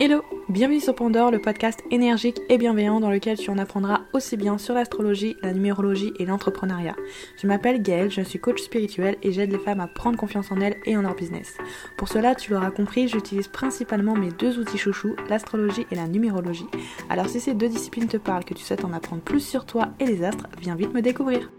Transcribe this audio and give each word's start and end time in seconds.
Hello, 0.00 0.22
bienvenue 0.48 0.78
sur 0.78 0.94
Pandore, 0.94 1.32
le 1.32 1.40
podcast 1.40 1.82
énergique 1.90 2.40
et 2.48 2.56
bienveillant 2.56 3.00
dans 3.00 3.10
lequel 3.10 3.36
tu 3.36 3.50
en 3.50 3.58
apprendras 3.58 4.02
aussi 4.12 4.36
bien 4.36 4.56
sur 4.56 4.74
l'astrologie, 4.74 5.34
la 5.42 5.52
numérologie 5.52 6.12
et 6.20 6.24
l'entrepreneuriat. 6.24 6.94
Je 7.36 7.48
m'appelle 7.48 7.82
Gaëlle, 7.82 8.08
je 8.08 8.20
suis 8.20 8.38
coach 8.38 8.62
spirituel 8.62 9.16
et 9.24 9.32
j'aide 9.32 9.50
les 9.50 9.58
femmes 9.58 9.80
à 9.80 9.88
prendre 9.88 10.16
confiance 10.16 10.52
en 10.52 10.60
elles 10.60 10.76
et 10.86 10.96
en 10.96 11.02
leur 11.02 11.16
business. 11.16 11.58
Pour 11.96 12.06
cela, 12.06 12.36
tu 12.36 12.52
l'auras 12.52 12.70
compris, 12.70 13.08
j'utilise 13.08 13.48
principalement 13.48 14.14
mes 14.14 14.30
deux 14.30 14.60
outils 14.60 14.78
chouchous, 14.78 15.16
l'astrologie 15.28 15.88
et 15.90 15.96
la 15.96 16.06
numérologie. 16.06 16.68
Alors 17.10 17.28
si 17.28 17.40
ces 17.40 17.54
deux 17.54 17.68
disciplines 17.68 18.06
te 18.06 18.18
parlent, 18.18 18.44
que 18.44 18.54
tu 18.54 18.62
souhaites 18.62 18.84
en 18.84 18.92
apprendre 18.92 19.22
plus 19.22 19.40
sur 19.40 19.66
toi 19.66 19.88
et 19.98 20.06
les 20.06 20.22
astres, 20.22 20.46
viens 20.60 20.76
vite 20.76 20.94
me 20.94 21.02
découvrir. 21.02 21.50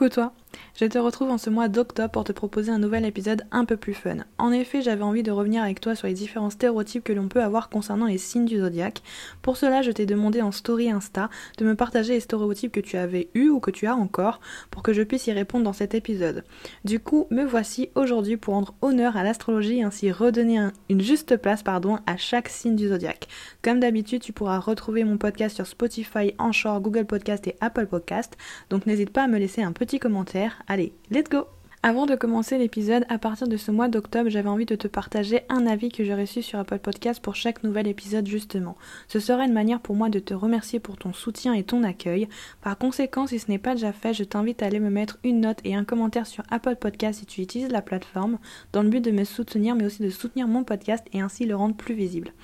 Coucou 0.00 0.14
toi 0.14 0.32
je 0.76 0.86
te 0.86 0.98
retrouve 0.98 1.30
en 1.30 1.38
ce 1.38 1.50
mois 1.50 1.68
d'octobre 1.68 2.10
pour 2.10 2.24
te 2.24 2.32
proposer 2.32 2.70
un 2.70 2.78
nouvel 2.78 3.04
épisode 3.04 3.44
un 3.50 3.64
peu 3.64 3.76
plus 3.76 3.94
fun. 3.94 4.18
En 4.38 4.52
effet, 4.52 4.82
j'avais 4.82 5.02
envie 5.02 5.22
de 5.22 5.30
revenir 5.30 5.62
avec 5.62 5.80
toi 5.80 5.94
sur 5.94 6.06
les 6.06 6.14
différents 6.14 6.50
stéréotypes 6.50 7.04
que 7.04 7.12
l'on 7.12 7.28
peut 7.28 7.42
avoir 7.42 7.68
concernant 7.68 8.06
les 8.06 8.18
signes 8.18 8.44
du 8.44 8.58
zodiaque. 8.58 9.02
Pour 9.42 9.56
cela, 9.56 9.82
je 9.82 9.90
t'ai 9.90 10.06
demandé 10.06 10.42
en 10.42 10.52
story 10.52 10.90
Insta 10.90 11.30
de 11.58 11.64
me 11.64 11.74
partager 11.74 12.14
les 12.14 12.20
stéréotypes 12.20 12.72
que 12.72 12.80
tu 12.80 12.96
avais 12.96 13.28
eu 13.34 13.48
ou 13.48 13.60
que 13.60 13.70
tu 13.70 13.86
as 13.86 13.94
encore 13.94 14.40
pour 14.70 14.82
que 14.82 14.92
je 14.92 15.02
puisse 15.02 15.26
y 15.26 15.32
répondre 15.32 15.64
dans 15.64 15.72
cet 15.72 15.94
épisode. 15.94 16.44
Du 16.84 17.00
coup, 17.00 17.26
me 17.30 17.44
voici 17.44 17.90
aujourd'hui 17.94 18.36
pour 18.36 18.54
rendre 18.54 18.74
honneur 18.82 19.16
à 19.16 19.22
l'astrologie 19.22 19.78
et 19.78 19.82
ainsi 19.82 20.10
redonner 20.12 20.68
une 20.88 21.00
juste 21.00 21.36
place 21.36 21.62
pardon, 21.62 21.98
à 22.06 22.16
chaque 22.16 22.48
signe 22.48 22.76
du 22.76 22.88
zodiaque. 22.88 23.28
Comme 23.62 23.80
d'habitude, 23.80 24.22
tu 24.22 24.32
pourras 24.32 24.58
retrouver 24.58 25.04
mon 25.04 25.18
podcast 25.18 25.56
sur 25.56 25.66
Spotify, 25.66 26.34
Anchor, 26.38 26.80
Google 26.80 27.04
Podcast 27.06 27.46
et 27.46 27.56
Apple 27.60 27.86
Podcast. 27.86 28.36
Donc 28.70 28.86
n'hésite 28.86 29.10
pas 29.10 29.24
à 29.24 29.28
me 29.28 29.38
laisser 29.38 29.62
un 29.62 29.72
petit 29.72 29.98
commentaire 29.98 30.59
Allez, 30.66 30.92
let's 31.10 31.28
go 31.28 31.46
avant 31.82 32.04
de 32.04 32.14
commencer 32.14 32.58
l'épisode, 32.58 33.06
à 33.08 33.16
partir 33.16 33.48
de 33.48 33.56
ce 33.56 33.70
mois 33.70 33.88
d'octobre, 33.88 34.28
j'avais 34.28 34.50
envie 34.50 34.66
de 34.66 34.76
te 34.76 34.86
partager 34.86 35.40
un 35.48 35.66
avis 35.66 35.88
que 35.88 36.04
j'ai 36.04 36.14
reçu 36.14 36.42
sur 36.42 36.58
Apple 36.58 36.78
Podcast 36.78 37.22
pour 37.22 37.36
chaque 37.36 37.64
nouvel 37.64 37.86
épisode 37.86 38.26
justement. 38.26 38.76
Ce 39.08 39.18
sera 39.18 39.46
une 39.46 39.54
manière 39.54 39.80
pour 39.80 39.96
moi 39.96 40.10
de 40.10 40.18
te 40.18 40.34
remercier 40.34 40.78
pour 40.78 40.98
ton 40.98 41.14
soutien 41.14 41.54
et 41.54 41.64
ton 41.64 41.82
accueil. 41.82 42.28
Par 42.60 42.76
conséquent, 42.76 43.26
si 43.26 43.38
ce 43.38 43.50
n'est 43.50 43.56
pas 43.56 43.76
déjà 43.76 43.94
fait, 43.94 44.12
je 44.12 44.24
t'invite 44.24 44.62
à 44.62 44.66
aller 44.66 44.78
me 44.78 44.90
mettre 44.90 45.16
une 45.24 45.40
note 45.40 45.60
et 45.64 45.74
un 45.74 45.84
commentaire 45.84 46.26
sur 46.26 46.44
Apple 46.50 46.76
Podcast 46.76 47.20
si 47.20 47.24
tu 47.24 47.40
utilises 47.40 47.70
la 47.70 47.80
plateforme, 47.80 48.38
dans 48.74 48.82
le 48.82 48.90
but 48.90 49.02
de 49.02 49.10
me 49.10 49.24
soutenir 49.24 49.74
mais 49.74 49.86
aussi 49.86 50.02
de 50.02 50.10
soutenir 50.10 50.48
mon 50.48 50.64
podcast 50.64 51.06
et 51.14 51.22
ainsi 51.22 51.46
le 51.46 51.56
rendre 51.56 51.76
plus 51.76 51.94
visible. 51.94 52.34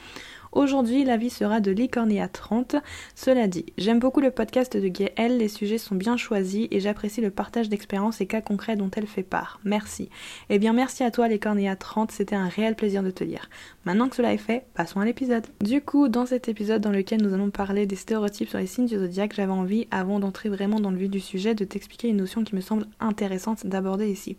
Aujourd'hui, 0.56 1.04
l'avis 1.04 1.28
sera 1.28 1.60
de 1.60 1.70
Licornia 1.70 2.28
30. 2.28 2.76
Cela 3.14 3.46
dit, 3.46 3.66
j'aime 3.76 3.98
beaucoup 3.98 4.20
le 4.20 4.30
podcast 4.30 4.74
de 4.74 4.88
Gaëlle, 4.88 5.36
les 5.36 5.48
sujets 5.48 5.76
sont 5.76 5.94
bien 5.94 6.16
choisis 6.16 6.66
et 6.70 6.80
j'apprécie 6.80 7.20
le 7.20 7.30
partage 7.30 7.68
d'expériences 7.68 8.22
et 8.22 8.26
cas 8.26 8.40
concrets 8.40 8.74
dont 8.74 8.90
elle 8.96 9.06
fait 9.06 9.22
part. 9.22 9.60
Merci. 9.64 10.08
Eh 10.48 10.58
bien, 10.58 10.72
merci 10.72 11.04
à 11.04 11.10
toi, 11.10 11.28
Licornia 11.28 11.76
30, 11.76 12.10
c'était 12.10 12.36
un 12.36 12.48
réel 12.48 12.74
plaisir 12.74 13.02
de 13.02 13.10
te 13.10 13.22
lire. 13.22 13.50
Maintenant 13.84 14.08
que 14.08 14.16
cela 14.16 14.32
est 14.32 14.38
fait, 14.38 14.64
passons 14.72 14.98
à 14.98 15.04
l'épisode. 15.04 15.44
Du 15.60 15.82
coup, 15.82 16.08
dans 16.08 16.24
cet 16.24 16.48
épisode 16.48 16.80
dans 16.80 16.90
lequel 16.90 17.20
nous 17.20 17.34
allons 17.34 17.50
parler 17.50 17.84
des 17.84 17.94
stéréotypes 17.94 18.48
sur 18.48 18.58
les 18.58 18.66
signes 18.66 18.86
du 18.86 18.96
zodiaque, 18.96 19.34
j'avais 19.36 19.52
envie, 19.52 19.86
avant 19.90 20.20
d'entrer 20.20 20.48
vraiment 20.48 20.80
dans 20.80 20.90
le 20.90 20.96
vif 20.96 21.10
du 21.10 21.20
sujet, 21.20 21.54
de 21.54 21.66
t'expliquer 21.66 22.08
une 22.08 22.16
notion 22.16 22.44
qui 22.44 22.54
me 22.54 22.62
semble 22.62 22.86
intéressante 22.98 23.66
d'aborder 23.66 24.10
ici. 24.10 24.38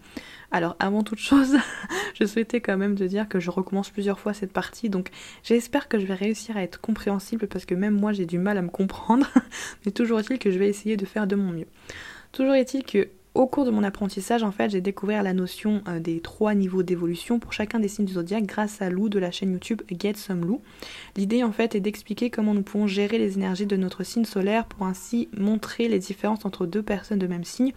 Alors, 0.50 0.76
avant 0.80 1.04
toute 1.04 1.20
chose, 1.20 1.58
je 2.20 2.26
souhaitais 2.26 2.60
quand 2.60 2.78
même 2.78 2.96
te 2.96 3.04
dire 3.04 3.30
que 3.30 3.40
je 3.40 3.52
recommence 3.52 3.92
plusieurs 3.92 4.18
fois 4.18 4.34
cette 4.34 4.52
partie, 4.52 4.90
donc 4.90 5.10
j'espère 5.44 5.88
que 5.88 6.00
je 6.00 6.07
vais 6.08 6.14
réussir 6.14 6.58
à 6.58 6.64
être 6.64 6.82
compréhensible 6.82 7.48
parce 7.48 7.66
que 7.66 7.76
même 7.76 7.94
moi 7.94 8.14
j'ai 8.14 8.26
du 8.26 8.40
mal 8.40 8.58
à 8.58 8.62
me 8.62 8.70
comprendre, 8.70 9.28
mais 9.86 9.92
toujours 9.92 10.20
est-il 10.20 10.40
que 10.40 10.52
je 10.52 10.60
vais 10.60 10.70
essayer 10.70 10.98
de 10.98 11.06
faire 11.06 11.28
de 11.28 11.36
mon 11.36 11.52
mieux. 11.52 11.68
Toujours 12.32 12.56
est-il 12.56 12.84
que 12.84 13.10
au 13.38 13.46
cours 13.46 13.66
de 13.66 13.72
mon 13.72 13.84
apprentissage, 13.84 14.42
en 14.42 14.52
fait, 14.52 14.72
j'ai 14.72 14.82
découvert 14.82 15.22
la 15.22 15.34
notion 15.34 15.84
euh, 15.88 16.00
des 16.00 16.22
trois 16.22 16.56
niveaux 16.56 16.82
d'évolution 16.82 17.38
pour 17.38 17.54
chacun 17.54 17.80
des 17.80 17.88
signes 17.88 18.06
du 18.06 18.14
zodiaque 18.14 18.48
grâce 18.48 18.82
à 18.82 18.90
Lou 18.90 19.10
de 19.10 19.20
la 19.20 19.30
chaîne 19.30 19.52
YouTube 19.52 19.84
Get 19.92 20.16
Some 20.16 20.44
Lou. 20.44 20.60
L'idée, 21.16 21.44
en 21.44 21.52
fait, 21.52 21.76
est 21.76 21.80
d'expliquer 21.80 22.32
comment 22.32 22.56
nous 22.56 22.64
pouvons 22.64 22.88
gérer 22.88 23.20
les 23.20 23.36
énergies 23.36 23.68
de 23.68 23.78
notre 23.78 24.04
signe 24.04 24.26
solaire 24.26 24.66
pour 24.66 24.88
ainsi 24.88 25.30
montrer 25.38 25.88
les 25.88 26.00
différences 26.00 26.46
entre 26.46 26.66
deux 26.66 26.82
personnes 26.82 27.20
de 27.20 27.28
même 27.28 27.44
signe, 27.44 27.74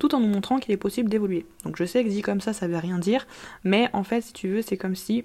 tout 0.00 0.16
en 0.16 0.20
nous 0.20 0.26
montrant 0.26 0.58
qu'il 0.58 0.74
est 0.74 0.78
possible 0.78 1.08
d'évoluer. 1.08 1.46
Donc, 1.64 1.76
je 1.76 1.84
sais 1.84 2.02
que 2.02 2.08
dit 2.08 2.22
comme 2.22 2.40
ça, 2.40 2.52
ça 2.52 2.66
veut 2.66 2.76
rien 2.76 2.98
dire, 2.98 3.28
mais 3.62 3.88
en 3.92 4.02
fait, 4.02 4.20
si 4.20 4.32
tu 4.32 4.48
veux, 4.48 4.62
c'est 4.62 4.76
comme 4.76 4.96
si 4.96 5.24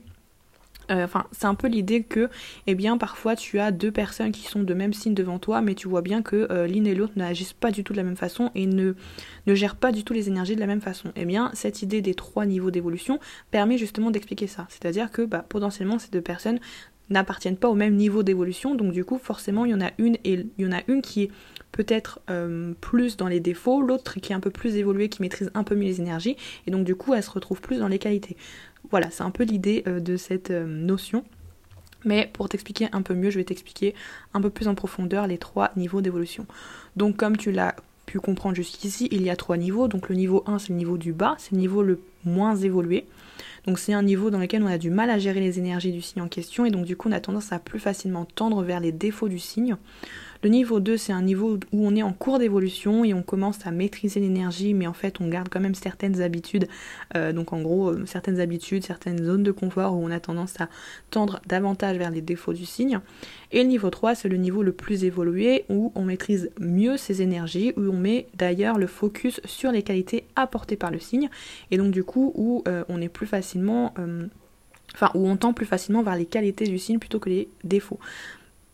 euh, 0.89 1.05
enfin, 1.05 1.25
c'est 1.31 1.45
un 1.45 1.55
peu 1.55 1.67
l'idée 1.67 2.03
que, 2.03 2.29
eh 2.67 2.75
bien, 2.75 2.97
parfois 2.97 3.35
tu 3.35 3.59
as 3.59 3.71
deux 3.71 3.91
personnes 3.91 4.31
qui 4.31 4.43
sont 4.43 4.63
de 4.63 4.73
même 4.73 4.93
signe 4.93 5.13
devant 5.13 5.39
toi, 5.39 5.61
mais 5.61 5.75
tu 5.75 5.87
vois 5.87 6.01
bien 6.01 6.21
que 6.21 6.47
euh, 6.51 6.67
l'une 6.67 6.87
et 6.87 6.95
l'autre 6.95 7.13
n'agissent 7.15 7.53
pas 7.53 7.71
du 7.71 7.83
tout 7.83 7.93
de 7.93 7.97
la 7.97 8.03
même 8.03 8.17
façon 8.17 8.51
et 8.55 8.65
ne, 8.65 8.93
ne 9.47 9.55
gèrent 9.55 9.75
pas 9.75 9.91
du 9.91 10.03
tout 10.03 10.13
les 10.13 10.27
énergies 10.27 10.55
de 10.55 10.59
la 10.59 10.67
même 10.67 10.81
façon. 10.81 11.11
Eh 11.15 11.25
bien, 11.25 11.51
cette 11.53 11.81
idée 11.81 12.01
des 12.01 12.13
trois 12.13 12.45
niveaux 12.45 12.71
d'évolution 12.71 13.19
permet 13.51 13.77
justement 13.77 14.11
d'expliquer 14.11 14.47
ça. 14.47 14.67
C'est-à-dire 14.69 15.11
que, 15.11 15.21
bah, 15.21 15.45
potentiellement, 15.47 15.99
ces 15.99 16.09
deux 16.09 16.21
personnes 16.21 16.59
n'appartiennent 17.09 17.57
pas 17.57 17.69
au 17.69 17.75
même 17.75 17.95
niveau 17.95 18.21
d'évolution, 18.21 18.75
donc 18.75 18.91
du 18.91 19.03
coup, 19.03 19.17
forcément, 19.17 19.65
il 19.65 19.71
y 19.71 19.73
en 19.73 19.81
a 19.81 19.91
une 19.97 21.01
qui 21.01 21.23
est 21.23 21.31
peut-être 21.71 22.19
euh, 22.29 22.73
plus 22.81 23.17
dans 23.17 23.27
les 23.27 23.39
défauts, 23.39 23.81
l'autre 23.81 24.19
qui 24.19 24.31
est 24.31 24.35
un 24.35 24.39
peu 24.39 24.49
plus 24.49 24.75
évoluée, 24.75 25.09
qui 25.09 25.21
maîtrise 25.21 25.51
un 25.53 25.63
peu 25.63 25.75
mieux 25.75 25.85
les 25.85 26.01
énergies, 26.01 26.35
et 26.67 26.71
donc 26.71 26.83
du 26.83 26.95
coup 26.95 27.13
elle 27.13 27.23
se 27.23 27.29
retrouve 27.29 27.61
plus 27.61 27.79
dans 27.79 27.87
les 27.87 27.99
qualités. 27.99 28.37
Voilà, 28.91 29.09
c'est 29.11 29.23
un 29.23 29.31
peu 29.31 29.43
l'idée 29.43 29.83
euh, 29.87 29.99
de 29.99 30.17
cette 30.17 30.51
euh, 30.51 30.65
notion. 30.65 31.23
Mais 32.05 32.29
pour 32.31 32.47
t'expliquer 32.47 32.87
un 32.93 33.01
peu 33.01 33.13
mieux, 33.13 33.29
je 33.29 33.37
vais 33.37 33.43
t'expliquer 33.43 33.93
un 34.33 34.41
peu 34.41 34.49
plus 34.49 34.67
en 34.67 34.75
profondeur 34.75 35.27
les 35.27 35.37
trois 35.37 35.71
niveaux 35.75 36.01
d'évolution. 36.01 36.45
Donc 36.95 37.17
comme 37.17 37.35
tu 37.35 37.51
l'as 37.51 37.75
pu 38.05 38.19
comprendre 38.19 38.55
jusqu'ici, 38.55 39.07
il 39.11 39.21
y 39.21 39.29
a 39.29 39.35
trois 39.35 39.57
niveaux. 39.57 39.87
Donc 39.87 40.09
le 40.09 40.15
niveau 40.15 40.43
1, 40.47 40.59
c'est 40.59 40.69
le 40.69 40.75
niveau 40.75 40.97
du 40.97 41.11
bas, 41.11 41.35
c'est 41.37 41.51
le 41.51 41.57
niveau 41.57 41.83
le 41.83 41.99
moins 42.23 42.55
évolué. 42.55 43.05
Donc 43.65 43.79
c'est 43.79 43.93
un 43.93 44.01
niveau 44.01 44.29
dans 44.29 44.39
lequel 44.39 44.63
on 44.63 44.67
a 44.67 44.77
du 44.77 44.89
mal 44.89 45.09
à 45.09 45.19
gérer 45.19 45.41
les 45.41 45.59
énergies 45.59 45.91
du 45.91 46.01
signe 46.01 46.21
en 46.21 46.27
question 46.27 46.65
et 46.65 46.71
donc 46.71 46.85
du 46.85 46.95
coup 46.95 47.09
on 47.09 47.11
a 47.11 47.19
tendance 47.19 47.51
à 47.51 47.59
plus 47.59 47.79
facilement 47.79 48.25
tendre 48.25 48.63
vers 48.63 48.79
les 48.79 48.91
défauts 48.91 49.29
du 49.29 49.39
signe. 49.39 49.75
Le 50.41 50.49
niveau 50.49 50.79
2, 50.79 50.95
c'est 50.95 51.11
un 51.11 51.21
niveau 51.21 51.59
où 51.73 51.85
on 51.85 51.93
est 51.97 52.03
en 52.03 52.13
cours 52.13 52.39
d'évolution 52.39 53.03
et 53.03 53.13
on 53.13 53.23
commence 53.23 53.67
à 53.67 53.71
maîtriser 53.71 54.21
l'énergie, 54.21 54.73
mais 54.73 54.87
en 54.87 54.93
fait, 54.93 55.19
on 55.19 55.27
garde 55.27 55.49
quand 55.49 55.59
même 55.59 55.75
certaines 55.75 56.21
habitudes. 56.21 56.69
Euh, 57.17 57.33
donc, 57.33 57.51
en 57.51 57.61
gros, 57.61 57.89
euh, 57.89 58.05
certaines 58.05 58.39
habitudes, 58.39 58.85
certaines 58.85 59.21
zones 59.21 59.43
de 59.43 59.51
confort 59.51 59.95
où 59.95 59.97
on 59.97 60.09
a 60.11 60.21
tendance 60.21 60.61
à 60.61 60.69
tendre 61.11 61.41
davantage 61.45 61.97
vers 61.97 62.09
les 62.09 62.21
défauts 62.21 62.53
du 62.53 62.65
signe. 62.65 63.01
Et 63.51 63.63
le 63.63 63.67
niveau 63.67 63.89
3, 63.89 64.15
c'est 64.15 64.29
le 64.29 64.37
niveau 64.37 64.63
le 64.63 64.71
plus 64.71 65.03
évolué 65.03 65.65
où 65.67 65.91
on 65.95 66.05
maîtrise 66.05 66.51
mieux 66.57 66.95
ses 66.95 67.21
énergies, 67.21 67.73
où 67.75 67.81
on 67.81 67.97
met 67.97 68.27
d'ailleurs 68.33 68.77
le 68.77 68.87
focus 68.87 69.41
sur 69.43 69.73
les 69.73 69.83
qualités 69.83 70.23
apportées 70.37 70.77
par 70.77 70.89
le 70.89 70.99
signe. 70.99 71.29
Et 71.69 71.77
donc, 71.77 71.91
du 71.91 72.05
coup, 72.05 72.31
où 72.35 72.63
euh, 72.69 72.85
on 72.87 73.01
est 73.01 73.09
plus 73.09 73.27
facilement. 73.27 73.93
Enfin, 74.95 75.11
où 75.13 75.27
on 75.27 75.37
tend 75.37 75.53
plus 75.53 75.67
facilement 75.67 76.01
vers 76.01 76.15
les 76.15 76.25
qualités 76.25 76.65
du 76.65 76.79
signe 76.79 76.97
plutôt 76.97 77.19
que 77.19 77.29
les 77.29 77.47
défauts. 77.63 77.99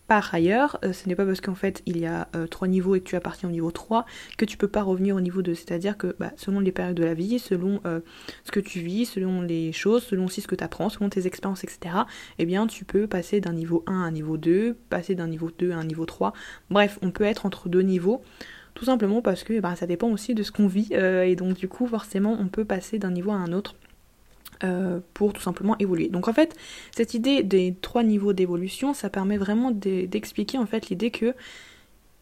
Par 0.08 0.34
ailleurs, 0.36 0.78
euh, 0.86 0.94
ce 0.94 1.10
n'est 1.10 1.16
pas 1.16 1.26
parce 1.26 1.42
qu'en 1.42 1.56
fait 1.56 1.82
il 1.88 1.98
y 1.98 2.06
a 2.06 2.28
euh, 2.36 2.46
trois 2.46 2.68
niveaux 2.68 2.94
et 2.94 3.00
que 3.00 3.06
tu 3.06 3.16
appartiens 3.16 3.50
au 3.50 3.52
niveau 3.52 3.72
3 3.72 4.06
que 4.38 4.46
tu 4.46 4.56
peux 4.56 4.68
pas 4.68 4.84
revenir 4.84 5.16
au 5.16 5.22
niveau 5.22 5.42
2. 5.42 5.56
C'est-à-dire 5.56 5.98
que 5.98 6.16
bah, 6.20 6.32
selon 6.36 6.60
les 6.60 6.72
périodes 6.72 6.96
de 6.96 7.04
la 7.04 7.16
vie, 7.16 7.40
selon 7.40 7.82
euh, 7.86 8.02
ce 8.44 8.52
que 8.52 8.60
tu 8.60 8.80
vis, 8.80 9.06
selon 9.06 9.42
les 9.42 9.72
choses, 9.72 10.04
selon 10.04 10.26
aussi 10.26 10.42
ce 10.42 10.48
que 10.48 10.56
tu 10.56 10.64
apprends, 10.64 10.90
selon 10.90 11.10
tes 11.10 11.26
expériences, 11.26 11.64
etc., 11.64 11.96
eh 12.38 12.46
bien 12.46 12.68
tu 12.68 12.86
peux 12.86 13.08
passer 13.08 13.42
d'un 13.42 13.54
niveau 13.54 13.84
1 13.88 13.94
à 13.94 14.06
un 14.06 14.12
niveau 14.12 14.38
2, 14.38 14.76
passer 14.90 15.16
d'un 15.16 15.28
niveau 15.28 15.50
2 15.58 15.72
à 15.72 15.78
un 15.78 15.86
niveau 15.86 16.06
3. 16.06 16.34
Bref, 16.70 17.00
on 17.02 17.10
peut 17.10 17.24
être 17.24 17.48
entre 17.48 17.68
deux 17.68 17.82
niveaux. 17.82 18.22
Tout 18.76 18.86
simplement 18.86 19.22
parce 19.22 19.44
que 19.44 19.60
bah, 19.60 19.76
ça 19.76 19.88
dépend 19.88 20.10
aussi 20.10 20.36
de 20.36 20.44
ce 20.44 20.52
qu'on 20.52 20.68
vit 20.68 20.94
et 20.94 21.36
donc 21.38 21.56
du 21.56 21.70
coup 21.70 21.88
forcément 21.88 22.38
on 22.38 22.48
peut 22.48 22.66
passer 22.66 23.00
d'un 23.00 23.12
niveau 23.12 23.32
à 23.32 23.36
un 23.36 23.54
autre. 23.54 23.76
Euh, 24.64 25.00
pour 25.14 25.34
tout 25.34 25.42
simplement 25.42 25.78
évoluer. 25.80 26.08
Donc 26.08 26.30
en 26.30 26.34
fait, 26.34 26.56
cette 26.92 27.14
idée 27.14 27.44
des 27.44 27.76
trois 27.82 28.04
niveaux 28.04 28.32
d'évolution, 28.32 28.94
ça 28.94 29.10
permet 29.10 29.38
vraiment 29.38 29.70
d'expliquer 29.72 30.58
en 30.58 30.66
fait 30.66 30.90
l'idée 30.90 31.12
que 31.12 31.34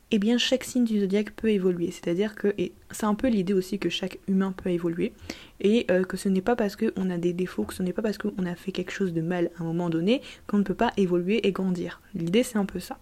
eh 0.10 0.20
bien 0.20 0.38
chaque 0.38 0.64
signe 0.64 0.84
du 0.84 1.00
zodiaque 1.00 1.32
peut 1.32 1.50
évoluer. 1.50 1.92
C'est-à-dire 1.92 2.34
que, 2.34 2.56
c'est 2.92 3.06
un 3.06 3.14
peu 3.14 3.28
l'idée 3.28 3.54
aussi 3.54 3.78
que 3.78 3.90
chaque 3.90 4.18
humain 4.28 4.52
peut 4.52 4.70
évoluer, 4.70 5.14
et 5.60 5.86
euh, 5.92 6.04
que 6.04 6.18
ce 6.18 6.28
n'est 6.28 6.42
pas 6.42 6.56
parce 6.56 6.76
qu'on 6.76 7.10
a 7.12 7.18
des 7.18 7.34
défauts, 7.34 7.64
que 7.64 7.74
ce 7.74 7.84
n'est 7.84 7.94
pas 7.94 8.02
parce 8.02 8.18
qu'on 8.18 8.46
a 8.46 8.56
fait 8.56 8.72
quelque 8.72 8.92
chose 8.92 9.14
de 9.14 9.22
mal 9.22 9.52
à 9.58 9.62
un 9.62 9.66
moment 9.66 9.90
donné 9.90 10.22
qu'on 10.48 10.58
ne 10.58 10.64
peut 10.64 10.76
pas 10.76 10.92
évoluer 10.98 11.46
et 11.48 11.52
grandir. 11.52 12.02
L'idée 12.16 12.44
c'est 12.44 12.58
un 12.58 12.66
peu 12.66 12.80
ça. 12.80 12.98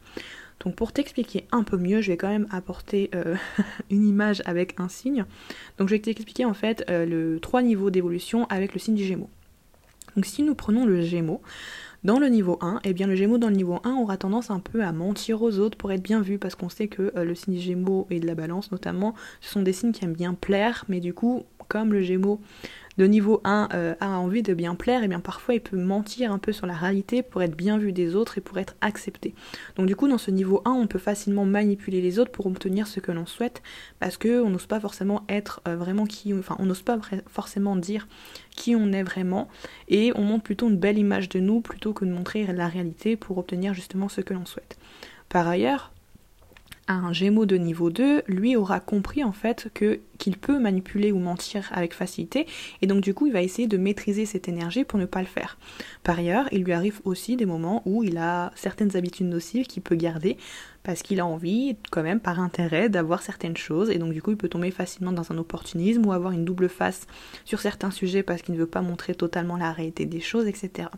Donc 0.63 0.75
pour 0.75 0.91
t'expliquer 0.91 1.45
un 1.51 1.63
peu 1.63 1.77
mieux, 1.77 2.01
je 2.01 2.11
vais 2.11 2.17
quand 2.17 2.29
même 2.29 2.47
apporter 2.51 3.09
euh, 3.15 3.35
une 3.89 4.07
image 4.07 4.41
avec 4.45 4.79
un 4.79 4.89
signe. 4.89 5.25
Donc 5.77 5.89
je 5.89 5.95
vais 5.95 6.01
t'expliquer 6.01 6.45
en 6.45 6.53
fait 6.53 6.85
euh, 6.89 7.05
le 7.05 7.39
trois 7.39 7.61
niveaux 7.61 7.89
d'évolution 7.89 8.45
avec 8.45 8.73
le 8.73 8.79
signe 8.79 8.95
du 8.95 9.03
Gémeaux. 9.03 9.29
Donc 10.15 10.25
si 10.25 10.43
nous 10.43 10.55
prenons 10.55 10.85
le 10.85 11.01
Gémeaux, 11.01 11.41
dans 12.03 12.17
le 12.17 12.27
niveau 12.29 12.57
1, 12.61 12.81
eh 12.83 12.93
bien 12.93 13.05
le 13.05 13.15
Gémeaux 13.15 13.37
dans 13.37 13.49
le 13.49 13.55
niveau 13.55 13.79
1 13.83 13.93
aura 13.93 14.17
tendance 14.17 14.49
un 14.49 14.59
peu 14.59 14.83
à 14.83 14.91
mentir 14.91 15.41
aux 15.41 15.59
autres 15.59 15.77
pour 15.77 15.91
être 15.91 16.01
bien 16.01 16.21
vu 16.21 16.39
parce 16.39 16.55
qu'on 16.55 16.69
sait 16.69 16.87
que 16.87 17.13
euh, 17.15 17.23
le 17.23 17.35
signe 17.35 17.57
Gémeaux 17.57 18.07
et 18.09 18.19
de 18.19 18.27
la 18.27 18.35
Balance 18.35 18.71
notamment, 18.71 19.13
ce 19.39 19.51
sont 19.51 19.61
des 19.61 19.73
signes 19.73 19.91
qui 19.91 20.03
aiment 20.03 20.13
bien 20.13 20.33
plaire, 20.33 20.85
mais 20.89 20.99
du 20.99 21.13
coup, 21.13 21.43
comme 21.67 21.93
le 21.93 22.01
Gémeaux 22.01 22.41
de 23.01 23.07
niveau 23.07 23.41
1 23.45 23.69
euh, 23.73 23.95
a 23.99 24.09
envie 24.09 24.43
de 24.43 24.53
bien 24.53 24.75
plaire, 24.75 25.03
et 25.03 25.07
bien 25.07 25.19
parfois 25.19 25.55
il 25.55 25.59
peut 25.59 25.75
mentir 25.75 26.31
un 26.31 26.37
peu 26.37 26.51
sur 26.51 26.67
la 26.67 26.75
réalité 26.75 27.23
pour 27.23 27.41
être 27.41 27.57
bien 27.57 27.79
vu 27.79 27.93
des 27.93 28.15
autres 28.15 28.37
et 28.37 28.41
pour 28.41 28.59
être 28.59 28.75
accepté. 28.79 29.33
Donc 29.75 29.87
du 29.87 29.95
coup 29.95 30.07
dans 30.07 30.19
ce 30.19 30.29
niveau 30.29 30.61
1 30.65 30.71
on 30.71 30.85
peut 30.85 30.99
facilement 30.99 31.43
manipuler 31.43 31.99
les 31.99 32.19
autres 32.19 32.29
pour 32.31 32.45
obtenir 32.45 32.85
ce 32.85 32.99
que 32.99 33.11
l'on 33.11 33.25
souhaite 33.25 33.63
parce 33.99 34.17
que 34.17 34.43
on 34.43 34.51
n'ose 34.51 34.67
pas 34.67 34.79
forcément 34.79 35.23
être 35.29 35.61
euh, 35.67 35.75
vraiment 35.75 36.05
qui, 36.05 36.31
enfin 36.35 36.55
on 36.59 36.67
n'ose 36.67 36.83
pas 36.83 36.99
forcément 37.25 37.75
dire 37.75 38.07
qui 38.55 38.75
on 38.75 38.91
est 38.91 39.01
vraiment 39.03 39.47
et 39.87 40.11
on 40.13 40.21
montre 40.21 40.43
plutôt 40.43 40.69
une 40.69 40.77
belle 40.77 40.99
image 40.99 41.27
de 41.27 41.39
nous 41.39 41.59
plutôt 41.59 41.93
que 41.93 42.05
de 42.05 42.11
montrer 42.11 42.45
la 42.45 42.67
réalité 42.67 43.15
pour 43.15 43.39
obtenir 43.39 43.73
justement 43.73 44.09
ce 44.09 44.21
que 44.21 44.35
l'on 44.35 44.45
souhaite. 44.45 44.77
Par 45.27 45.47
ailleurs, 45.47 45.91
un 46.93 47.13
Gémeaux 47.13 47.45
de 47.45 47.57
niveau 47.57 47.89
2, 47.89 48.23
lui 48.27 48.55
aura 48.55 48.79
compris 48.79 49.23
en 49.23 49.31
fait 49.31 49.69
que 49.73 49.99
qu'il 50.17 50.37
peut 50.37 50.59
manipuler 50.59 51.11
ou 51.11 51.17
mentir 51.17 51.69
avec 51.73 51.95
facilité 51.95 52.45
et 52.81 52.87
donc 52.87 53.01
du 53.01 53.13
coup 53.13 53.25
il 53.25 53.33
va 53.33 53.41
essayer 53.41 53.67
de 53.67 53.77
maîtriser 53.77 54.25
cette 54.25 54.47
énergie 54.47 54.83
pour 54.83 54.99
ne 54.99 55.05
pas 55.05 55.19
le 55.19 55.25
faire. 55.25 55.57
Par 56.03 56.19
ailleurs, 56.19 56.47
il 56.51 56.63
lui 56.63 56.73
arrive 56.73 57.01
aussi 57.03 57.35
des 57.35 57.45
moments 57.45 57.81
où 57.85 58.03
il 58.03 58.17
a 58.17 58.51
certaines 58.55 58.95
habitudes 58.95 59.27
nocives 59.27 59.65
qu'il 59.65 59.81
peut 59.81 59.95
garder 59.95 60.37
parce 60.83 61.01
qu'il 61.01 61.19
a 61.19 61.25
envie 61.25 61.75
quand 61.91 62.03
même 62.03 62.19
par 62.19 62.39
intérêt 62.39 62.89
d'avoir 62.89 63.21
certaines 63.21 63.57
choses 63.57 63.89
et 63.89 63.97
donc 63.97 64.13
du 64.13 64.21
coup 64.21 64.31
il 64.31 64.37
peut 64.37 64.49
tomber 64.49 64.71
facilement 64.71 65.11
dans 65.11 65.31
un 65.31 65.37
opportunisme 65.37 66.05
ou 66.05 66.11
avoir 66.11 66.33
une 66.33 66.45
double 66.45 66.69
face 66.69 67.07
sur 67.45 67.59
certains 67.59 67.91
sujets 67.91 68.23
parce 68.23 68.41
qu'il 68.41 68.53
ne 68.53 68.59
veut 68.59 68.67
pas 68.67 68.81
montrer 68.81 69.15
totalement 69.15 69.57
la 69.57 69.71
réalité 69.71 70.05
des 70.05 70.21
choses, 70.21 70.47
etc. 70.47 70.89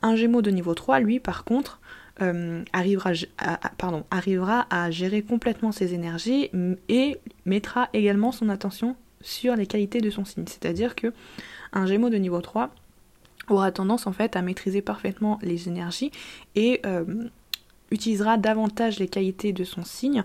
Un 0.00 0.14
Gémeaux 0.14 0.42
de 0.42 0.50
niveau 0.50 0.74
3, 0.74 1.00
lui 1.00 1.20
par 1.20 1.44
contre, 1.44 1.80
euh, 2.20 2.64
arrivera, 2.72 3.12
à, 4.70 4.90
gérer 4.90 5.22
complètement 5.22 5.72
ses 5.72 5.94
énergies 5.94 6.50
et 6.88 7.18
mettra 7.44 7.88
également 7.92 8.32
son 8.32 8.48
attention 8.48 8.96
sur 9.20 9.56
les 9.56 9.66
qualités 9.66 10.00
de 10.00 10.10
son 10.10 10.24
signe. 10.24 10.44
C'est-à-dire 10.46 10.94
que 10.94 11.12
un 11.72 11.86
Gémeaux 11.86 12.10
de 12.10 12.16
niveau 12.16 12.40
3 12.40 12.70
aura 13.48 13.72
tendance 13.72 14.06
en 14.06 14.12
fait 14.12 14.36
à 14.36 14.42
maîtriser 14.42 14.82
parfaitement 14.82 15.38
les 15.42 15.68
énergies 15.68 16.10
et 16.54 16.80
euh, 16.86 17.04
utilisera 17.90 18.36
davantage 18.36 18.98
les 18.98 19.08
qualités 19.08 19.52
de 19.52 19.64
son 19.64 19.84
signe 19.84 20.24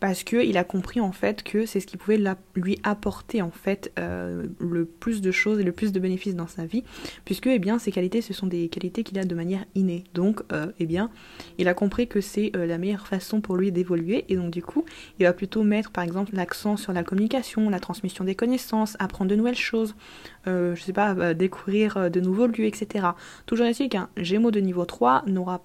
parce 0.00 0.24
qu'il 0.24 0.56
a 0.58 0.64
compris 0.64 1.00
en 1.00 1.12
fait 1.12 1.42
que 1.42 1.66
c'est 1.66 1.80
ce 1.80 1.86
qui 1.86 1.96
pouvait 1.96 2.20
lui 2.54 2.78
apporter 2.82 3.42
en 3.42 3.50
fait 3.50 3.92
euh, 3.98 4.46
le 4.58 4.84
plus 4.84 5.20
de 5.20 5.30
choses 5.30 5.58
et 5.60 5.62
le 5.62 5.72
plus 5.72 5.92
de 5.92 6.00
bénéfices 6.00 6.34
dans 6.34 6.46
sa 6.46 6.66
vie, 6.66 6.84
puisque 7.24 7.46
eh 7.46 7.58
bien 7.58 7.78
ces 7.78 7.92
qualités 7.92 8.20
ce 8.20 8.34
sont 8.34 8.46
des 8.46 8.68
qualités 8.68 9.02
qu'il 9.02 9.18
a 9.18 9.24
de 9.24 9.34
manière 9.34 9.64
innée. 9.74 10.04
Donc 10.14 10.42
euh, 10.52 10.66
eh 10.78 10.86
bien 10.86 11.10
il 11.58 11.68
a 11.68 11.74
compris 11.74 12.08
que 12.08 12.20
c'est 12.20 12.52
euh, 12.56 12.66
la 12.66 12.78
meilleure 12.78 13.06
façon 13.06 13.40
pour 13.40 13.56
lui 13.56 13.72
d'évoluer 13.72 14.24
et 14.28 14.36
donc 14.36 14.50
du 14.50 14.62
coup 14.62 14.84
il 15.18 15.24
va 15.24 15.32
plutôt 15.32 15.62
mettre 15.62 15.90
par 15.90 16.04
exemple 16.04 16.34
l'accent 16.34 16.76
sur 16.76 16.92
la 16.92 17.02
communication, 17.02 17.70
la 17.70 17.80
transmission 17.80 18.24
des 18.24 18.34
connaissances, 18.34 18.96
apprendre 18.98 19.30
de 19.30 19.36
nouvelles 19.36 19.54
choses, 19.54 19.94
je 20.46 20.80
sais 20.80 20.92
pas, 20.92 21.34
découvrir 21.34 22.10
de 22.10 22.20
nouveaux 22.20 22.46
lieux, 22.46 22.64
etc. 22.66 23.06
Toujours 23.46 23.66
est-il 23.66 23.88
qu'un 23.88 24.08
Gémeaux 24.16 24.50
de 24.50 24.60
niveau 24.60 24.84
3 24.84 25.24
n'aura 25.26 25.62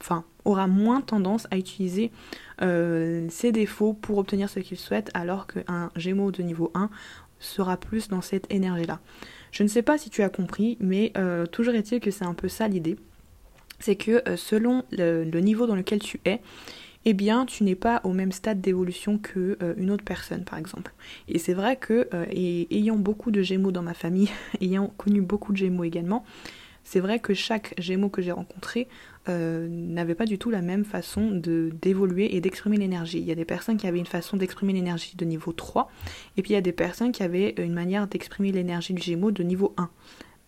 enfin 0.00 0.24
aura 0.44 0.66
moins 0.66 1.00
tendance 1.00 1.46
à 1.50 1.56
utiliser 1.56 2.10
euh, 2.62 3.26
ses 3.28 3.52
défauts 3.52 3.92
pour 3.92 4.18
obtenir 4.18 4.48
ce 4.48 4.60
qu'il 4.60 4.78
souhaite, 4.78 5.10
alors 5.14 5.46
qu'un 5.46 5.90
Gémeaux 5.96 6.30
de 6.30 6.42
niveau 6.42 6.70
1 6.74 6.90
sera 7.38 7.76
plus 7.76 8.08
dans 8.08 8.20
cette 8.20 8.52
énergie-là. 8.52 9.00
Je 9.50 9.62
ne 9.62 9.68
sais 9.68 9.82
pas 9.82 9.98
si 9.98 10.10
tu 10.10 10.22
as 10.22 10.28
compris, 10.28 10.76
mais 10.80 11.12
euh, 11.16 11.46
toujours 11.46 11.74
est-il 11.74 12.00
que 12.00 12.10
c'est 12.10 12.24
un 12.24 12.34
peu 12.34 12.48
ça 12.48 12.68
l'idée. 12.68 12.96
C'est 13.80 13.96
que 13.96 14.22
euh, 14.28 14.36
selon 14.36 14.84
le, 14.92 15.24
niveau 15.40 15.66
dans 15.66 15.74
lequel 15.74 15.98
tu 15.98 16.20
es, 16.24 16.40
eh 17.04 17.14
bien, 17.14 17.46
tu 17.46 17.64
n'es 17.64 17.74
pas 17.74 18.00
au 18.04 18.12
même 18.12 18.30
stade 18.30 18.60
d'évolution 18.60 19.18
que 19.18 19.58
une 19.76 19.90
autre 19.90 20.04
personne, 20.04 20.44
par 20.44 20.56
exemple. 20.56 20.94
Et 21.26 21.40
c'est 21.40 21.52
vrai 21.52 21.74
que, 21.74 22.08
ayant 22.30 22.94
beaucoup 22.94 23.32
de 23.32 23.42
Gémeaux 23.42 23.72
dans 23.72 23.82
ma 23.82 23.92
famille, 23.92 24.30
ayant 24.60 24.86
connu 24.98 25.20
beaucoup 25.20 25.50
de 25.50 25.56
Gémeaux 25.56 25.82
également, 25.82 26.24
c'est 26.84 27.00
vrai 27.00 27.18
que 27.18 27.34
chaque 27.34 27.74
Gémeaux 27.78 28.08
que 28.08 28.22
j'ai 28.22 28.30
rencontré 28.30 28.86
euh, 29.28 29.68
n'avaient 29.68 30.14
pas 30.14 30.26
du 30.26 30.38
tout 30.38 30.50
la 30.50 30.62
même 30.62 30.84
façon 30.84 31.30
de 31.30 31.70
d'évoluer 31.80 32.34
et 32.34 32.40
d'exprimer 32.40 32.76
l'énergie. 32.76 33.18
Il 33.18 33.24
y 33.24 33.32
a 33.32 33.36
des 33.36 33.44
personnes 33.44 33.76
qui 33.76 33.86
avaient 33.86 34.00
une 34.00 34.06
façon 34.06 34.36
d'exprimer 34.36 34.72
l'énergie 34.72 35.16
de 35.16 35.24
niveau 35.24 35.52
3, 35.52 35.90
et 36.36 36.42
puis 36.42 36.52
il 36.52 36.54
y 36.54 36.56
a 36.56 36.62
des 36.62 36.72
personnes 36.72 37.12
qui 37.12 37.22
avaient 37.22 37.54
une 37.58 37.72
manière 37.72 38.08
d'exprimer 38.08 38.50
l'énergie 38.50 38.94
du 38.94 39.02
Gémeaux 39.02 39.30
de 39.30 39.42
niveau 39.42 39.74
1. 39.76 39.90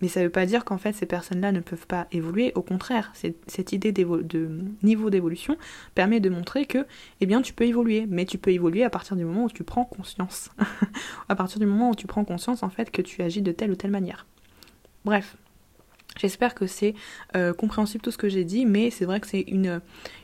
Mais 0.01 0.09
ça 0.09 0.21
ne 0.21 0.25
veut 0.27 0.31
pas 0.31 0.45
dire 0.45 0.65
qu'en 0.65 0.77
fait 0.77 0.93
ces 0.93 1.07
personnes-là 1.07 1.53
ne 1.53 1.61
peuvent 1.61 1.87
pas 1.87 2.09
évoluer, 2.11 2.53
au 2.57 2.63
contraire, 2.63 3.13
cette 3.47 3.73
idée 3.73 3.93
de 3.93 4.05
niveau 4.83 5.09
d'évolution 5.09 5.57
permet 5.95 6.19
de 6.19 6.29
montrer 6.29 6.67
que 6.67 6.85
eh 7.21 7.27
bien, 7.27 7.43
tu 7.43 7.53
peux 7.53 7.65
évoluer, 7.65 8.07
mais 8.09 8.25
tu 8.25 8.39
peux 8.39 8.51
évoluer 8.51 8.83
à 8.83 8.91
partir 8.91 9.17
du 9.17 9.25
moment 9.25 9.45
où 9.45 9.51
tu 9.51 9.63
prends 9.63 9.85
conscience. 9.85 10.51
à 11.29 11.37
partir 11.37 11.61
du 11.61 11.67
moment 11.67 11.91
où 11.91 11.95
tu 11.95 12.07
prends 12.07 12.25
conscience 12.25 12.63
en 12.65 12.71
fait 12.71 12.91
que 12.91 13.03
tu 13.03 13.23
agis 13.23 13.41
de 13.41 13.53
telle 13.53 13.71
ou 13.71 13.77
telle 13.77 13.93
manière. 13.93 14.27
Bref, 15.05 15.37
J'espère 16.17 16.55
que 16.55 16.67
c'est 16.67 16.95
euh, 17.35 17.53
compréhensible 17.53 18.03
tout 18.03 18.11
ce 18.11 18.19
que 18.19 18.29
j'ai 18.29 18.45
dit, 18.45 18.67
mais 18.67 18.91
c'est 18.91 19.05
vrai 19.05 19.21
que 19.21 19.27
c'est 19.27 19.45
une, 19.49 19.81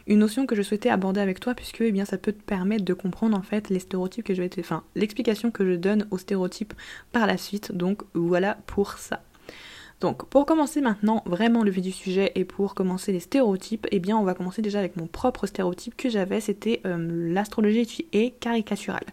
notion 0.09 0.47
que 0.47 0.55
je 0.55 0.63
souhaitais 0.63 0.89
aborder 0.89 1.21
avec 1.21 1.41
toi, 1.41 1.55
puisque 1.55 1.81
eh 1.81 1.93
bien, 1.93 2.05
ça 2.05 2.19
peut 2.19 2.33
te 2.33 2.43
permettre 2.43 2.85
de 2.85 2.95
comprendre 2.95 3.37
en 3.37 3.43
fait 3.43 3.71
les 3.71 3.81
stéréotypes 3.81 4.25
que 4.25 4.35
je 4.35 4.43
vais 4.43 4.49
te... 4.49 4.61
Enfin, 4.61 4.85
l'explication 4.95 5.51
que 5.51 5.65
je 5.65 5.77
donne 5.77 6.07
aux 6.11 6.19
stéréotypes 6.19 6.75
par 7.13 7.27
la 7.27 7.37
suite, 7.37 7.73
donc 7.73 8.03
voilà 8.15 8.59
pour 8.67 8.93
ça. 8.99 9.23
Donc 10.01 10.27
pour 10.27 10.47
commencer 10.47 10.81
maintenant 10.81 11.23
vraiment 11.27 11.63
le 11.63 11.71
vif 11.71 11.83
du 11.83 11.93
sujet 11.93 12.33
et 12.35 12.47
pour 12.47 12.75
commencer 12.75 13.13
les 13.13 13.21
stéréotypes, 13.21 13.87
eh 13.91 13.99
bien 13.99 14.17
on 14.17 14.25
va 14.25 14.33
commencer 14.33 14.63
déjà 14.63 14.79
avec 14.79 14.97
mon 14.97 15.07
propre 15.07 15.47
stéréotype 15.47 15.95
que 15.95 16.09
j'avais, 16.09 16.41
c'était 16.41 16.81
euh, 16.87 17.33
l'astrologie 17.33 18.07
est 18.13 18.31
caricaturale. 18.41 19.05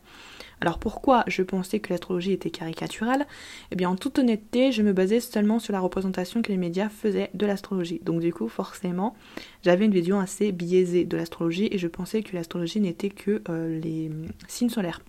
Alors 0.62 0.80
pourquoi 0.80 1.24
je 1.28 1.44
pensais 1.44 1.80
que 1.80 1.92
l'astrologie 1.92 2.32
était 2.32 2.50
caricaturale? 2.50 3.28
Eh 3.72 3.76
bien 3.76 3.90
en 3.90 3.96
toute 3.96 4.18
honnêteté, 4.20 4.72
je 4.72 4.82
me 4.82 4.94
basais 4.94 5.20
seulement 5.20 5.60
sur 5.60 5.74
la 5.74 5.80
représentation 5.80 6.42
que 6.42 6.52
les 6.52 6.58
médias 6.58 6.90
faisaient 6.90 7.30
de 7.34 7.46
l'astrologie. 7.46 8.02
Donc 8.04 8.22
du 8.22 8.34
coup, 8.34 8.48
forcément, 8.48 9.16
j'avais 9.64 9.86
une 9.86 9.94
vision 9.94 10.20
assez 10.20 10.52
biaisée 10.52 11.06
de 11.06 11.16
l'astrologie 11.16 11.70
et 11.72 11.78
je 11.78 11.88
pensais 11.88 12.24
que 12.24 12.36
l'astrologie 12.36 12.80
n'était 12.80 13.10
que 13.10 13.42
euh, 13.50 13.80
les 13.80 14.10
signes 14.48 14.70
solaires. 14.70 15.02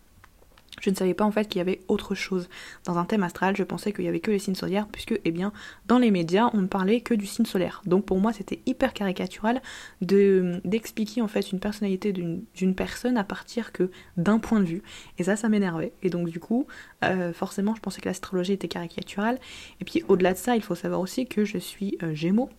Je 0.80 0.90
ne 0.90 0.94
savais 0.94 1.14
pas 1.14 1.24
en 1.24 1.30
fait 1.30 1.48
qu'il 1.48 1.58
y 1.58 1.62
avait 1.62 1.80
autre 1.88 2.14
chose. 2.14 2.48
Dans 2.84 2.98
un 2.98 3.04
thème 3.04 3.22
astral, 3.22 3.56
je 3.56 3.62
pensais 3.62 3.92
qu'il 3.92 4.04
y 4.04 4.08
avait 4.08 4.20
que 4.20 4.30
les 4.30 4.38
signes 4.38 4.54
solaires, 4.54 4.86
puisque, 4.90 5.18
eh 5.24 5.30
bien, 5.30 5.52
dans 5.86 5.98
les 5.98 6.10
médias, 6.10 6.50
on 6.52 6.62
ne 6.62 6.66
parlait 6.66 7.00
que 7.00 7.14
du 7.14 7.26
signe 7.26 7.46
solaire. 7.46 7.82
Donc 7.86 8.04
pour 8.04 8.18
moi, 8.18 8.32
c'était 8.32 8.60
hyper 8.66 8.92
caricatural 8.92 9.60
de 10.00 10.60
d'expliquer 10.64 11.22
en 11.22 11.28
fait 11.28 11.52
une 11.52 11.60
personnalité 11.60 12.12
d'une 12.12 12.74
personne 12.74 13.16
à 13.16 13.24
partir 13.24 13.72
que 13.72 13.90
d'un 14.16 14.38
point 14.38 14.60
de 14.60 14.66
vue. 14.66 14.82
Et 15.18 15.24
ça, 15.24 15.36
ça 15.36 15.48
m'énervait. 15.48 15.92
Et 16.02 16.10
donc 16.10 16.28
du 16.28 16.40
coup, 16.40 16.66
euh, 17.04 17.32
forcément, 17.32 17.74
je 17.74 17.80
pensais 17.80 18.00
que 18.00 18.08
l'astrologie 18.08 18.52
était 18.52 18.68
caricaturale. 18.68 19.38
Et 19.80 19.84
puis 19.84 20.02
au-delà 20.08 20.32
de 20.32 20.38
ça, 20.38 20.56
il 20.56 20.62
faut 20.62 20.74
savoir 20.74 21.00
aussi 21.00 21.26
que 21.26 21.44
je 21.44 21.58
suis 21.58 21.96
euh, 22.02 22.14
Gémeaux. 22.14 22.50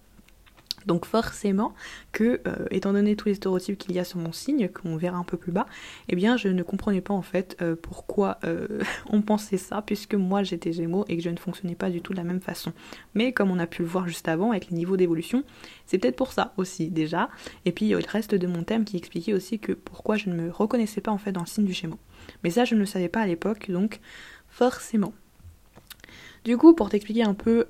Donc 0.86 1.06
forcément 1.06 1.74
que, 2.12 2.42
euh, 2.48 2.66
étant 2.72 2.94
donné 2.94 3.16
tous 3.16 3.28
les 3.28 3.36
stéréotypes 3.36 3.78
qu'il 3.78 3.94
y 3.94 4.00
a 4.00 4.04
sur 4.04 4.20
mon 4.20 4.32
signe, 4.32 4.70
qu'on 4.70 4.98
verra 4.98 5.18
un 5.18 5.24
peu 5.24 5.38
plus 5.38 5.52
bas, 5.52 5.66
eh 6.08 6.16
bien 6.16 6.38
je 6.38 6.48
ne 6.48 6.64
comprenais 6.64 7.02
pas 7.02 7.14
en 7.14 7.22
fait 7.22 7.58
euh, 7.62 7.76
pourquoi 7.76 8.40
euh, 8.44 8.82
on 9.10 9.22
pensait 9.22 9.58
ça, 9.58 9.82
puisque 9.82 10.16
moi 10.16 10.44
j'étais 10.44 10.72
Gémeaux 10.72 11.06
et 11.08 11.18
que 11.18 11.24
je 11.24 11.30
ne 11.30 11.38
fonctionnais 11.38 11.76
pas 11.76 11.90
du 11.90 12.02
tout 12.02 12.14
de 12.14 12.18
la 12.18 12.24
même 12.24 12.42
façon. 12.42 12.74
Mais 13.14 13.34
comme 13.34 13.52
on 13.52 13.60
a 13.60 13.68
pu 13.68 13.82
le 13.82 13.88
voir 13.88 14.08
juste 14.08 14.28
avant 14.28 14.52
avec 14.52 14.70
les 14.70 14.78
niveaux 14.78 14.98
d'évolution, 14.98 15.44
c'est 15.86 15.98
peut-être 15.98 16.16
pour 16.16 16.32
ça 16.32 16.54
aussi 16.58 16.90
déjà. 16.90 17.30
Et 17.66 17.72
puis 17.72 17.86
il 17.86 17.90
y 17.90 17.94
a 17.94 18.00
le 18.00 18.06
reste 18.08 18.36
de 18.36 18.48
mon 18.48 18.64
thème 18.64 18.86
qui 18.86 18.98
expliquait 18.98 19.34
aussi 19.34 19.60
que 19.60 19.74
pourquoi 19.74 20.16
je 20.16 20.30
ne 20.30 20.36
me 20.36 20.52
reconnaissais 20.52 21.02
pas 21.02 21.12
en 21.12 21.18
fait 21.18 21.32
dans 21.32 21.42
le 21.42 21.48
signe 21.48 21.66
du 21.66 21.74
Gémeaux. 21.74 22.00
Mais 22.44 22.50
ça 22.52 22.66
je 22.66 22.76
ne 22.76 22.80
le 22.80 22.86
savais 22.86 23.10
pas 23.10 23.22
à 23.22 23.28
l'époque, 23.28 23.70
donc 23.70 24.00
forcément. 24.48 25.14
Du 26.46 26.58
coup, 26.58 26.74
pour 26.74 26.90
t'expliquer 26.90 27.24
un 27.24 27.34
peu 27.34 27.66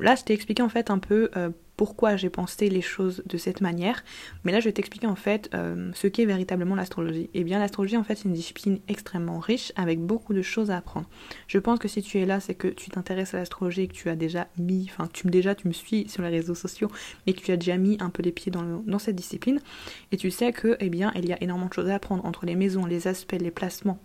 là, 0.00 0.14
je 0.14 0.24
t'ai 0.24 0.32
expliqué 0.32 0.62
en 0.62 0.68
fait 0.68 0.90
un 0.90 0.98
peu 0.98 1.30
pourquoi 1.76 2.16
j'ai 2.16 2.30
pensé 2.30 2.68
les 2.68 2.82
choses 2.82 3.22
de 3.26 3.36
cette 3.36 3.60
manière, 3.60 4.04
mais 4.44 4.52
là 4.52 4.60
je 4.60 4.66
vais 4.66 4.72
t'expliquer 4.72 5.06
en 5.06 5.16
fait 5.16 5.50
euh, 5.54 5.90
ce 5.94 6.06
qu'est 6.06 6.26
véritablement 6.26 6.74
l'astrologie. 6.74 7.30
Eh 7.34 7.44
bien 7.44 7.58
l'astrologie 7.58 7.96
en 7.96 8.04
fait 8.04 8.16
c'est 8.16 8.28
une 8.28 8.34
discipline 8.34 8.78
extrêmement 8.88 9.38
riche 9.38 9.72
avec 9.76 10.00
beaucoup 10.00 10.34
de 10.34 10.42
choses 10.42 10.70
à 10.70 10.76
apprendre. 10.76 11.08
Je 11.48 11.58
pense 11.58 11.78
que 11.78 11.88
si 11.88 12.02
tu 12.02 12.18
es 12.18 12.26
là 12.26 12.40
c'est 12.40 12.54
que 12.54 12.68
tu 12.68 12.90
t'intéresses 12.90 13.34
à 13.34 13.38
l'astrologie 13.38 13.82
et 13.82 13.88
que 13.88 13.94
tu 13.94 14.08
as 14.08 14.16
déjà 14.16 14.48
mis, 14.58 14.88
enfin 14.90 15.08
tu 15.12 15.26
déjà 15.28 15.54
tu 15.54 15.68
me 15.68 15.72
suis 15.72 16.08
sur 16.08 16.22
les 16.22 16.28
réseaux 16.28 16.54
sociaux 16.54 16.90
et 17.26 17.32
que 17.32 17.40
tu 17.40 17.52
as 17.52 17.56
déjà 17.56 17.76
mis 17.76 17.96
un 18.00 18.10
peu 18.10 18.22
les 18.22 18.32
pieds 18.32 18.52
dans, 18.52 18.82
dans 18.86 18.98
cette 18.98 19.16
discipline 19.16 19.60
et 20.10 20.16
tu 20.16 20.30
sais 20.30 20.52
que 20.52 20.76
eh 20.80 20.90
bien 20.90 21.12
il 21.16 21.26
y 21.26 21.32
a 21.32 21.42
énormément 21.42 21.68
de 21.68 21.74
choses 21.74 21.88
à 21.88 21.94
apprendre 21.94 22.24
entre 22.24 22.46
les 22.46 22.54
maisons, 22.54 22.84
les 22.84 23.08
aspects, 23.08 23.36
les 23.40 23.50
placements, 23.50 23.98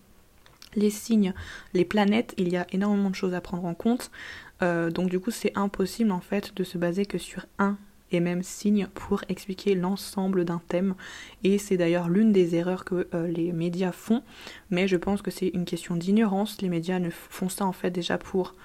les 0.75 0.89
signes, 0.89 1.33
les 1.73 1.85
planètes, 1.85 2.33
il 2.37 2.49
y 2.49 2.57
a 2.57 2.67
énormément 2.71 3.09
de 3.09 3.15
choses 3.15 3.33
à 3.33 3.41
prendre 3.41 3.65
en 3.65 3.73
compte. 3.73 4.11
Euh, 4.61 4.89
donc 4.89 5.09
du 5.09 5.19
coup 5.19 5.31
c'est 5.31 5.55
impossible 5.55 6.11
en 6.11 6.19
fait 6.19 6.55
de 6.55 6.63
se 6.63 6.77
baser 6.77 7.05
que 7.05 7.17
sur 7.17 7.45
un 7.59 7.77
et 8.11 8.19
même 8.19 8.43
signe 8.43 8.87
pour 8.93 9.23
expliquer 9.29 9.75
l'ensemble 9.75 10.45
d'un 10.45 10.61
thème. 10.67 10.95
Et 11.43 11.57
c'est 11.57 11.77
d'ailleurs 11.77 12.09
l'une 12.09 12.31
des 12.31 12.55
erreurs 12.55 12.85
que 12.85 13.07
euh, 13.13 13.27
les 13.27 13.51
médias 13.51 13.91
font. 13.91 14.23
Mais 14.69 14.87
je 14.87 14.95
pense 14.95 15.21
que 15.21 15.31
c'est 15.31 15.49
une 15.49 15.65
question 15.65 15.95
d'ignorance. 15.95 16.61
Les 16.61 16.69
médias 16.69 16.99
ne 16.99 17.09
font 17.09 17.49
ça 17.49 17.65
en 17.65 17.73
fait 17.73 17.91
déjà 17.91 18.17
pour 18.17 18.55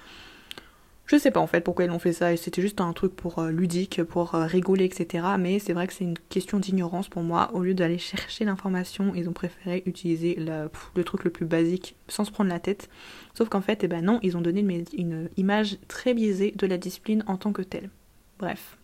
Je 1.13 1.19
sais 1.19 1.29
pas 1.29 1.39
en 1.39 1.45
fait 1.45 1.61
pourquoi 1.61 1.85
ils 1.85 1.91
ont 1.91 1.99
fait 1.99 2.11
ça, 2.11 2.33
et 2.33 2.37
c'était 2.37 2.63
juste 2.63 2.81
un 2.81 2.91
truc 2.91 3.15
pour 3.15 3.37
euh, 3.37 3.51
ludique, 3.51 4.01
pour 4.03 4.33
euh, 4.33 4.47
rigoler, 4.47 4.85
etc. 4.85 5.23
Mais 5.37 5.59
c'est 5.59 5.73
vrai 5.73 5.85
que 5.85 5.93
c'est 5.93 6.05
une 6.05 6.17
question 6.17 6.57
d'ignorance 6.57 7.07
pour 7.07 7.21
moi. 7.21 7.51
Au 7.53 7.59
lieu 7.59 7.75
d'aller 7.75 7.99
chercher 7.99 8.45
l'information, 8.45 9.13
ils 9.13 9.29
ont 9.29 9.33
préféré 9.33 9.83
utiliser 9.85 10.35
le 10.35 11.03
truc 11.03 11.23
le 11.23 11.29
plus 11.29 11.45
basique 11.45 11.95
sans 12.07 12.25
se 12.25 12.31
prendre 12.31 12.49
la 12.49 12.59
tête. 12.59 12.89
Sauf 13.35 13.47
qu'en 13.47 13.61
fait, 13.61 13.83
eh 13.83 13.87
ben 13.87 14.03
non, 14.03 14.17
ils 14.23 14.35
ont 14.37 14.41
donné 14.41 14.61
une, 14.61 14.85
une 14.97 15.29
image 15.37 15.77
très 15.87 16.15
biaisée 16.15 16.51
de 16.57 16.65
la 16.65 16.79
discipline 16.79 17.23
en 17.27 17.37
tant 17.37 17.53
que 17.53 17.61
telle. 17.61 17.91
Bref. 18.39 18.79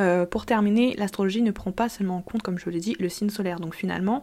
Euh, 0.00 0.26
pour 0.26 0.46
terminer, 0.46 0.94
l'astrologie 0.94 1.42
ne 1.42 1.50
prend 1.50 1.72
pas 1.72 1.88
seulement 1.88 2.18
en 2.18 2.22
compte, 2.22 2.44
comme 2.44 2.60
je 2.60 2.70
l'ai 2.70 2.78
dit, 2.78 2.94
le 3.00 3.08
signe 3.08 3.30
solaire. 3.30 3.58
Donc 3.58 3.74
finalement, 3.74 4.22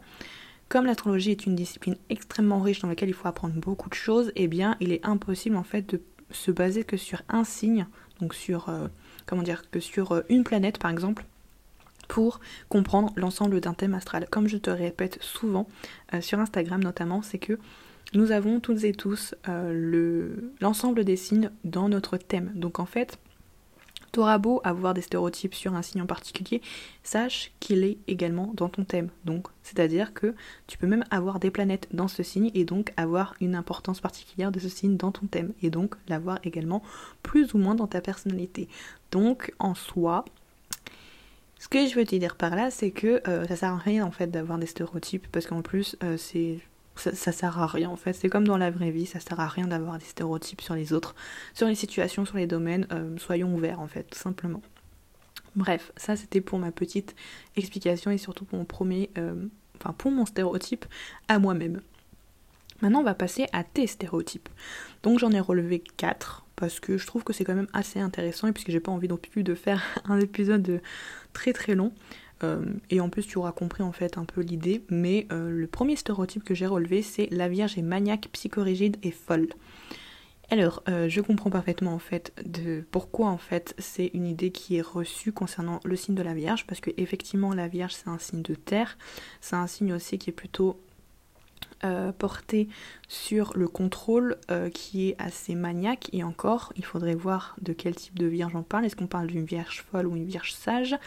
comme 0.70 0.86
l'astrologie 0.86 1.32
est 1.32 1.46
une 1.46 1.56
discipline 1.56 1.98
extrêmement 2.10 2.62
riche 2.62 2.80
dans 2.80 2.88
laquelle 2.88 3.10
il 3.10 3.14
faut 3.14 3.28
apprendre 3.28 3.56
beaucoup 3.56 3.90
de 3.90 3.96
choses, 3.96 4.32
eh 4.38 4.48
bien, 4.48 4.78
il 4.80 4.94
est 4.94 5.06
impossible 5.06 5.58
en 5.58 5.64
fait 5.64 5.90
de 5.90 6.02
se 6.32 6.52
baser 6.52 6.84
que 6.84 6.98
sur 6.98 7.22
un 7.30 7.44
signe, 7.44 7.88
donc 8.20 8.34
sur 8.34 8.70
euh, 8.70 8.88
comment 9.26 9.44
dire, 9.44 9.70
que 9.70 9.80
sur 9.80 10.12
euh, 10.12 10.22
une 10.30 10.44
planète 10.44 10.78
par 10.78 10.92
exemple, 10.92 11.26
pour 12.08 12.40
comprendre 12.70 13.14
l'ensemble 13.16 13.62
d'un 13.62 13.74
thème 13.74 13.94
astral. 13.94 14.28
Comme 14.30 14.48
je 14.48 14.58
te 14.58 14.72
répète 14.72 15.20
souvent 15.22 15.68
sur 16.22 16.40
Instagram 16.40 16.82
notamment, 16.84 17.22
c'est 17.22 17.38
que 17.38 17.60
nous 18.16 18.32
avons 18.32 18.60
toutes 18.60 18.84
et 18.84 18.94
tous 18.94 19.36
l'ensemble 20.60 21.06
des 21.06 21.16
signes 21.16 21.52
dans 21.66 21.88
notre 21.88 22.18
thème. 22.18 22.52
Donc 22.56 22.80
en 22.80 22.88
fait, 22.88 23.20
T'auras 24.12 24.38
beau 24.38 24.62
avoir 24.64 24.94
des 24.94 25.02
stéréotypes 25.02 25.54
sur 25.54 25.76
un 25.76 25.82
signe 25.82 26.02
en 26.02 26.06
particulier, 26.06 26.62
sache 27.04 27.52
qu'il 27.60 27.84
est 27.84 27.98
également 28.08 28.52
dans 28.56 28.70
ton 28.70 28.84
thème. 28.84 29.10
Donc, 29.26 29.48
c'est-à-dire 29.64 30.14
que 30.14 30.34
tu 30.68 30.78
peux 30.78 30.88
même 30.88 31.06
avoir 31.12 31.40
des 31.40 31.52
planètes 31.52 31.88
dans 31.92 32.08
ce 32.08 32.24
signe 32.24 32.52
et 32.54 32.66
donc 32.66 32.94
avoir 32.98 33.36
une 33.42 33.56
importance 33.56 34.02
particulière 34.02 34.52
de 34.52 34.60
ce 34.60 34.70
signe 34.70 34.98
dans 34.98 35.12
ton 35.12 35.28
thème 35.28 35.54
et 35.62 35.70
donc 35.70 35.96
l'avoir 36.08 36.40
également 36.44 36.82
plus 37.24 37.54
ou 37.54 37.58
moins 37.58 37.76
dans 37.76 37.88
ta 37.88 38.02
personnalité. 38.02 38.68
Donc, 39.12 39.54
en 39.60 39.76
soi, 39.76 40.26
ce 41.60 41.68
que 41.68 41.86
je 41.86 41.96
veux 41.96 42.06
te 42.06 42.16
dire 42.16 42.36
par 42.36 42.56
là, 42.56 42.72
c'est 42.72 42.92
que 42.92 43.22
euh, 43.28 43.46
ça 43.48 43.56
sert 43.58 43.74
à 43.74 43.78
rien 43.78 44.06
en 44.06 44.12
fait 44.12 44.28
d'avoir 44.28 44.58
des 44.58 44.66
stéréotypes 44.66 45.28
parce 45.32 45.46
qu'en 45.46 45.62
plus, 45.62 45.98
euh, 46.04 46.16
c'est 46.18 46.60
ça, 47.02 47.32
sert 47.32 47.60
à 47.60 47.68
rien 47.68 47.90
en 47.90 47.96
fait. 47.96 48.14
C'est 48.14 48.30
comme 48.30 48.48
dans 48.48 48.58
la 48.58 48.72
vraie 48.72 48.92
vie, 48.92 49.06
ça 49.06 49.20
sert 49.20 49.40
à 49.40 49.48
rien 49.48 49.68
d'avoir 49.68 49.98
des 49.98 50.06
stéréotypes 50.06 50.62
sur 50.62 50.76
les 50.76 50.94
autres, 50.94 51.16
sur 51.54 51.68
les 51.68 51.76
situations, 51.76 52.26
sur 52.26 52.38
les 52.38 52.48
domaines. 52.48 52.88
Euh, 52.92 53.18
soyons 53.18 53.54
ouverts 53.54 53.80
en 53.80 53.88
fait, 53.88 54.04
tout 54.04 54.20
simplement. 54.20 54.62
Bref, 55.56 55.92
ça 55.98 56.16
c'était 56.16 56.42
pour 56.42 56.60
ma 56.60 56.72
petite 56.72 57.16
explication 57.56 58.12
et 58.12 58.18
surtout 58.18 58.46
pour 58.46 58.60
mon 58.60 58.66
premier, 58.66 59.10
euh, 59.18 59.48
enfin 59.78 59.94
pour 59.94 60.12
mon 60.12 60.26
stéréotype 60.26 60.86
à 61.28 61.40
moi-même. 61.40 61.82
Maintenant, 62.82 63.02
on 63.02 63.04
va 63.04 63.14
passer 63.14 63.48
à 63.52 63.64
tes 63.64 63.88
stéréotypes. 63.88 64.48
Donc 65.04 65.20
j'en 65.20 65.32
ai 65.32 65.40
relevé 65.40 65.84
4 65.98 66.46
parce 66.56 66.80
que 66.80 66.98
je 66.98 67.06
trouve 67.08 67.24
que 67.24 67.34
c'est 67.34 67.44
quand 67.44 67.56
même 67.56 67.68
assez 67.74 68.00
intéressant 68.00 68.48
et 68.48 68.52
puisque 68.52 68.72
j'ai 68.72 68.80
pas 68.80 68.92
envie 68.92 69.08
non 69.08 69.18
plus 69.18 69.44
de 69.44 69.56
faire 69.56 69.82
un 70.06 70.20
épisode 70.20 70.82
très 71.34 71.54
très 71.54 71.76
long. 71.76 71.94
Euh, 72.44 72.64
et 72.90 73.02
en 73.02 73.10
plus, 73.10 73.28
tu 73.28 73.38
auras 73.38 73.52
compris 73.52 73.84
en 73.84 73.92
fait 73.92 74.18
un 74.18 74.26
peu 74.26 74.42
l'idée. 74.42 74.84
Mais 74.90 75.28
euh, 75.32 75.50
le 75.50 75.68
premier 75.68 75.96
stéréotype 75.96 76.44
que 76.44 76.56
j'ai 76.56 76.68
relevé, 76.68 77.02
c'est 77.02 77.28
la 77.32 77.50
Vierge 77.50 77.78
est 77.78 77.84
maniaque, 77.84 78.30
psychorigide 78.32 78.98
et 79.04 79.12
folle. 79.12 79.50
Alors, 80.52 80.82
euh, 80.90 81.08
je 81.10 81.22
comprends 81.22 81.52
parfaitement 81.52 81.94
en 81.94 82.00
fait 82.00 82.34
de 82.44 82.84
pourquoi 82.90 83.28
en 83.28 83.38
fait 83.38 83.76
c'est 83.78 84.10
une 84.16 84.26
idée 84.26 84.52
qui 84.52 84.78
est 84.78 84.82
reçue 84.82 85.32
concernant 85.32 85.80
le 85.84 85.96
signe 85.96 86.16
de 86.16 86.24
la 86.24 86.34
Vierge, 86.34 86.66
parce 86.66 86.80
que 86.80 86.90
effectivement 86.98 87.54
la 87.54 87.68
Vierge 87.68 87.94
c'est 87.94 88.08
un 88.08 88.18
signe 88.18 88.42
de 88.42 88.56
terre, 88.56 88.98
c'est 89.42 89.58
un 89.58 89.68
signe 89.68 89.94
aussi 89.94 90.18
qui 90.18 90.32
est 90.32 90.34
plutôt 90.34 90.82
euh, 91.84 92.12
porté 92.12 92.68
sur 93.08 93.54
le 93.56 93.68
contrôle 93.68 94.38
euh, 94.52 94.70
qui 94.70 95.10
est 95.10 95.16
assez 95.18 95.56
maniaque. 95.56 96.10
Et 96.12 96.24
encore 96.24 96.74
il 96.76 96.84
faudrait 96.84 97.16
voir 97.16 97.56
de 97.62 97.72
quel 97.72 97.96
type 97.96 98.20
de 98.20 98.26
vierge 98.26 98.56
on 98.56 98.64
parle. 98.64 98.86
Est-ce 98.86 98.96
qu'on 98.96 99.08
parle 99.08 99.28
d'une 99.28 99.46
vierge 99.46 99.86
folle 99.90 100.08
ou 100.08 100.16
une 100.16 100.26
vierge 100.26 100.52
sage? 100.52 100.98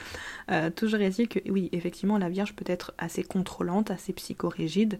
Euh, 0.50 0.70
toujours 0.70 1.00
est-il 1.00 1.28
que 1.28 1.40
oui 1.50 1.68
effectivement 1.72 2.16
la 2.16 2.28
vierge 2.28 2.54
peut 2.54 2.64
être 2.66 2.94
assez 2.96 3.22
contrôlante 3.22 3.90
assez 3.90 4.12
psychorigide 4.12 4.98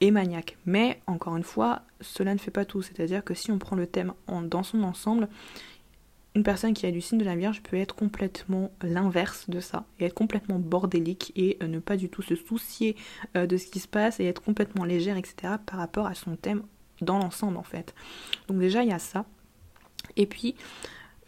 et 0.00 0.10
maniaque. 0.10 0.58
Mais 0.66 1.00
encore 1.06 1.36
une 1.36 1.42
fois 1.42 1.82
cela 2.00 2.34
ne 2.34 2.38
fait 2.38 2.50
pas 2.50 2.64
tout. 2.64 2.82
C'est-à-dire 2.82 3.24
que 3.24 3.34
si 3.34 3.50
on 3.50 3.58
prend 3.58 3.76
le 3.76 3.86
thème 3.86 4.12
dans 4.28 4.62
son 4.62 4.82
ensemble 4.82 5.28
une 6.34 6.42
personne 6.42 6.74
qui 6.74 6.86
a 6.86 6.90
du 6.90 7.00
signe 7.00 7.18
de 7.18 7.24
la 7.24 7.36
Vierge 7.36 7.62
peut 7.62 7.76
être 7.76 7.94
complètement 7.94 8.72
l'inverse 8.82 9.48
de 9.48 9.60
ça, 9.60 9.86
et 10.00 10.06
être 10.06 10.14
complètement 10.14 10.58
bordélique 10.58 11.32
et 11.36 11.58
euh, 11.62 11.68
ne 11.68 11.78
pas 11.78 11.96
du 11.96 12.08
tout 12.08 12.22
se 12.22 12.34
soucier 12.34 12.96
euh, 13.36 13.46
de 13.46 13.56
ce 13.56 13.66
qui 13.66 13.78
se 13.78 13.88
passe 13.88 14.18
et 14.18 14.24
être 14.24 14.42
complètement 14.42 14.84
légère, 14.84 15.16
etc. 15.16 15.54
par 15.64 15.78
rapport 15.78 16.06
à 16.06 16.14
son 16.14 16.36
thème 16.36 16.62
dans 17.00 17.18
l'ensemble 17.18 17.56
en 17.56 17.62
fait. 17.62 17.94
Donc 18.48 18.58
déjà 18.58 18.82
il 18.82 18.88
y 18.88 18.92
a 18.92 18.98
ça. 18.98 19.26
Et 20.16 20.26
puis 20.26 20.56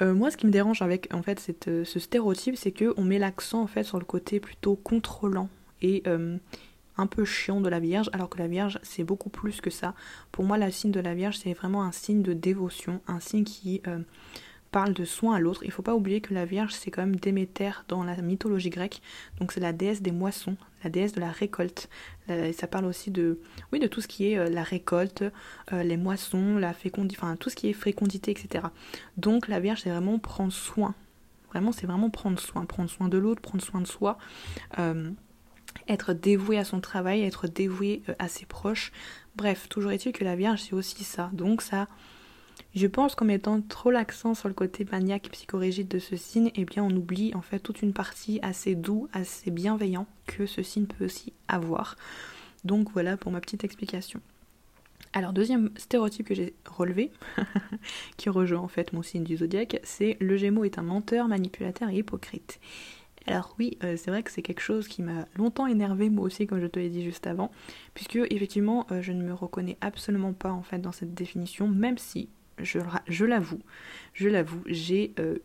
euh, 0.03 0.13
moi 0.13 0.31
ce 0.31 0.37
qui 0.37 0.47
me 0.47 0.53
dérange 0.53 0.83
avec 0.83 1.13
en 1.15 1.23
fait 1.23 1.39
cette, 1.39 1.85
ce 1.85 1.99
stéréotype 1.99 2.57
c'est 2.57 2.73
que 2.73 2.93
on 2.97 3.05
met 3.05 3.19
l'accent 3.19 3.63
en 3.63 3.67
fait 3.67 3.85
sur 3.85 3.99
le 3.99 4.05
côté 4.05 4.41
plutôt 4.41 4.77
contrôlant 4.77 5.49
et 5.83 6.03
un 6.99 7.07
peu 7.07 7.27
chiant 7.27 7.61
de 7.61 7.69
la 7.69 7.79
Vierge, 7.79 8.09
alors 8.13 8.31
que 8.31 8.39
la 8.39 8.49
Vierge 8.49 8.79
c'est 8.83 9.05
beaucoup 9.05 9.29
plus 9.29 9.61
que 9.61 9.71
ça. 9.71 9.95
Pour 10.33 10.45
moi 10.45 10.57
la 10.59 10.71
signe 10.71 10.91
de 10.91 11.01
la 11.01 11.15
Vierge 11.15 11.39
c'est 11.39 11.53
vraiment 11.53 11.85
un 11.85 11.93
signe 11.93 12.23
de 12.23 12.33
dévotion, 12.33 13.01
un 13.07 13.21
signe 13.21 13.45
qui 13.45 13.83
parle 14.77 14.93
de 14.93 15.07
soin 15.07 15.37
à 15.37 15.41
l'autre. 15.41 15.63
Il 15.65 15.71
faut 15.71 15.81
pas 15.81 15.95
oublier 15.95 16.21
que 16.21 16.35
la 16.35 16.45
Vierge, 16.45 16.75
c'est 16.75 16.91
quand 16.91 17.01
même 17.01 17.17
Déméter 17.17 17.71
dans 17.89 18.05
la 18.05 18.15
mythologie 18.17 18.69
grecque. 18.69 19.01
Donc 19.41 19.53
c'est 19.53 19.61
la 19.61 19.73
déesse 19.73 20.03
des 20.03 20.13
moissons, 20.13 20.59
la 20.85 20.91
déesse 20.91 21.15
de 21.15 21.21
la 21.21 21.31
récolte. 21.31 21.89
ça 22.29 22.67
parle 22.67 22.85
aussi 22.85 23.11
de, 23.11 23.41
oui, 23.73 23.79
de 23.79 23.87
tout 23.87 24.03
ce 24.03 24.07
qui 24.07 24.31
est 24.31 24.37
euh, 24.37 24.51
la 24.51 24.63
récolte, 24.63 25.25
euh, 25.73 25.83
les 25.83 25.97
moissons, 25.97 26.59
la 26.59 26.75
fécondité, 26.75 27.19
enfin 27.19 27.37
tout 27.37 27.49
ce 27.49 27.57
qui 27.57 27.71
est 27.71 27.73
fécondité, 27.73 28.31
etc. 28.31 28.67
Donc 29.17 29.49
la 29.49 29.61
Vierge, 29.61 29.81
c'est 29.81 29.89
vraiment 29.89 30.19
prendre 30.19 30.53
soin. 30.53 30.95
Vraiment, 31.49 31.73
c'est 31.73 31.87
vraiment 31.87 32.11
prendre 32.11 32.39
soin, 32.39 32.67
prendre 32.67 32.91
soin 32.91 33.09
de 33.09 33.17
l'autre, 33.17 33.41
prendre 33.41 33.65
soin 33.65 33.81
de 33.81 33.87
soi. 33.87 34.19
Euh, 34.79 35.11
être 35.89 36.13
dévoué 36.13 36.59
à 36.59 36.67
son 36.67 36.81
travail, 36.83 37.23
être 37.23 37.49
dévoué 37.49 38.03
à 38.19 38.29
ses 38.29 38.45
proches. 38.45 38.93
Bref, 39.37 39.71
toujours 39.71 39.93
est-il 39.93 40.13
que 40.13 40.25
la 40.25 40.37
Vierge, 40.37 40.61
c'est 40.61 40.75
aussi 40.75 41.03
ça. 41.03 41.31
Donc 41.33 41.63
ça 41.63 41.89
je 42.75 42.87
pense 42.87 43.15
qu'en 43.15 43.25
mettant 43.25 43.61
trop 43.63 43.91
l'accent 43.91 44.35
sur 44.35 44.49
le 44.49 44.55
côté 44.55 44.85
maniaque 44.85 45.27
et 45.27 45.31
psychorigide 45.31 45.89
de 45.89 45.99
ce 45.99 46.17
signe, 46.17 46.51
eh 46.55 46.65
bien 46.65 46.85
on 46.85 46.91
oublie 46.91 47.35
en 47.35 47.43
fait 47.43 47.59
toute 47.59 47.83
une 47.83 47.93
partie 47.93 48.39
assez 48.43 48.75
doux, 48.75 49.09
assez 49.13 49.51
bienveillant 49.51 50.07
que 50.27 50.47
ce 50.47 50.63
signe 50.63 50.87
peut 50.87 51.07
aussi 51.07 51.33
avoir. 51.49 51.97
Donc 52.65 52.91
voilà 52.93 53.17
pour 53.17 53.33
ma 53.33 53.41
petite 53.41 53.65
explication. 53.65 54.21
Alors 55.13 55.33
deuxième 55.33 55.71
stéréotype 55.77 56.27
que 56.27 56.35
j'ai 56.35 56.55
relevé, 56.67 57.11
qui 58.19 58.29
rejoint 58.29 58.61
en 58.61 58.69
fait 58.69 58.93
mon 58.93 59.03
signe 59.03 59.25
du 59.25 59.39
zodiaque, 59.39 59.81
c'est 59.83 60.19
le 60.21 60.37
Gémeaux 60.37 60.65
est 60.65 60.79
un 60.79 60.83
menteur, 60.83 61.29
manipulateur 61.29 61.89
et 61.89 61.97
hypocrite. 61.97 62.61
Alors 63.27 63.57
oui, 63.59 63.79
euh, 63.83 63.97
c'est 63.97 64.11
vrai 64.11 64.23
que 64.23 64.31
c'est 64.31 64.43
quelque 64.43 64.61
chose 64.61 64.87
qui 64.87 65.03
m'a 65.03 65.27
longtemps 65.37 65.67
énervé 65.67 66.11
moi 66.11 66.25
aussi, 66.25 66.47
comme 66.47 66.61
je 66.61 66.67
te 66.67 66.79
l'ai 66.79 66.91
dit 66.91 67.03
juste 67.03 67.27
avant, 67.27 67.51
puisque 67.95 68.19
effectivement 68.31 68.87
euh, 68.91 69.01
je 69.01 69.13
ne 69.13 69.23
me 69.23 69.33
reconnais 69.33 69.79
absolument 69.81 70.33
pas 70.33 70.53
en 70.53 70.63
fait 70.63 70.79
dans 70.79 70.93
cette 70.93 71.15
définition, 71.15 71.67
même 71.67 71.99
si 71.99 72.29
je, 72.59 73.25
l'avoue, 73.25 73.61
je 74.15 74.29
l'avoue, 74.29 74.63
j'ai 74.67 75.13
euh, 75.19 75.39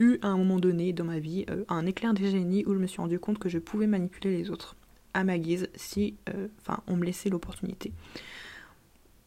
eu 0.00 0.18
à 0.22 0.28
un 0.28 0.36
moment 0.36 0.58
donné 0.58 0.92
dans 0.92 1.04
ma 1.04 1.18
vie 1.18 1.44
euh, 1.50 1.64
un 1.68 1.86
éclair 1.86 2.14
de 2.14 2.24
génie 2.24 2.64
où 2.66 2.74
je 2.74 2.78
me 2.78 2.86
suis 2.86 3.00
rendu 3.00 3.18
compte 3.18 3.38
que 3.38 3.48
je 3.48 3.58
pouvais 3.58 3.86
manipuler 3.86 4.36
les 4.36 4.50
autres 4.50 4.76
à 5.14 5.24
ma 5.24 5.38
guise 5.38 5.68
si 5.74 6.16
euh, 6.28 6.48
enfin 6.60 6.82
on 6.86 6.96
me 6.96 7.04
laissait 7.04 7.30
l'opportunité. 7.30 7.92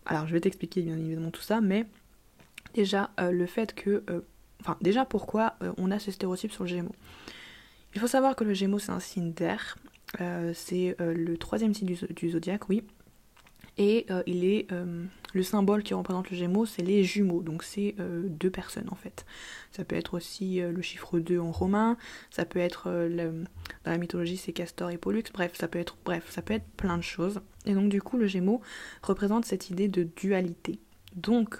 Alors 0.05 0.27
je 0.27 0.33
vais 0.33 0.41
t'expliquer 0.41 0.81
bien 0.81 0.97
évidemment 0.97 1.31
tout 1.31 1.41
ça, 1.41 1.61
mais 1.61 1.85
déjà 2.73 3.11
le 3.19 3.45
fait 3.45 3.75
que 3.75 4.03
enfin 4.59 4.75
déjà 4.81 5.05
pourquoi 5.05 5.55
on 5.77 5.91
a 5.91 5.99
ce 5.99 6.09
stéréotype 6.09 6.51
sur 6.51 6.63
le 6.63 6.69
Gémeaux. 6.69 6.95
Il 7.93 8.01
faut 8.01 8.07
savoir 8.07 8.35
que 8.35 8.43
le 8.43 8.53
Gémeaux 8.53 8.79
c'est 8.79 8.91
un 8.91 8.99
signe 8.99 9.33
d'air, 9.33 9.77
c'est 10.53 10.95
le 10.99 11.37
troisième 11.37 11.75
signe 11.75 11.95
du 11.95 12.29
zodiaque, 12.31 12.69
oui, 12.69 12.83
et 13.77 14.05
euh, 14.09 14.23
il 14.25 14.45
est 14.45 14.71
euh, 14.71 15.05
le 15.33 15.43
symbole 15.43 15.83
qui 15.83 15.93
représente 15.93 16.29
le 16.29 16.37
Gémeaux, 16.37 16.65
c'est 16.65 16.81
les 16.81 17.03
jumeaux, 17.03 17.41
donc 17.41 17.63
c'est 17.63 17.95
euh, 17.99 18.23
deux 18.27 18.49
personnes 18.49 18.89
en 18.91 18.95
fait. 18.95 19.25
Ça 19.71 19.83
peut 19.83 19.95
être 19.95 20.15
aussi 20.15 20.59
le 20.59 20.81
chiffre 20.81 21.19
2 21.19 21.39
en 21.39 21.51
romain, 21.51 21.97
ça 22.31 22.45
peut 22.45 22.59
être 22.59 22.89
dans 22.89 23.45
la 23.85 23.97
mythologie 23.97 24.37
c'est 24.37 24.51
Castor 24.51 24.89
et 24.89 24.97
Pollux, 24.97 25.23
bref, 25.33 25.53
ça 25.55 25.67
peut 25.67 25.79
être 25.79 25.97
bref, 26.05 26.25
ça 26.29 26.41
peut 26.41 26.55
être 26.55 26.67
plein 26.75 26.97
de 26.97 27.03
choses. 27.03 27.41
Et 27.65 27.73
donc 27.73 27.89
du 27.89 28.01
coup 28.01 28.17
le 28.17 28.27
Gémeaux 28.27 28.61
représente 29.03 29.45
cette 29.45 29.69
idée 29.69 29.87
de 29.87 30.03
dualité. 30.15 30.79
Donc 31.15 31.59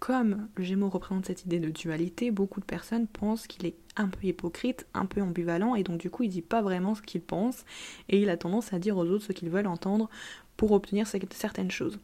comme 0.00 0.48
le 0.56 0.64
Gémeaux 0.64 0.88
représente 0.88 1.26
cette 1.26 1.44
idée 1.44 1.60
de 1.60 1.68
dualité, 1.68 2.30
beaucoup 2.30 2.58
de 2.58 2.64
personnes 2.64 3.06
pensent 3.06 3.46
qu'il 3.46 3.66
est 3.66 3.76
un 3.96 4.08
peu 4.08 4.26
hypocrite, 4.26 4.86
un 4.94 5.04
peu 5.04 5.20
ambivalent, 5.20 5.74
et 5.74 5.82
donc 5.84 5.98
du 5.98 6.08
coup 6.08 6.22
il 6.22 6.30
dit 6.30 6.42
pas 6.42 6.62
vraiment 6.62 6.94
ce 6.94 7.02
qu'il 7.02 7.20
pense, 7.20 7.64
et 8.08 8.20
il 8.20 8.30
a 8.30 8.38
tendance 8.38 8.72
à 8.72 8.78
dire 8.78 8.96
aux 8.96 9.04
autres 9.04 9.26
ce 9.26 9.32
qu'ils 9.32 9.50
veulent 9.50 9.66
entendre 9.66 10.08
pour 10.60 10.72
obtenir 10.72 11.06
certaines 11.06 11.70
choses. 11.70 11.98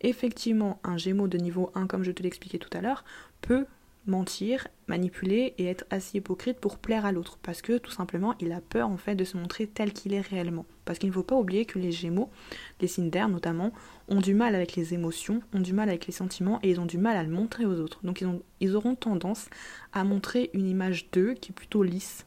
Effectivement, 0.00 0.80
un 0.82 0.96
Gémeaux 0.96 1.28
de 1.28 1.38
niveau 1.38 1.70
1, 1.76 1.86
comme 1.86 2.02
je 2.02 2.10
te 2.10 2.24
l'expliquais 2.24 2.58
tout 2.58 2.76
à 2.76 2.80
l'heure, 2.80 3.04
peut 3.40 3.66
mentir, 4.08 4.66
manipuler 4.88 5.54
et 5.58 5.66
être 5.66 5.84
assez 5.90 6.18
hypocrite 6.18 6.58
pour 6.58 6.78
plaire 6.78 7.04
à 7.04 7.12
l'autre 7.12 7.38
parce 7.40 7.62
que 7.62 7.78
tout 7.78 7.92
simplement 7.92 8.34
il 8.40 8.50
a 8.50 8.60
peur 8.60 8.88
en 8.88 8.96
fait 8.96 9.14
de 9.14 9.22
se 9.22 9.36
montrer 9.36 9.68
tel 9.68 9.92
qu'il 9.92 10.12
est 10.12 10.22
réellement 10.22 10.66
parce 10.86 10.98
qu'il 10.98 11.08
ne 11.10 11.14
faut 11.14 11.22
pas 11.22 11.36
oublier 11.36 11.66
que 11.66 11.78
les 11.78 11.92
Gémeaux, 11.92 12.30
les 12.80 12.88
signes 12.88 13.10
d'air 13.10 13.28
notamment, 13.28 13.70
ont 14.08 14.20
du 14.20 14.34
mal 14.34 14.56
avec 14.56 14.74
les 14.74 14.92
émotions, 14.92 15.40
ont 15.54 15.60
du 15.60 15.72
mal 15.72 15.88
avec 15.88 16.08
les 16.08 16.12
sentiments 16.12 16.58
et 16.64 16.70
ils 16.70 16.80
ont 16.80 16.86
du 16.86 16.98
mal 16.98 17.16
à 17.16 17.22
le 17.22 17.30
montrer 17.30 17.64
aux 17.64 17.78
autres. 17.78 18.00
Donc 18.02 18.24
ils 18.58 18.74
auront 18.74 18.96
tendance 18.96 19.48
à 19.92 20.02
montrer 20.02 20.50
une 20.52 20.66
image 20.66 21.12
d'eux 21.12 21.34
qui 21.34 21.52
est 21.52 21.54
plutôt 21.54 21.84
lisse 21.84 22.26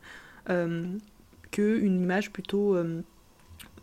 euh, 0.50 0.86
qu'une 1.52 2.02
image 2.02 2.32
plutôt 2.32 2.78
euh, 2.78 3.02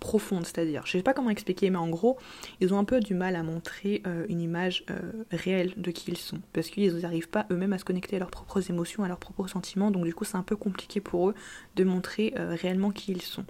profonde, 0.00 0.44
c'est-à-dire, 0.44 0.84
je 0.86 0.92
sais 0.92 1.02
pas 1.02 1.14
comment 1.14 1.30
expliquer, 1.30 1.70
mais 1.70 1.76
en 1.76 1.88
gros, 1.88 2.18
ils 2.60 2.74
ont 2.74 2.78
un 2.78 2.84
peu 2.84 2.98
du 2.98 3.14
mal 3.14 3.36
à 3.36 3.42
montrer 3.42 4.02
euh, 4.06 4.26
une 4.28 4.40
image 4.40 4.84
euh, 4.90 4.98
réelle 5.30 5.74
de 5.76 5.90
qui 5.90 6.10
ils 6.10 6.16
sont, 6.16 6.40
parce 6.52 6.70
qu'ils 6.70 6.96
n'arrivent 6.96 7.28
pas 7.28 7.46
eux-mêmes 7.52 7.74
à 7.74 7.78
se 7.78 7.84
connecter 7.84 8.16
à 8.16 8.18
leurs 8.18 8.30
propres 8.30 8.68
émotions, 8.70 9.04
à 9.04 9.08
leurs 9.08 9.18
propres 9.18 9.46
sentiments, 9.46 9.90
donc 9.90 10.04
du 10.04 10.14
coup 10.14 10.24
c'est 10.24 10.36
un 10.36 10.42
peu 10.42 10.56
compliqué 10.56 11.00
pour 11.00 11.28
eux 11.28 11.34
de 11.76 11.84
montrer 11.84 12.34
euh, 12.38 12.56
réellement 12.60 12.90
qui 12.90 13.12
ils 13.12 13.22
sont. 13.22 13.44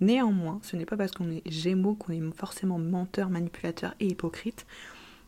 Néanmoins, 0.00 0.58
ce 0.62 0.76
n'est 0.76 0.86
pas 0.86 0.96
parce 0.96 1.12
qu'on 1.12 1.30
est 1.30 1.48
gémeaux 1.48 1.94
qu'on 1.94 2.12
est 2.12 2.36
forcément 2.36 2.78
menteur, 2.78 3.28
manipulateur 3.28 3.94
et 4.00 4.06
hypocrite, 4.06 4.66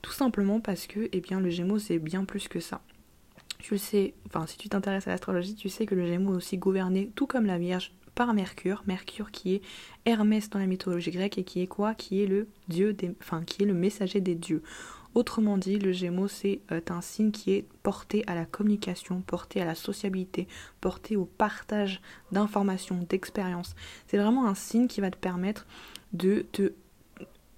tout 0.03 0.13
simplement 0.13 0.61
parce 0.61 0.87
que, 0.87 1.09
eh 1.13 1.21
bien, 1.21 1.39
le 1.39 1.51
gémeaux 1.51 1.79
c'est 1.79 1.99
bien 1.99 2.25
plus 2.25 2.49
que 2.49 2.61
ça. 2.61 2.81
Tu 3.59 3.75
le 3.75 3.79
sais, 3.79 4.15
enfin 4.27 4.47
si 4.47 4.57
tu 4.57 4.69
t'intéresses 4.69 5.07
à 5.07 5.11
l'astrologie, 5.11 5.55
tu 5.55 5.69
sais 5.69 5.87
que 5.87 5.95
le 5.95 6.07
gémeaux 6.07 6.33
est 6.33 6.37
aussi 6.37 6.59
gouverné, 6.59 7.11
tout 7.15 7.27
comme 7.27 7.47
la 7.47 7.59
Vierge, 7.59 7.93
par 8.17 8.35
Mercure, 8.35 8.83
Mercure 8.87 9.31
qui 9.31 9.55
est 9.55 9.63
Hermès 10.07 10.51
dans 10.51 10.59
la 10.59 10.67
mythologie 10.67 11.13
grecque 11.13 11.39
et 11.39 11.45
qui 11.45 11.61
est 11.61 11.67
quoi? 11.69 11.95
Qui 11.95 12.23
est 12.23 12.27
le 12.27 12.49
dieu 12.67 12.93
des, 12.93 13.15
enfin 13.21 13.45
qui 13.45 13.63
est 13.63 13.67
le 13.67 13.75
messager 13.75 14.21
des 14.21 14.35
dieux. 14.35 14.63
Autrement 15.15 15.57
dit, 15.59 15.79
le 15.79 15.93
Gémeaux 15.93 16.27
c'est 16.27 16.61
euh, 16.73 16.81
un 16.89 17.03
signe 17.03 17.31
qui 17.31 17.53
est 17.53 17.67
porté 17.83 18.25
à 18.27 18.35
la 18.35 18.47
communication, 18.47 19.21
porté 19.21 19.61
à 19.61 19.67
la 19.67 19.75
sociabilité, 19.75 20.49
porté 20.81 21.15
au 21.15 21.27
partage 21.27 22.01
d'informations, 22.33 23.07
d'expériences. 23.09 23.75
C'est 24.07 24.19
vraiment 24.19 24.49
un 24.49 24.55
signe 24.55 24.89
qui 24.89 25.01
va 25.01 25.11
te 25.11 25.19
permettre 25.19 25.67
de 26.15 26.47
te 26.53 26.73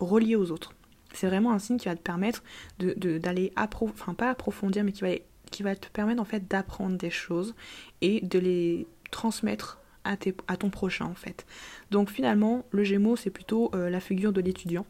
relier 0.01 0.35
aux 0.35 0.51
autres. 0.51 0.75
C'est 1.15 1.29
vraiment 1.29 1.53
un 1.53 1.59
signe 1.61 1.79
qui 1.79 1.89
va 1.89 1.95
te 1.95 2.03
permettre 2.03 2.43
d'aller 2.79 3.53
de, 3.57 3.85
enfin 3.85 4.15
pas 4.15 4.31
approfondir, 4.31 4.83
mais 4.83 4.93
qui 4.93 5.03
va, 5.03 5.11
qui 5.53 5.63
va 5.63 5.77
te 5.77 5.89
permettre 5.89 6.21
en 6.21 6.25
fait 6.25 6.49
d'apprendre 6.49 6.99
des 6.99 7.11
choses 7.11 7.55
et 8.01 8.21
de 8.21 8.39
les 8.41 8.87
transmettre 9.11 9.79
à, 10.09 10.57
ton 10.57 10.71
prochain 10.71 11.05
en 11.05 11.15
fait. 11.15 11.47
Donc 11.91 12.11
finalement, 12.11 12.65
le 12.71 12.85
Gémeaux, 12.85 13.17
c'est 13.17 13.31
plutôt 13.31 13.71
euh, 13.75 13.91
la 13.91 14.01
figure 14.01 14.33
de 14.33 14.41
l'étudiant. 14.41 14.87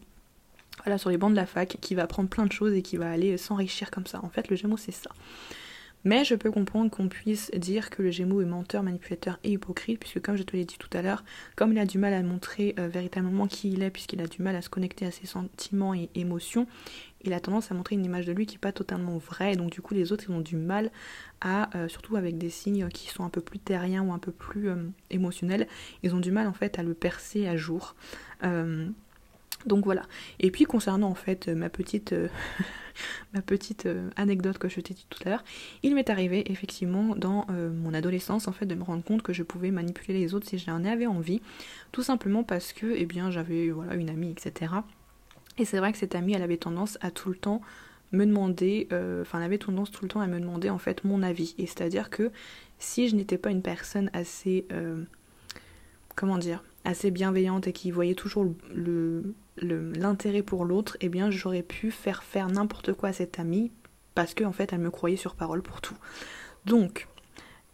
Voilà, 0.83 0.97
sur 0.97 1.09
les 1.09 1.17
bancs 1.17 1.31
de 1.31 1.35
la 1.35 1.45
fac, 1.45 1.77
qui 1.81 1.93
va 1.93 2.03
apprendre 2.03 2.29
plein 2.29 2.45
de 2.45 2.51
choses 2.51 2.73
et 2.73 2.81
qui 2.81 2.95
va 2.95 3.11
aller 3.11 3.37
s'enrichir 3.37 3.91
comme 3.91 4.05
ça. 4.05 4.21
En 4.23 4.29
fait, 4.29 4.49
le 4.49 4.55
Gémeaux, 4.55 4.77
c'est 4.77 4.93
ça. 4.93 5.09
Mais 6.05 6.23
je 6.23 6.35
peux 6.35 6.51
comprendre 6.51 6.89
qu'on 6.89 7.09
puisse 7.09 7.51
dire 7.51 7.89
que 7.89 8.01
le 8.01 8.09
Gémeaux 8.09 8.41
est 8.41 8.45
menteur, 8.45 8.83
manipulateur 8.83 9.37
et 9.43 9.51
hypocrite, 9.51 9.99
puisque 9.99 10.21
comme 10.21 10.37
je 10.37 10.43
te 10.43 10.55
l'ai 10.55 10.63
dit 10.63 10.77
tout 10.77 10.89
à 10.97 11.01
l'heure, 11.01 11.23
comme 11.55 11.73
il 11.73 11.79
a 11.79 11.85
du 11.85 11.97
mal 11.97 12.13
à 12.13 12.23
montrer 12.23 12.73
euh, 12.79 12.87
véritablement 12.87 13.47
qui 13.47 13.71
il 13.71 13.83
est, 13.83 13.89
puisqu'il 13.89 14.21
a 14.21 14.27
du 14.27 14.41
mal 14.41 14.55
à 14.55 14.61
se 14.61 14.69
connecter 14.69 15.05
à 15.05 15.11
ses 15.11 15.27
sentiments 15.27 15.93
et 15.93 16.09
émotions, 16.15 16.67
il 17.21 17.33
a 17.33 17.41
tendance 17.41 17.69
à 17.71 17.75
montrer 17.75 17.95
une 17.95 18.05
image 18.05 18.25
de 18.25 18.31
lui 18.31 18.45
qui 18.45 18.55
n'est 18.55 18.59
pas 18.59 18.71
totalement 18.71 19.17
vraie, 19.17 19.57
donc 19.57 19.71
du 19.71 19.81
coup 19.81 19.93
les 19.93 20.13
autres 20.13 20.23
ils 20.29 20.31
ont 20.31 20.39
du 20.39 20.55
mal 20.55 20.89
à, 21.41 21.75
euh, 21.77 21.89
surtout 21.89 22.15
avec 22.15 22.37
des 22.37 22.49
signes 22.49 22.87
qui 22.87 23.09
sont 23.09 23.25
un 23.25 23.29
peu 23.29 23.41
plus 23.41 23.59
terriens 23.59 24.03
ou 24.03 24.13
un 24.13 24.19
peu 24.19 24.31
plus 24.31 24.69
euh, 24.69 24.75
émotionnels, 25.09 25.67
ils 26.03 26.15
ont 26.15 26.21
du 26.21 26.31
mal 26.31 26.47
en 26.47 26.53
fait 26.53 26.79
à 26.79 26.83
le 26.83 26.93
percer 26.93 27.45
à 27.45 27.57
jour. 27.57 27.95
Donc 29.65 29.83
voilà. 29.83 30.03
Et 30.39 30.51
puis 30.51 30.63
concernant 30.63 31.09
en 31.09 31.15
fait 31.15 31.49
ma 31.49 31.69
petite, 31.69 32.13
euh, 32.13 32.29
ma 33.33 33.41
petite 33.41 33.85
euh, 33.85 34.09
anecdote 34.15 34.57
que 34.57 34.69
je 34.69 34.79
t'ai 34.79 34.93
dit 34.93 35.05
tout 35.09 35.19
à 35.25 35.29
l'heure, 35.29 35.43
il 35.83 35.95
m'est 35.95 36.09
arrivé 36.09 36.49
effectivement 36.51 37.15
dans 37.15 37.45
euh, 37.49 37.69
mon 37.71 37.93
adolescence 37.93 38.47
en 38.47 38.53
fait 38.53 38.65
de 38.65 38.75
me 38.75 38.83
rendre 38.83 39.03
compte 39.03 39.21
que 39.21 39.33
je 39.33 39.43
pouvais 39.43 39.71
manipuler 39.71 40.13
les 40.17 40.33
autres 40.33 40.47
si 40.47 40.57
j'en 40.57 40.85
avais 40.85 41.07
envie, 41.07 41.41
tout 41.91 42.03
simplement 42.03 42.43
parce 42.43 42.71
que 42.71 42.93
eh 42.95 43.05
bien 43.05 43.31
j'avais 43.31 43.69
voilà 43.69 43.95
une 43.95 44.09
amie 44.09 44.31
etc. 44.31 44.73
Et 45.57 45.65
c'est 45.65 45.77
vrai 45.77 45.91
que 45.91 45.97
cette 45.97 46.15
amie 46.15 46.33
elle 46.33 46.43
avait 46.43 46.57
tendance 46.57 46.97
à 47.01 47.11
tout 47.11 47.29
le 47.29 47.35
temps 47.35 47.61
me 48.11 48.25
demander, 48.25 48.87
enfin 49.21 49.37
elle 49.39 49.45
avait 49.45 49.59
tendance 49.59 49.91
tout 49.91 50.03
le 50.03 50.09
temps 50.09 50.21
à 50.21 50.27
me 50.27 50.39
demander 50.39 50.69
en 50.69 50.79
fait 50.79 51.03
mon 51.03 51.21
avis. 51.21 51.53
Et 51.57 51.67
c'est-à-dire 51.67 52.09
que 52.09 52.31
si 52.79 53.09
je 53.09 53.15
n'étais 53.15 53.37
pas 53.37 53.51
une 53.51 53.61
personne 53.61 54.09
assez, 54.13 54.65
comment 56.15 56.37
dire, 56.37 56.63
assez 56.85 57.11
bienveillante 57.11 57.67
et 57.67 57.73
qui 57.73 57.91
voyait 57.91 58.15
toujours 58.15 58.45
le, 58.73 59.33
l'intérêt 59.61 60.43
pour 60.43 60.65
l'autre, 60.65 60.97
eh 61.01 61.09
bien 61.09 61.31
j'aurais 61.31 61.63
pu 61.63 61.91
faire 61.91 62.23
faire 62.23 62.47
n'importe 62.47 62.93
quoi 62.93 63.09
à 63.09 63.13
cette 63.13 63.39
amie 63.39 63.71
parce 64.15 64.33
qu'en 64.33 64.49
en 64.49 64.51
fait 64.51 64.73
elle 64.73 64.79
me 64.79 64.91
croyait 64.91 65.17
sur 65.17 65.35
parole 65.35 65.61
pour 65.61 65.81
tout. 65.81 65.97
Donc 66.65 67.07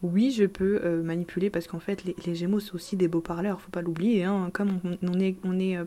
oui, 0.01 0.31
je 0.31 0.45
peux 0.45 0.81
euh, 0.83 1.01
manipuler 1.01 1.49
parce 1.49 1.67
qu'en 1.67 1.79
fait 1.79 2.03
les, 2.03 2.35
Gémeaux 2.35 2.59
c'est 2.59 2.75
aussi 2.75 2.95
des 2.95 3.07
beaux 3.07 3.21
parleurs, 3.21 3.61
faut 3.61 3.71
pas 3.71 3.81
l'oublier. 3.81 4.27
Comme 4.53 4.79
on, 5.01 5.19
est, 5.19 5.37
euh, 5.77 5.85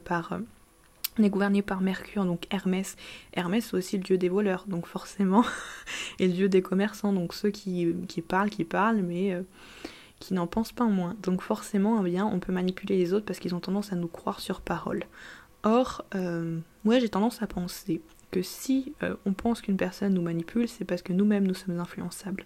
euh, 1.20 1.28
gouverné 1.28 1.62
par 1.62 1.80
Mercure, 1.80 2.24
donc 2.24 2.46
Hermès. 2.50 2.96
Hermès, 3.34 3.66
c'est 3.66 3.76
aussi 3.76 3.96
le 3.98 4.02
dieu 4.02 4.18
des 4.18 4.28
voleurs, 4.28 4.64
donc 4.66 4.86
forcément, 4.86 5.44
et 6.18 6.26
le 6.26 6.32
dieu 6.32 6.48
des 6.48 6.62
commerçants, 6.62 7.12
donc 7.12 7.34
ceux 7.34 7.50
qui, 7.50 7.94
qui 8.08 8.22
parlent, 8.22 8.50
qui 8.50 8.64
parlent, 8.64 9.02
mais 9.02 9.36
qui 10.20 10.34
n'en 10.34 10.46
pensent 10.46 10.72
pas 10.72 10.86
moins. 10.86 11.14
Donc 11.22 11.42
forcément, 11.42 12.04
eh 12.04 12.10
bien, 12.10 12.26
on 12.26 12.40
peut 12.40 12.52
manipuler 12.52 12.96
les 12.96 13.12
autres 13.12 13.26
parce 13.26 13.38
qu'ils 13.38 13.54
ont 13.54 13.60
tendance 13.60 13.92
à 13.92 13.96
nous 13.96 14.08
croire 14.08 14.40
sur 14.40 14.60
parole. 14.60 15.04
Or, 15.62 16.04
euh, 16.14 16.58
moi 16.84 16.98
j'ai 16.98 17.08
tendance 17.08 17.42
à 17.42 17.46
penser 17.46 18.00
que 18.30 18.42
si 18.42 18.92
euh, 19.02 19.16
on 19.24 19.32
pense 19.32 19.62
qu'une 19.62 19.76
personne 19.76 20.14
nous 20.14 20.22
manipule, 20.22 20.68
c'est 20.68 20.84
parce 20.84 21.02
que 21.02 21.12
nous-mêmes 21.12 21.46
nous 21.46 21.54
sommes 21.54 21.78
influençables. 21.80 22.44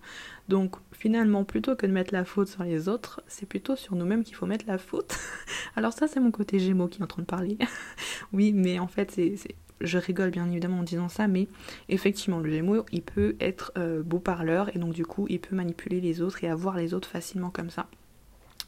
Donc 0.48 0.76
finalement, 0.92 1.44
plutôt 1.44 1.74
que 1.74 1.86
de 1.86 1.92
mettre 1.92 2.14
la 2.14 2.24
faute 2.24 2.48
sur 2.48 2.62
les 2.62 2.88
autres, 2.88 3.20
c'est 3.26 3.46
plutôt 3.46 3.76
sur 3.76 3.96
nous-mêmes 3.96 4.22
qu'il 4.22 4.36
faut 4.36 4.46
mettre 4.46 4.66
la 4.66 4.78
faute. 4.78 5.18
Alors 5.76 5.92
ça, 5.92 6.06
c'est 6.06 6.20
mon 6.20 6.30
côté 6.30 6.58
gémeaux 6.58 6.88
qui 6.88 7.00
est 7.00 7.02
en 7.04 7.08
train 7.08 7.22
de 7.22 7.26
parler. 7.26 7.58
oui, 8.32 8.52
mais 8.52 8.78
en 8.78 8.86
fait, 8.86 9.10
c'est, 9.10 9.34
je 9.80 9.98
rigole 9.98 10.30
bien 10.30 10.48
évidemment 10.48 10.80
en 10.80 10.84
disant 10.84 11.08
ça, 11.08 11.26
mais 11.26 11.48
effectivement, 11.88 12.38
le 12.38 12.50
gémeaux, 12.50 12.84
il 12.92 13.02
peut 13.02 13.36
être 13.40 13.72
euh, 13.76 14.02
beau 14.02 14.20
parleur, 14.20 14.74
et 14.74 14.78
donc 14.78 14.94
du 14.94 15.04
coup, 15.04 15.26
il 15.28 15.40
peut 15.40 15.56
manipuler 15.56 16.00
les 16.00 16.22
autres 16.22 16.44
et 16.44 16.48
avoir 16.48 16.76
les 16.76 16.94
autres 16.94 17.08
facilement 17.08 17.50
comme 17.50 17.70
ça. 17.70 17.88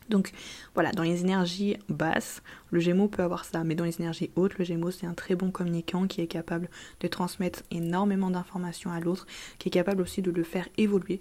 Donc 0.09 0.33
voilà, 0.75 0.93
dans 0.93 1.03
les 1.03 1.23
énergies 1.23 1.77
basses, 1.89 2.43
le 2.71 2.81
Gémeaux 2.81 3.09
peut 3.09 3.23
avoir 3.23 3.45
ça, 3.45 3.65
mais 3.65 3.75
dans 3.75 3.85
les 3.85 4.01
énergies 4.01 4.31
hautes, 4.37 4.59
le 4.59 4.65
Gémeaux 4.65 4.91
c'est 4.91 5.07
un 5.07 5.15
très 5.15 5.35
bon 5.35 5.51
communicant 5.51 6.07
qui 6.07 6.21
est 6.21 6.27
capable 6.27 6.69
de 7.01 7.09
transmettre 7.09 7.63
énormément 7.71 8.31
d'informations 8.31 8.91
à 8.91 9.01
l'autre, 9.01 9.27
qui 9.59 9.69
est 9.69 9.73
capable 9.73 10.03
aussi 10.03 10.23
de 10.23 10.31
le 10.31 10.43
faire 10.43 10.69
évoluer 10.77 11.21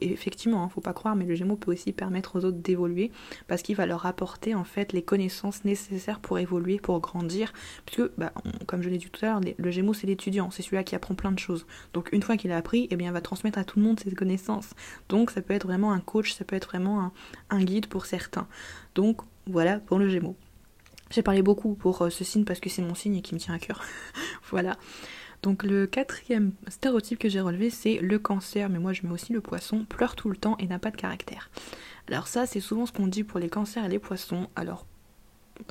effectivement, 0.00 0.62
hein, 0.62 0.68
faut 0.68 0.80
pas 0.80 0.92
croire, 0.92 1.16
mais 1.16 1.24
le 1.24 1.34
Gémeaux 1.34 1.56
peut 1.56 1.72
aussi 1.72 1.92
permettre 1.92 2.38
aux 2.38 2.44
autres 2.44 2.58
d'évoluer 2.58 3.10
parce 3.46 3.62
qu'il 3.62 3.76
va 3.76 3.86
leur 3.86 4.06
apporter 4.06 4.54
en 4.54 4.64
fait 4.64 4.92
les 4.92 5.02
connaissances 5.02 5.64
nécessaires 5.64 6.20
pour 6.20 6.38
évoluer, 6.38 6.78
pour 6.78 7.00
grandir. 7.00 7.52
Puisque, 7.86 8.10
bah, 8.16 8.32
comme 8.66 8.82
je 8.82 8.88
l'ai 8.88 8.98
dit 8.98 9.08
tout 9.10 9.24
à 9.24 9.28
l'heure, 9.28 9.40
le 9.56 9.70
Gémeaux 9.70 9.94
c'est 9.94 10.06
l'étudiant, 10.06 10.50
c'est 10.50 10.62
celui-là 10.62 10.84
qui 10.84 10.94
apprend 10.94 11.14
plein 11.14 11.32
de 11.32 11.38
choses. 11.38 11.66
Donc 11.92 12.10
une 12.12 12.22
fois 12.22 12.36
qu'il 12.36 12.52
a 12.52 12.56
appris, 12.56 12.88
eh 12.90 12.96
bien, 12.96 13.08
il 13.08 13.12
va 13.12 13.20
transmettre 13.20 13.58
à 13.58 13.64
tout 13.64 13.78
le 13.78 13.84
monde 13.84 14.00
ses 14.00 14.12
connaissances. 14.12 14.70
Donc 15.08 15.30
ça 15.30 15.42
peut 15.42 15.54
être 15.54 15.66
vraiment 15.66 15.92
un 15.92 16.00
coach, 16.00 16.32
ça 16.32 16.44
peut 16.44 16.56
être 16.56 16.68
vraiment 16.68 17.12
un, 17.50 17.62
guide 17.62 17.86
pour 17.86 18.06
certains. 18.06 18.46
Donc 18.94 19.20
voilà 19.46 19.78
pour 19.78 19.98
le 19.98 20.08
Gémeaux. 20.08 20.36
J'ai 21.10 21.22
parlé 21.22 21.42
beaucoup 21.42 21.74
pour 21.74 22.02
euh, 22.02 22.10
ce 22.10 22.22
signe 22.22 22.44
parce 22.44 22.60
que 22.60 22.68
c'est 22.68 22.82
mon 22.82 22.94
signe 22.94 23.16
et 23.16 23.22
qui 23.22 23.34
me 23.34 23.40
tient 23.40 23.54
à 23.54 23.58
cœur. 23.58 23.82
voilà. 24.50 24.76
Donc 25.42 25.62
le 25.62 25.86
quatrième 25.86 26.52
stéréotype 26.66 27.18
que 27.18 27.28
j'ai 27.28 27.40
relevé, 27.40 27.70
c'est 27.70 27.98
le 27.98 28.18
cancer, 28.18 28.68
mais 28.68 28.78
moi 28.78 28.92
je 28.92 29.06
mets 29.06 29.12
aussi 29.12 29.32
le 29.32 29.40
poisson, 29.40 29.84
pleure 29.84 30.16
tout 30.16 30.30
le 30.30 30.36
temps 30.36 30.56
et 30.58 30.66
n'a 30.66 30.78
pas 30.78 30.90
de 30.90 30.96
caractère. 30.96 31.50
Alors 32.08 32.26
ça, 32.26 32.46
c'est 32.46 32.60
souvent 32.60 32.86
ce 32.86 32.92
qu'on 32.92 33.06
dit 33.06 33.22
pour 33.22 33.38
les 33.38 33.48
cancers 33.48 33.84
et 33.84 33.88
les 33.88 33.98
poissons. 33.98 34.48
Alors 34.56 34.86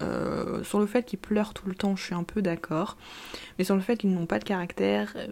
euh, 0.01 0.63
sur 0.63 0.79
le 0.79 0.85
fait 0.85 1.03
qu'ils 1.03 1.19
pleurent 1.19 1.53
tout 1.53 1.67
le 1.67 1.75
temps, 1.75 1.95
je 1.95 2.03
suis 2.03 2.15
un 2.15 2.23
peu 2.23 2.41
d'accord. 2.41 2.97
Mais 3.57 3.63
sur 3.63 3.75
le 3.75 3.81
fait 3.81 3.97
qu'ils 3.97 4.13
n'ont 4.13 4.25
pas 4.25 4.39
de 4.39 4.43
caractère, 4.43 5.13
euh, 5.15 5.27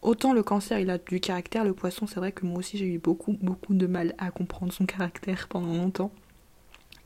autant 0.00 0.32
le 0.32 0.42
cancer 0.42 0.78
il 0.78 0.90
a 0.90 0.98
du 0.98 1.20
caractère, 1.20 1.64
le 1.64 1.72
poisson 1.72 2.06
c'est 2.06 2.20
vrai 2.20 2.32
que 2.32 2.46
moi 2.46 2.58
aussi 2.58 2.76
j'ai 2.78 2.86
eu 2.86 2.98
beaucoup 2.98 3.36
beaucoup 3.40 3.74
de 3.74 3.86
mal 3.86 4.14
à 4.18 4.30
comprendre 4.30 4.72
son 4.72 4.86
caractère 4.86 5.48
pendant 5.48 5.74
longtemps. 5.74 6.12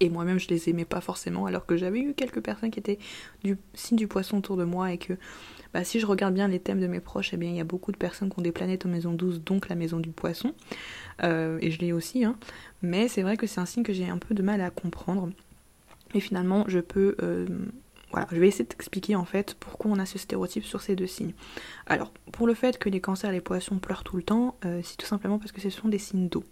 Et 0.00 0.10
moi-même 0.10 0.38
je 0.38 0.48
les 0.48 0.68
aimais 0.68 0.84
pas 0.84 1.00
forcément 1.00 1.46
alors 1.46 1.64
que 1.64 1.76
j'avais 1.76 2.00
eu 2.00 2.12
quelques 2.12 2.42
personnes 2.42 2.70
qui 2.70 2.80
étaient 2.80 2.98
du 3.42 3.56
signe 3.72 3.96
du 3.96 4.08
poisson 4.08 4.38
autour 4.38 4.56
de 4.56 4.64
moi 4.64 4.92
et 4.92 4.98
que 4.98 5.14
bah, 5.72 5.84
si 5.84 6.00
je 6.00 6.06
regarde 6.06 6.34
bien 6.34 6.48
les 6.48 6.60
thèmes 6.60 6.80
de 6.80 6.86
mes 6.86 7.00
proches, 7.00 7.30
eh 7.32 7.36
bien, 7.36 7.50
il 7.50 7.56
y 7.56 7.60
a 7.60 7.64
beaucoup 7.64 7.92
de 7.92 7.96
personnes 7.96 8.30
qui 8.30 8.38
ont 8.38 8.42
des 8.42 8.52
planètes 8.52 8.86
en 8.86 8.88
maison 8.88 9.12
12, 9.12 9.42
donc 9.42 9.68
la 9.68 9.74
maison 9.74 10.00
du 10.00 10.10
poisson. 10.10 10.54
Euh, 11.22 11.58
et 11.60 11.70
je 11.70 11.80
l'ai 11.80 11.92
aussi, 11.92 12.24
hein. 12.24 12.36
mais 12.82 13.08
c'est 13.08 13.22
vrai 13.22 13.36
que 13.36 13.46
c'est 13.46 13.60
un 13.60 13.66
signe 13.66 13.82
que 13.82 13.92
j'ai 13.92 14.08
un 14.08 14.18
peu 14.18 14.34
de 14.34 14.42
mal 14.42 14.60
à 14.60 14.70
comprendre. 14.70 15.30
Et 16.14 16.20
finalement, 16.20 16.64
je 16.68 16.80
peux. 16.80 17.16
Euh, 17.22 17.46
voilà, 18.12 18.28
je 18.30 18.36
vais 18.36 18.48
essayer 18.48 18.64
de 18.64 18.68
t'expliquer 18.68 19.16
en 19.16 19.24
fait 19.24 19.56
pourquoi 19.58 19.90
on 19.90 19.98
a 19.98 20.06
ce 20.06 20.18
stéréotype 20.18 20.64
sur 20.64 20.80
ces 20.80 20.94
deux 20.94 21.06
signes. 21.06 21.34
Alors, 21.86 22.12
pour 22.32 22.46
le 22.46 22.54
fait 22.54 22.78
que 22.78 22.88
les 22.88 23.00
cancers 23.00 23.30
et 23.30 23.34
les 23.34 23.40
poissons 23.40 23.78
pleurent 23.78 24.04
tout 24.04 24.16
le 24.16 24.22
temps, 24.22 24.56
euh, 24.64 24.80
c'est 24.84 24.96
tout 24.96 25.06
simplement 25.06 25.38
parce 25.38 25.52
que 25.52 25.60
ce 25.60 25.70
sont 25.70 25.88
des 25.88 25.98
signes 25.98 26.28
d'eau. 26.28 26.44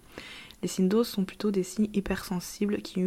Les 0.63 0.69
signes 0.69 0.89
d'eau 0.89 1.05
sont 1.05 1.25
plutôt 1.25 1.51
des 1.51 1.63
signes 1.63 1.91
hypersensibles 1.93 2.83
qui, 2.83 3.07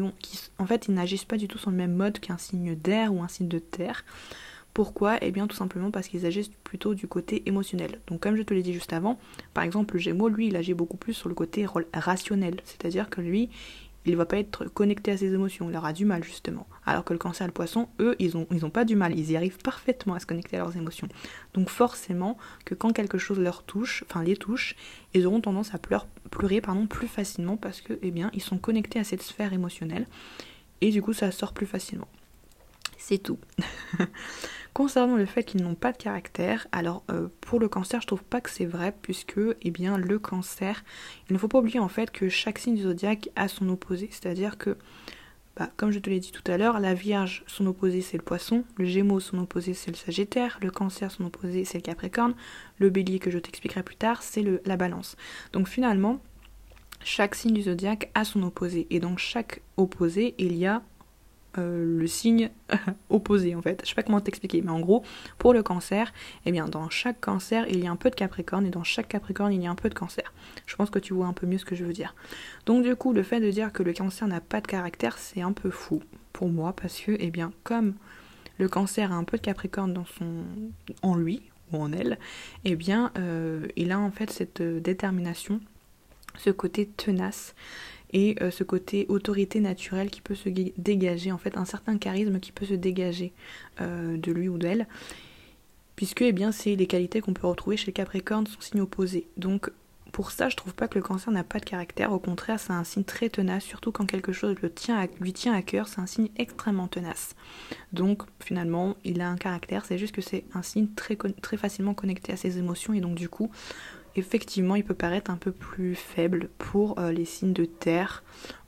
en 0.60 0.66
fait, 0.66 0.88
ils 0.88 0.94
n'agissent 0.94 1.26
pas 1.26 1.38
du 1.38 1.48
tout 1.48 1.58
sur 1.58 1.72
le 1.72 1.76
même 1.76 1.94
mode 1.94 2.20
qu'un 2.20 2.38
signe 2.38 2.76
d'air 2.76 3.14
ou 3.14 3.22
un 3.22 3.28
signe 3.28 3.48
de 3.48 3.60
terre. 3.60 4.06
Pourquoi 4.78 5.18
Eh 5.22 5.32
bien 5.32 5.48
tout 5.48 5.56
simplement 5.56 5.90
parce 5.90 6.08
qu'ils 6.08 6.28
agissent 6.28 6.52
plutôt 6.64 6.94
du 6.94 7.08
côté 7.08 7.42
émotionnel. 7.48 8.00
Donc 8.06 8.20
comme 8.20 8.36
je 8.36 8.44
te 8.44 8.54
l'ai 8.54 8.62
dit 8.62 8.74
juste 8.74 8.94
avant, 8.94 9.18
par 9.56 9.64
exemple 9.64 9.96
le 9.96 10.00
Gémeaux, 10.00 10.30
lui, 10.30 10.50
il 10.50 10.56
agit 10.56 10.76
beaucoup 10.76 10.98
plus 10.98 11.14
sur 11.14 11.30
le 11.30 11.34
côté 11.34 11.66
rationnel. 11.96 12.58
C'est-à-dire 12.64 13.10
que 13.10 13.20
lui, 13.20 13.50
il 14.06 14.12
ne 14.12 14.18
va 14.18 14.28
pas 14.28 14.38
être 14.38 14.66
connecté 14.66 15.10
à 15.10 15.18
ses 15.18 15.34
émotions, 15.34 15.72
il 15.72 15.76
aura 15.76 15.94
du 15.94 16.06
mal 16.06 16.24
justement. 16.24 16.68
Alors 16.86 17.04
que 17.04 17.14
le 17.14 17.18
cancer 17.18 17.46
et 17.46 17.48
le 17.48 17.54
poisson, 17.54 17.90
eux, 18.00 18.16
ils 18.20 18.38
n'ont 18.38 18.46
ils 18.52 18.68
ont 18.68 18.70
pas 18.70 18.86
du 18.86 18.96
mal, 18.96 19.18
ils 19.18 19.32
y 19.32 19.36
arrivent 19.36 19.58
parfaitement 19.58 20.14
à 20.14 20.20
se 20.20 20.28
connecter 20.28 20.58
à 20.58 20.60
leurs 20.60 20.78
émotions. 20.78 21.08
Donc 21.56 21.70
forcément 21.70 22.38
que 22.64 22.76
quand 22.76 22.94
quelque 22.94 23.18
chose 23.18 23.40
leur 23.40 23.64
touche, 23.64 24.04
enfin 24.08 24.22
les 24.22 24.38
touche, 24.38 24.76
ils 25.16 25.26
auront 25.26 25.42
tendance 25.42 25.74
à 25.74 25.80
pleurer 25.80 26.62
pardon, 26.62 26.86
plus 26.86 27.08
facilement 27.08 27.58
parce 27.58 27.82
que 27.82 27.98
eh 28.04 28.12
bien, 28.12 28.30
ils 28.36 28.44
sont 28.44 28.60
connectés 28.60 29.00
à 29.00 29.04
cette 29.04 29.24
sphère 29.24 29.54
émotionnelle 29.54 30.06
et 30.82 30.92
du 30.92 31.02
coup 31.02 31.14
ça 31.14 31.32
sort 31.32 31.54
plus 31.54 31.66
facilement. 31.66 32.08
C'est 33.00 33.20
tout. 33.20 33.40
Concernant 34.78 35.16
le 35.16 35.26
fait 35.26 35.44
qu'ils 35.44 35.64
n'ont 35.64 35.74
pas 35.74 35.92
de 35.92 35.98
caractère, 35.98 36.68
alors 36.72 37.02
euh, 37.10 37.30
pour 37.42 37.60
le 37.60 37.68
cancer, 37.68 38.00
je 38.00 38.06
trouve 38.06 38.24
pas 38.24 38.42
que 38.42 38.52
c'est 38.52 38.68
vrai 38.68 38.94
puisque 39.02 39.40
eh 39.64 39.72
bien 39.72 39.98
le 39.98 40.20
cancer, 40.20 40.84
il 41.28 41.34
ne 41.34 41.40
faut 41.40 41.48
pas 41.48 41.58
oublier 41.58 41.80
en 41.80 41.88
fait 41.88 42.12
que 42.12 42.30
chaque 42.30 42.60
signe 42.60 42.76
du 42.76 42.84
zodiaque 42.84 43.30
a 43.36 43.48
son 43.48 43.70
opposé, 43.70 44.08
c'est-à-dire 44.12 44.60
que 44.60 44.78
bah, 45.56 45.72
comme 45.78 45.90
je 45.90 45.98
te 45.98 46.12
l'ai 46.12 46.20
dit 46.20 46.32
tout 46.32 46.44
à 46.46 46.60
l'heure, 46.60 46.80
la 46.80 46.94
Vierge, 46.94 47.44
son 47.48 47.66
opposé 47.66 48.02
c'est 48.02 48.18
le 48.18 48.24
Poisson, 48.24 48.66
le 48.76 48.86
Gémeaux, 48.86 49.20
son 49.20 49.40
opposé 49.40 49.74
c'est 49.74 49.90
le 49.90 49.98
Sagittaire, 49.98 50.60
le 50.62 50.70
Cancer, 50.70 51.10
son 51.10 51.26
opposé 51.26 51.66
c'est 51.66 51.80
le 51.80 51.84
Capricorne, 51.84 52.36
le 52.78 52.92
Bélier 52.92 53.18
que 53.18 53.32
je 53.32 53.40
t'expliquerai 53.40 53.82
plus 53.82 53.96
tard, 53.96 54.22
c'est 54.22 54.46
la 54.64 54.78
Balance. 54.78 55.16
Donc 55.54 55.68
finalement, 55.68 56.20
chaque 57.04 57.34
signe 57.34 57.56
du 57.56 57.64
zodiaque 57.64 58.12
a 58.14 58.24
son 58.24 58.44
opposé 58.44 58.86
et 58.92 59.00
donc 59.00 59.18
chaque 59.18 59.62
opposé, 59.76 60.36
il 60.38 60.56
y 60.56 60.68
a 60.68 60.84
euh, 61.58 62.00
le 62.00 62.08
signe 62.08 62.50
opposé 63.10 63.56
en 63.56 63.62
fait. 63.62 63.82
Je 63.84 63.90
sais 63.90 63.96
pas 63.96 64.04
comment 64.04 64.22
t'expliquer, 64.22 64.62
mais 64.62 64.72
en 64.72 64.80
gros, 64.80 65.04
pour 65.38 65.54
le 65.54 65.64
cancer, 65.64 66.14
eh 66.46 66.52
bien 66.52 66.68
dans 66.68 66.90
chaque 66.90 67.20
cancer, 67.20 67.66
il 67.70 67.84
y 67.84 67.88
a 67.88 67.92
un 67.92 67.96
peu 67.96 68.10
de 68.10 68.16
capricorne 68.16 68.66
et 68.66 68.70
dans 68.70 68.84
chaque 68.84 69.08
capricorne, 69.08 69.54
il 69.54 69.62
y 69.62 69.68
a 69.68 69.72
un 69.72 69.76
peu 69.76 69.90
de 69.90 69.94
cancer. 69.94 70.34
Je 70.66 70.76
pense 70.76 70.90
que 70.90 71.00
tu 71.00 71.14
vois 71.14 71.28
un 71.28 71.34
peu 71.34 71.48
mieux 71.48 71.58
ce 71.58 71.66
que 71.66 71.76
je 71.76 71.86
veux 71.86 71.94
dire. 71.94 72.16
Donc 72.66 72.84
du 72.84 72.96
coup, 72.96 73.14
le 73.14 73.24
fait 73.24 73.40
de 73.40 73.50
dire 73.50 73.72
que 73.72 73.84
le 73.84 73.94
cancer 73.94 74.28
n'a 74.28 74.42
pas 74.42 74.62
de 74.62 74.68
caractère, 74.68 75.18
c'est 75.18 75.42
un 75.42 75.54
peu 75.54 75.70
fou 75.70 76.02
pour 76.34 76.50
moi 76.50 76.74
parce 76.74 77.00
que, 77.00 77.16
eh 77.20 77.32
bien, 77.32 77.52
comme 77.64 77.96
le 78.58 78.68
cancer 78.70 79.12
a 79.12 79.16
un 79.16 79.24
peu 79.24 79.38
de 79.38 79.42
capricorne 79.44 79.94
dans 79.94 80.06
son 80.06 80.44
en 81.02 81.16
lui 81.16 81.42
ou 81.72 81.78
en 81.78 81.92
elle, 81.92 82.18
eh 82.64 82.76
bien, 82.76 83.12
euh, 83.18 83.68
il 83.76 83.92
a 83.92 84.00
en 84.00 84.12
fait 84.12 84.30
cette 84.30 84.62
euh, 84.62 84.80
détermination, 84.80 85.60
ce 86.38 86.50
côté 86.50 86.88
tenace 86.88 87.56
et 88.14 88.36
euh, 88.42 88.52
ce 88.52 88.64
côté 88.64 89.06
autorité 89.10 89.60
naturelle 89.60 90.10
qui 90.10 90.22
peut 90.22 90.36
se 90.36 90.50
dégager, 90.50 91.32
en 91.32 91.38
fait 91.38 91.58
un 91.58 91.66
certain 91.66 91.98
charisme 91.98 92.40
qui 92.40 92.52
peut 92.52 92.66
se 92.66 92.74
dégager 92.74 93.34
euh, 93.82 94.18
de 94.18 94.32
lui 94.32 94.50
ou 94.50 94.58
d'elle, 94.58 94.88
puisque 95.96 96.22
eh 96.22 96.32
bien 96.32 96.52
c'est 96.52 96.76
les 96.76 96.88
qualités 96.88 97.22
qu'on 97.22 97.34
peut 97.34 97.48
retrouver 97.48 97.78
chez 97.78 97.88
le 97.88 97.94
Capricorne, 97.94 98.48
son 98.48 98.62
signe 98.62 98.82
opposé. 98.82 99.28
Donc 99.38 99.72
pour 100.14 100.32
ça, 100.32 100.50
je 100.50 100.56
trouve 100.56 100.74
pas 100.74 100.88
que 100.88 100.98
le 100.98 101.04
cancer 101.04 101.32
n'a 101.32 101.44
pas 101.44 101.60
de 101.60 101.66
caractère, 101.66 102.12
au 102.12 102.18
contraire, 102.18 102.60
c'est 102.60 102.74
un 102.74 102.84
signe 102.84 103.04
très 103.04 103.30
tenace, 103.30 103.64
surtout 103.64 103.92
quand 103.92 104.06
quelque 104.06 104.32
chose 104.32 104.56
le 104.62 104.72
lui 105.20 105.34
tient 105.34 105.54
à 105.54 105.62
cœur, 105.62 105.88
c'est 105.88 106.00
un 106.00 106.08
signe 106.08 106.30
extrêmement 106.38 106.88
tenace. 106.88 107.36
Donc 107.94 108.24
finalement, 108.40 108.96
il 109.04 109.22
a 109.22 109.30
un 109.30 109.36
caractère, 109.36 109.86
c'est 109.86 109.98
juste 109.98 110.16
que 110.16 110.22
c'est 110.22 110.46
un 110.56 110.64
signe 110.64 110.88
très 110.96 111.58
facilement 111.58 111.94
connecté 111.94 112.34
à 112.34 112.38
ses 112.38 112.58
émotions, 112.58 112.94
et 112.94 113.02
donc 113.02 113.16
du 113.16 113.30
coup, 113.30 113.52
effectivement, 114.18 114.76
il 114.76 114.84
peut 114.84 114.94
paraître 114.94 115.32
un 115.32 115.38
peu 115.38 115.52
plus 115.52 115.96
faible 115.96 116.50
pour 116.58 117.00
euh, 117.00 117.12
les 117.12 117.26
signes 117.26 117.54
de 117.54 117.66
terre 117.66 118.24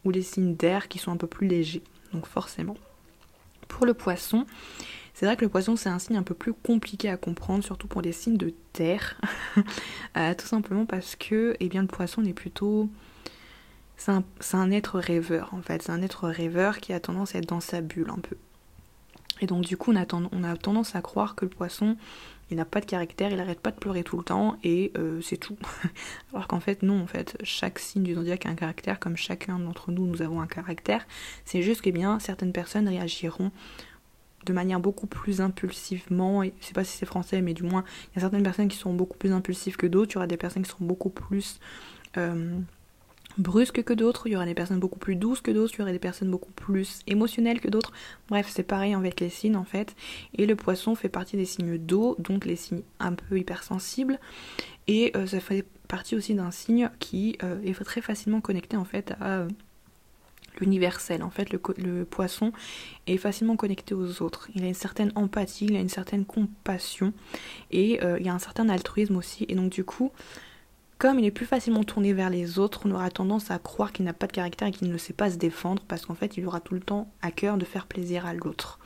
ou 0.06 0.12
les 0.12 0.22
signes 0.22 0.56
d'air 0.56 0.88
qui 0.88 1.00
sont 1.00 1.12
un 1.12 1.18
peu 1.18 1.28
plus 1.28 1.48
légers. 1.48 1.84
Donc 2.14 2.26
forcément. 2.26 2.78
Pour 3.68 3.86
le 3.86 3.94
poisson, 3.94 4.46
c'est 5.14 5.26
vrai 5.26 5.36
que 5.36 5.44
le 5.44 5.50
poisson 5.50 5.76
c'est 5.76 5.90
un 5.90 6.00
signe 6.00 6.18
un 6.18 6.24
peu 6.24 6.34
plus 6.34 6.54
compliqué 6.54 7.10
à 7.10 7.18
comprendre, 7.18 7.64
surtout 7.64 7.88
pour 7.88 8.02
les 8.02 8.12
signes 8.12 8.38
de 8.38 8.54
terre. 8.74 9.20
Euh, 10.18 10.34
tout 10.34 10.48
simplement 10.48 10.88
parce 10.88 11.16
que 11.16 11.56
eh 11.60 11.70
bien, 11.70 11.84
le 11.84 11.88
poisson 11.88 12.26
est 12.26 12.34
plutôt... 12.34 12.90
C'est 13.96 14.12
un, 14.12 14.72
être 14.72 14.98
rêveur 14.98 15.54
en 15.54 15.62
fait, 15.62 15.84
c'est 15.84 15.92
un 15.92 16.02
être 16.02 16.28
rêveur 16.28 16.80
qui 16.80 16.94
a 16.94 17.00
tendance 17.00 17.36
à 17.36 17.40
être 17.40 17.50
dans 17.50 17.60
sa 17.60 17.82
bulle 17.82 18.10
un 18.10 18.18
peu. 18.18 18.36
Et 19.40 19.46
donc 19.46 19.66
du 19.66 19.78
coup 19.78 19.92
on 19.92 20.44
a 20.44 20.58
tendance 20.58 20.96
à 20.96 21.02
croire 21.02 21.36
que 21.36 21.46
le 21.46 21.50
poisson 21.50 21.96
il 22.52 22.58
n'a 22.58 22.66
pas 22.66 22.82
de 22.82 22.86
caractère, 22.86 23.32
il 23.32 23.40
arrête 23.40 23.60
pas 23.60 23.72
de 23.72 23.78
pleurer 23.78 24.04
tout 24.04 24.18
le 24.18 24.24
temps 24.24 24.58
et 24.64 24.92
euh, 24.98 25.22
c'est 25.22 25.38
tout. 25.38 25.58
Alors 26.34 26.48
qu'en 26.48 26.60
fait 26.60 26.84
non, 26.84 27.02
en 27.02 27.08
fait, 27.08 27.38
chaque 27.44 27.80
signe 27.80 28.04
du 28.04 28.16
zodiaque 28.16 28.46
a 28.46 28.50
un 28.50 28.56
caractère, 28.56 29.00
comme 29.00 29.18
chacun 29.18 29.60
d'entre 29.60 29.92
nous 29.92 30.06
nous 30.06 30.22
avons 30.22 30.42
un 30.42 30.48
caractère. 30.48 31.06
C'est 31.46 31.62
juste 31.62 31.82
que 31.82 31.90
bien 31.90 32.20
certaines 32.20 32.54
personnes 32.54 32.88
réagiront 32.88 33.52
de 34.46 34.54
manière 34.54 34.80
beaucoup 34.80 35.08
plus 35.08 35.42
impulsivement, 35.42 36.44
et 36.44 36.54
je 36.62 36.68
sais 36.68 36.74
pas 36.74 36.84
si 36.84 36.98
c'est 36.98 37.06
français, 37.06 37.42
mais 37.42 37.54
du 37.54 37.64
moins 37.64 37.84
il 38.12 38.16
y 38.16 38.18
a 38.20 38.22
certaines 38.22 38.44
personnes 38.44 38.70
qui 38.70 38.78
sont 38.78 38.94
beaucoup 38.94 39.18
plus 39.18 39.32
impulsives 39.32 39.76
que 39.76 39.88
d'autres, 39.88 40.12
il 40.12 40.16
y 40.16 40.18
aura 40.18 40.28
des 40.28 40.38
personnes 40.38 40.64
qui 40.64 40.70
seront 40.70 40.86
beaucoup 40.86 41.10
plus 41.10 41.60
euh, 42.18 42.58
brusques 43.38 43.84
que 43.84 43.94
d'autres, 43.94 44.28
il 44.28 44.34
y 44.34 44.36
aura 44.36 44.46
des 44.46 44.54
personnes 44.54 44.80
beaucoup 44.80 45.00
plus 45.00 45.16
douces 45.16 45.42
que 45.42 45.52
d'autres, 45.52 45.74
il 45.76 45.80
y 45.80 45.82
aura 45.82 45.92
des 45.92 46.00
personnes 46.00 46.30
beaucoup 46.30 46.52
plus 46.52 47.02
émotionnelles 47.08 47.62
que 47.62 47.70
d'autres. 47.70 47.92
Bref, 48.28 48.50
c'est 48.50 48.64
pareil 48.64 48.94
avec 48.94 49.20
les 49.20 49.30
signes 49.30 49.56
en 49.56 49.64
fait. 49.64 49.96
Et 50.38 50.46
le 50.46 50.56
poisson 50.56 50.96
fait 50.96 51.10
partie 51.10 51.38
des 51.38 51.46
signes 51.46 51.78
d'eau, 51.78 52.16
donc 52.20 52.46
les 52.46 52.56
signes 52.56 52.84
un 53.00 53.14
peu 53.14 53.38
hypersensibles. 53.38 54.20
Et 54.88 55.12
euh, 55.16 55.28
ça 55.28 55.40
fait 55.40 55.66
partie 55.88 56.16
aussi 56.16 56.34
d'un 56.34 56.52
signe 56.52 56.90
qui 57.00 57.38
euh, 57.44 57.62
est 57.64 57.74
très 57.84 58.02
facilement 58.02 58.42
connecté 58.42 58.76
en 58.76 58.86
fait 58.86 59.14
à 59.22 59.40
euh, 59.40 59.48
l'universel. 60.60 61.24
En 61.24 61.30
fait, 61.30 61.52
le, 61.52 61.62
le, 61.78 62.06
poisson 62.06 62.52
est 63.08 63.18
facilement 63.18 63.56
connecté 63.56 63.94
aux 63.94 64.22
autres. 64.22 64.50
Il 64.56 64.64
a 64.64 64.68
une 64.68 64.74
certaine 64.74 65.12
empathie, 65.16 65.66
il 65.66 65.76
a 65.76 65.80
une 65.80 65.90
certaine 65.90 66.26
compassion 66.26 67.14
et 67.72 68.00
il 68.04 68.26
y 68.26 68.30
a 68.30 68.34
un 68.34 68.40
certain 68.40 68.68
altruisme 68.68 69.16
aussi. 69.16 69.46
Et 69.48 69.56
donc 69.56 69.70
du 69.70 69.84
coup, 69.84 70.12
comme 71.00 71.18
il 71.18 71.26
est 71.26 71.32
plus 71.32 71.46
facilement 71.46 71.84
tourné 71.84 72.14
vers 72.14 72.30
les 72.30 72.60
autres, 72.60 72.82
on 72.86 72.92
aura 72.92 73.10
tendance 73.10 73.50
à 73.52 73.58
croire 73.58 73.94
qu'il 73.94 74.06
n'a 74.06 74.14
pas 74.14 74.28
de 74.28 74.34
caractère 74.34 74.68
et 74.68 74.72
qu'il 74.72 74.92
ne 74.92 74.98
sait 74.98 75.14
pas 75.14 75.32
se 75.32 75.38
défendre 75.38 75.82
parce 75.88 76.06
qu'en 76.06 76.14
fait 76.14 76.38
il 76.38 76.46
aura 76.46 76.60
tout 76.60 76.74
le 76.76 76.82
temps 76.82 77.10
à 77.22 77.32
cœur 77.32 77.58
de 77.58 77.66
faire 77.66 77.88
plaisir 77.88 78.26
à 78.26 78.34
l'autre. 78.34 78.80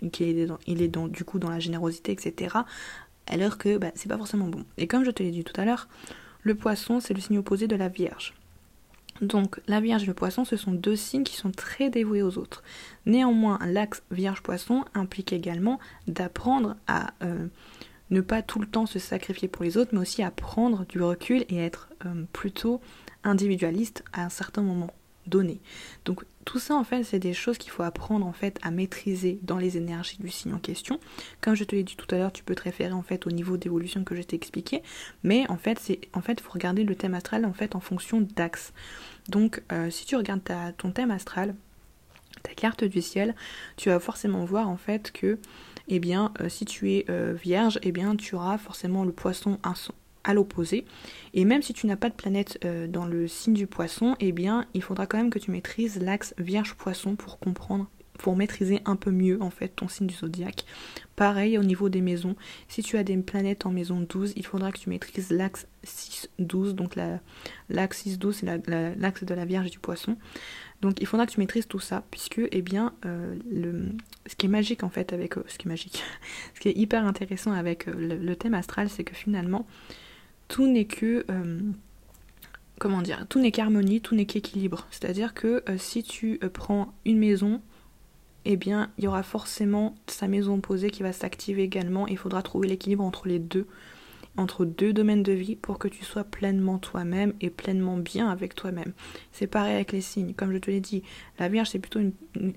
Il 0.00 0.82
est, 0.82 0.88
dans, 0.88 1.06
du 1.06 1.24
coup 1.24 1.38
dans 1.38 1.50
la 1.50 1.60
générosité, 1.60 2.12
etc. 2.12 2.56
Alors 3.26 3.58
que 3.58 3.76
bah, 3.76 3.92
c'est 3.94 4.08
pas 4.08 4.18
forcément 4.18 4.48
bon. 4.48 4.64
Et 4.78 4.86
comme 4.86 5.04
je 5.04 5.10
te 5.10 5.22
l'ai 5.22 5.30
dit 5.30 5.44
tout 5.44 5.58
à 5.60 5.64
l'heure, 5.66 5.88
le 6.42 6.54
poisson 6.54 6.98
c'est 6.98 7.14
le 7.14 7.20
signe 7.20 7.38
opposé 7.38 7.68
de 7.68 7.76
la 7.76 7.88
Vierge. 7.88 8.34
Donc 9.20 9.60
la 9.66 9.80
Vierge 9.80 10.04
et 10.04 10.06
le 10.06 10.14
Poisson, 10.14 10.46
ce 10.46 10.56
sont 10.56 10.72
deux 10.72 10.96
signes 10.96 11.24
qui 11.24 11.36
sont 11.36 11.50
très 11.50 11.90
dévoués 11.90 12.22
aux 12.22 12.38
autres. 12.38 12.62
Néanmoins, 13.04 13.58
l'axe 13.66 14.02
Vierge-Poisson 14.10 14.84
implique 14.94 15.34
également 15.34 15.78
d'apprendre 16.06 16.76
à 16.86 17.12
euh, 17.22 17.48
ne 18.10 18.20
pas 18.20 18.42
tout 18.42 18.58
le 18.58 18.66
temps 18.66 18.86
se 18.86 18.98
sacrifier 18.98 19.48
pour 19.48 19.64
les 19.64 19.76
autres, 19.76 19.90
mais 19.92 20.00
aussi 20.00 20.22
à 20.22 20.30
prendre 20.30 20.84
du 20.86 21.00
recul 21.02 21.44
et 21.48 21.58
être 21.58 21.88
euh, 22.06 22.24
plutôt 22.32 22.80
individualiste 23.24 24.04
à 24.12 24.24
un 24.24 24.28
certain 24.28 24.62
moment 24.62 24.90
donné. 25.26 25.60
Donc 26.04 26.24
tout 26.44 26.58
ça 26.58 26.74
en 26.74 26.84
fait 26.84 27.04
c'est 27.04 27.18
des 27.18 27.34
choses 27.34 27.58
qu'il 27.58 27.70
faut 27.70 27.82
apprendre 27.82 28.26
en 28.26 28.32
fait 28.32 28.58
à 28.62 28.70
maîtriser 28.70 29.38
dans 29.42 29.58
les 29.58 29.76
énergies 29.76 30.16
du 30.18 30.28
signe 30.28 30.54
en 30.54 30.58
question. 30.58 30.98
Comme 31.40 31.54
je 31.54 31.64
te 31.64 31.76
l'ai 31.76 31.84
dit 31.84 31.96
tout 31.96 32.12
à 32.14 32.18
l'heure, 32.18 32.32
tu 32.32 32.42
peux 32.42 32.54
te 32.54 32.62
référer 32.62 32.92
en 32.92 33.02
fait 33.02 33.26
au 33.26 33.30
niveau 33.30 33.56
d'évolution 33.56 34.02
que 34.02 34.16
je 34.16 34.22
t'ai 34.22 34.36
expliqué, 34.36 34.82
mais 35.22 35.48
en 35.48 35.56
fait 35.56 35.78
c'est 35.78 36.00
en 36.14 36.22
fait 36.22 36.40
faut 36.40 36.52
regarder 36.52 36.84
le 36.84 36.94
thème 36.94 37.14
astral 37.14 37.44
en 37.44 37.52
fait 37.52 37.74
en 37.74 37.80
fonction 37.80 38.20
d'axes. 38.20 38.72
Donc 39.28 39.62
euh, 39.72 39.90
si 39.90 40.06
tu 40.06 40.16
regardes 40.16 40.42
ton 40.78 40.90
thème 40.90 41.10
astral, 41.10 41.54
ta 42.42 42.54
carte 42.54 42.84
du 42.84 43.02
ciel, 43.02 43.34
tu 43.76 43.90
vas 43.90 44.00
forcément 44.00 44.44
voir 44.44 44.68
en 44.68 44.76
fait 44.76 45.12
que 45.12 45.38
eh 45.90 45.98
bien, 45.98 46.32
euh, 46.40 46.48
si 46.48 46.64
tu 46.64 46.92
es 46.92 47.04
euh, 47.10 47.34
vierge, 47.34 47.78
eh 47.82 47.92
bien, 47.92 48.16
tu 48.16 48.36
auras 48.36 48.58
forcément 48.58 49.04
le 49.04 49.12
poisson 49.12 49.58
à 50.24 50.34
l'opposé. 50.34 50.84
Et 51.34 51.44
même 51.44 51.62
si 51.62 51.72
tu 51.72 51.86
n'as 51.86 51.96
pas 51.96 52.08
de 52.08 52.14
planète 52.14 52.58
euh, 52.64 52.86
dans 52.86 53.06
le 53.06 53.26
signe 53.26 53.54
du 53.54 53.66
poisson, 53.66 54.16
eh 54.20 54.32
bien, 54.32 54.66
il 54.72 54.82
faudra 54.82 55.06
quand 55.06 55.18
même 55.18 55.30
que 55.30 55.38
tu 55.40 55.50
maîtrises 55.50 56.00
l'axe 56.00 56.34
vierge-poisson 56.38 57.16
pour 57.16 57.38
comprendre 57.38 57.88
pour 58.20 58.36
maîtriser 58.36 58.80
un 58.84 58.96
peu 58.96 59.10
mieux 59.10 59.42
en 59.42 59.48
fait 59.50 59.68
ton 59.68 59.88
signe 59.88 60.06
du 60.06 60.14
zodiaque. 60.14 60.64
Pareil 61.16 61.56
au 61.58 61.62
niveau 61.62 61.88
des 61.88 62.02
maisons, 62.02 62.36
si 62.68 62.82
tu 62.82 62.98
as 62.98 63.02
des 63.02 63.16
planètes 63.16 63.66
en 63.66 63.70
maison 63.70 64.00
12, 64.00 64.34
il 64.36 64.44
faudra 64.44 64.72
que 64.72 64.78
tu 64.78 64.90
maîtrises 64.90 65.30
l'axe 65.30 65.66
6-12, 65.86 66.72
donc 66.72 66.96
l'axe 67.68 68.06
6-12 68.06 68.32
c'est 68.32 68.68
l'axe 68.68 69.24
de 69.24 69.34
la 69.34 69.44
Vierge 69.44 69.68
et 69.68 69.70
du 69.70 69.78
Poisson. 69.78 70.16
Donc 70.80 71.00
il 71.00 71.06
faudra 71.06 71.26
que 71.26 71.32
tu 71.32 71.40
maîtrises 71.40 71.66
tout 71.66 71.78
ça, 71.78 72.04
puisque 72.10 72.40
eh 72.50 72.62
bien 72.62 72.94
euh, 73.04 73.34
ce 74.26 74.34
qui 74.34 74.46
est 74.46 74.48
magique 74.48 74.82
en 74.82 74.88
fait 74.88 75.12
avec 75.12 75.36
euh, 75.36 75.44
ce 75.46 75.58
qui 75.58 75.68
est 75.68 75.70
magique, 75.70 76.02
ce 76.54 76.60
qui 76.60 76.68
est 76.68 76.76
hyper 76.76 77.04
intéressant 77.04 77.52
avec 77.52 77.86
euh, 77.88 78.18
le, 78.18 78.36
thème 78.36 78.54
astral, 78.54 78.88
c'est 78.88 79.04
que 79.04 79.14
finalement 79.14 79.66
tout 80.48 80.66
n'est 80.66 80.86
que 80.86 81.24
comment 82.78 83.02
dire, 83.02 83.26
tout 83.28 83.38
n'est 83.38 83.52
qu'harmonie, 83.52 84.00
tout 84.00 84.14
n'est 84.14 84.24
qu'équilibre. 84.24 84.86
C'est-à-dire 84.90 85.34
que 85.34 85.62
si 85.76 86.02
tu 86.02 86.40
prends 86.52 86.92
une 87.04 87.18
maison, 87.18 87.60
eh 88.46 88.56
bien 88.56 88.90
il 88.98 89.04
y 89.04 89.06
aura 89.06 89.22
forcément 89.22 89.94
sa 90.06 90.26
maison 90.28 90.54
opposée 90.54 90.90
qui 90.90 91.02
va 91.02 91.12
s'activer 91.12 91.62
également. 91.62 92.08
Il 92.08 92.16
faudra 92.16 92.42
trouver 92.42 92.66
l'équilibre 92.66 93.04
entre 93.04 93.28
les 93.28 93.38
deux 93.38 93.68
entre 94.36 94.64
deux 94.64 94.92
domaines 94.92 95.22
de 95.22 95.32
vie 95.32 95.56
pour 95.56 95.78
que 95.78 95.88
tu 95.88 96.04
sois 96.04 96.24
pleinement 96.24 96.78
toi-même 96.78 97.34
et 97.40 97.50
pleinement 97.50 97.96
bien 97.96 98.28
avec 98.28 98.54
toi-même. 98.54 98.92
C'est 99.32 99.46
pareil 99.46 99.74
avec 99.74 99.92
les 99.92 100.00
signes. 100.00 100.34
Comme 100.34 100.52
je 100.52 100.58
te 100.58 100.70
l'ai 100.70 100.80
dit, 100.80 101.02
la 101.38 101.48
Vierge, 101.48 101.70
c'est 101.70 101.78
plutôt 101.78 102.00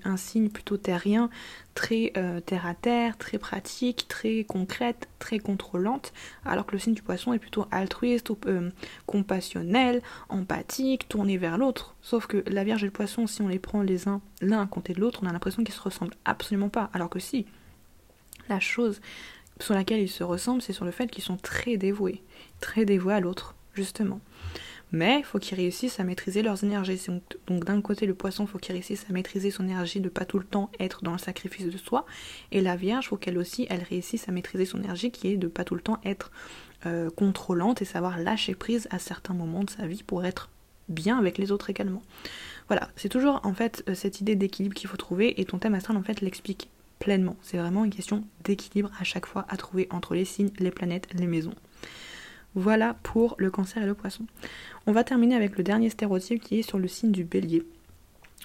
un 0.04 0.16
signe 0.16 0.48
plutôt 0.48 0.76
terrien, 0.76 1.30
très 1.74 2.12
euh, 2.16 2.40
terre 2.40 2.66
à 2.66 2.74
terre, 2.74 3.18
très 3.18 3.38
pratique, 3.38 4.06
très 4.08 4.44
concrète, 4.44 5.08
très 5.18 5.38
contrôlante, 5.38 6.12
alors 6.44 6.66
que 6.66 6.72
le 6.72 6.78
signe 6.78 6.94
du 6.94 7.02
poisson 7.02 7.32
est 7.32 7.38
plutôt 7.38 7.66
altruiste, 7.70 8.30
euh, 8.46 8.70
compassionnel, 9.06 10.00
empathique, 10.28 11.08
tourné 11.08 11.36
vers 11.36 11.58
l'autre. 11.58 11.96
Sauf 12.02 12.26
que 12.26 12.44
la 12.46 12.64
Vierge 12.64 12.82
et 12.84 12.86
le 12.86 12.92
poisson, 12.92 13.26
si 13.26 13.42
on 13.42 13.48
les 13.48 13.58
prend 13.58 13.82
les 13.82 14.08
uns 14.08 14.20
l'un 14.40 14.62
à 14.62 14.66
côté 14.66 14.94
de 14.94 15.00
l'autre, 15.00 15.20
on 15.22 15.26
a 15.26 15.32
l'impression 15.32 15.64
qu'ils 15.64 15.74
se 15.74 15.82
ressemblent 15.82 16.14
absolument 16.24 16.68
pas. 16.68 16.90
Alors 16.92 17.10
que 17.10 17.18
si, 17.18 17.46
la 18.48 18.60
chose 18.60 19.00
sur 19.60 19.74
laquelle 19.74 20.00
ils 20.00 20.08
se 20.08 20.24
ressemblent, 20.24 20.62
c'est 20.62 20.72
sur 20.72 20.84
le 20.84 20.90
fait 20.90 21.10
qu'ils 21.10 21.24
sont 21.24 21.36
très 21.36 21.76
dévoués, 21.76 22.22
très 22.60 22.84
dévoués 22.84 23.14
à 23.14 23.20
l'autre, 23.20 23.54
justement. 23.74 24.20
Mais 24.92 25.18
il 25.18 25.24
faut 25.24 25.38
qu'ils 25.38 25.56
réussissent 25.56 25.98
à 25.98 26.04
maîtriser 26.04 26.42
leurs 26.42 26.62
énergies. 26.62 27.00
Donc 27.46 27.64
d'un 27.64 27.80
côté, 27.80 28.06
le 28.06 28.14
poisson, 28.14 28.44
il 28.44 28.48
faut 28.48 28.58
qu'il 28.58 28.74
réussisse 28.74 29.06
à 29.10 29.12
maîtriser 29.12 29.50
son 29.50 29.64
énergie, 29.64 30.00
de 30.00 30.08
pas 30.08 30.24
tout 30.24 30.38
le 30.38 30.44
temps 30.44 30.70
être 30.78 31.02
dans 31.02 31.12
le 31.12 31.18
sacrifice 31.18 31.66
de 31.66 31.76
soi. 31.76 32.06
Et 32.52 32.60
la 32.60 32.76
Vierge, 32.76 33.06
il 33.06 33.08
faut 33.08 33.16
qu'elle 33.16 33.38
aussi, 33.38 33.66
elle 33.70 33.82
réussisse 33.82 34.28
à 34.28 34.32
maîtriser 34.32 34.66
son 34.66 34.78
énergie, 34.78 35.10
qui 35.10 35.28
est 35.28 35.36
de 35.36 35.48
pas 35.48 35.64
tout 35.64 35.74
le 35.74 35.80
temps 35.80 35.98
être 36.04 36.30
euh, 36.86 37.10
contrôlante 37.10 37.82
et 37.82 37.84
savoir 37.84 38.18
lâcher 38.18 38.54
prise 38.54 38.86
à 38.90 38.98
certains 38.98 39.34
moments 39.34 39.64
de 39.64 39.70
sa 39.70 39.86
vie 39.86 40.02
pour 40.02 40.24
être 40.24 40.50
bien 40.88 41.18
avec 41.18 41.38
les 41.38 41.50
autres 41.50 41.70
également. 41.70 42.02
Voilà, 42.68 42.88
c'est 42.94 43.08
toujours 43.08 43.40
en 43.42 43.54
fait 43.54 43.82
euh, 43.88 43.94
cette 43.94 44.20
idée 44.20 44.36
d'équilibre 44.36 44.74
qu'il 44.74 44.88
faut 44.88 44.96
trouver 44.96 45.40
et 45.40 45.44
ton 45.44 45.58
thème 45.58 45.74
astral 45.74 45.96
en 45.96 46.02
fait 46.02 46.20
l'explique 46.20 46.68
pleinement. 46.98 47.36
C'est 47.42 47.58
vraiment 47.58 47.84
une 47.84 47.92
question 47.92 48.24
d'équilibre 48.44 48.90
à 48.98 49.04
chaque 49.04 49.26
fois 49.26 49.46
à 49.48 49.56
trouver 49.56 49.88
entre 49.90 50.14
les 50.14 50.24
signes, 50.24 50.50
les 50.58 50.70
planètes, 50.70 51.08
les 51.14 51.26
maisons. 51.26 51.54
Voilà 52.54 52.94
pour 53.02 53.34
le 53.38 53.50
cancer 53.50 53.82
et 53.82 53.86
le 53.86 53.94
poisson. 53.94 54.26
On 54.86 54.92
va 54.92 55.02
terminer 55.02 55.34
avec 55.34 55.56
le 55.58 55.64
dernier 55.64 55.90
stéréotype 55.90 56.40
qui 56.40 56.60
est 56.60 56.62
sur 56.62 56.78
le 56.78 56.86
signe 56.86 57.10
du 57.10 57.24
bélier. 57.24 57.64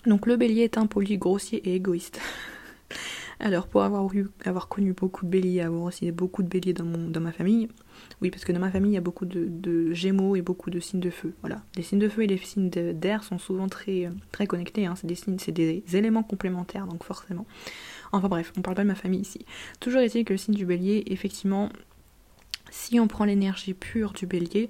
Donc 0.05 0.25
le 0.25 0.35
bélier 0.35 0.63
est 0.63 0.77
impoli, 0.77 1.17
grossier 1.17 1.59
et 1.69 1.75
égoïste. 1.75 2.19
Alors 3.41 3.67
pour 3.67 3.83
avoir, 3.83 4.13
eu, 4.13 4.27
avoir 4.43 4.67
connu 4.67 4.93
beaucoup 4.93 5.25
de 5.25 5.29
béliers, 5.29 5.61
avoir 5.61 5.83
aussi 5.83 6.11
beaucoup 6.11 6.43
de 6.43 6.49
béliers 6.49 6.73
dans, 6.73 6.83
mon, 6.83 7.07
dans 7.09 7.21
ma 7.21 7.31
famille, 7.31 7.69
oui 8.21 8.31
parce 8.31 8.43
que 8.43 8.51
dans 8.51 8.59
ma 8.59 8.69
famille 8.69 8.91
il 8.91 8.95
y 8.95 8.97
a 8.97 9.01
beaucoup 9.01 9.25
de, 9.25 9.93
gémeaux 9.93 10.35
et 10.35 10.41
beaucoup 10.41 10.69
de 10.69 10.79
signes 10.79 10.99
de 10.99 11.09
feu. 11.09 11.33
Voilà, 11.41 11.61
les 11.77 11.83
signes 11.83 11.99
de 11.99 12.09
feu 12.09 12.23
et 12.23 12.27
les 12.27 12.37
signes 12.37 12.69
d'air 12.69 13.23
sont 13.23 13.39
souvent 13.39 13.69
très, 13.69 14.09
très 14.33 14.45
connectés, 14.45 14.87
hein. 14.87 14.95
c'est 14.97 15.07
des 15.07 15.15
signes, 15.15 15.39
c'est 15.39 15.53
des 15.53 15.83
éléments 15.93 16.23
complémentaires 16.23 16.85
donc 16.87 17.03
forcément. 17.03 17.45
Enfin 18.11 18.27
bref, 18.27 18.51
on 18.57 18.61
parle 18.61 18.75
pas 18.75 18.83
de 18.83 18.87
ma 18.87 18.95
famille 18.95 19.21
ici. 19.21 19.45
Toujours 19.79 20.01
est-il 20.01 20.25
que 20.25 20.33
le 20.33 20.37
signe 20.37 20.55
du 20.55 20.65
bélier, 20.65 21.03
effectivement, 21.07 21.69
si 22.71 22.99
on 22.99 23.07
prend 23.07 23.25
l'énergie 23.25 23.73
pure 23.73 24.13
du 24.13 24.25
bélier, 24.25 24.69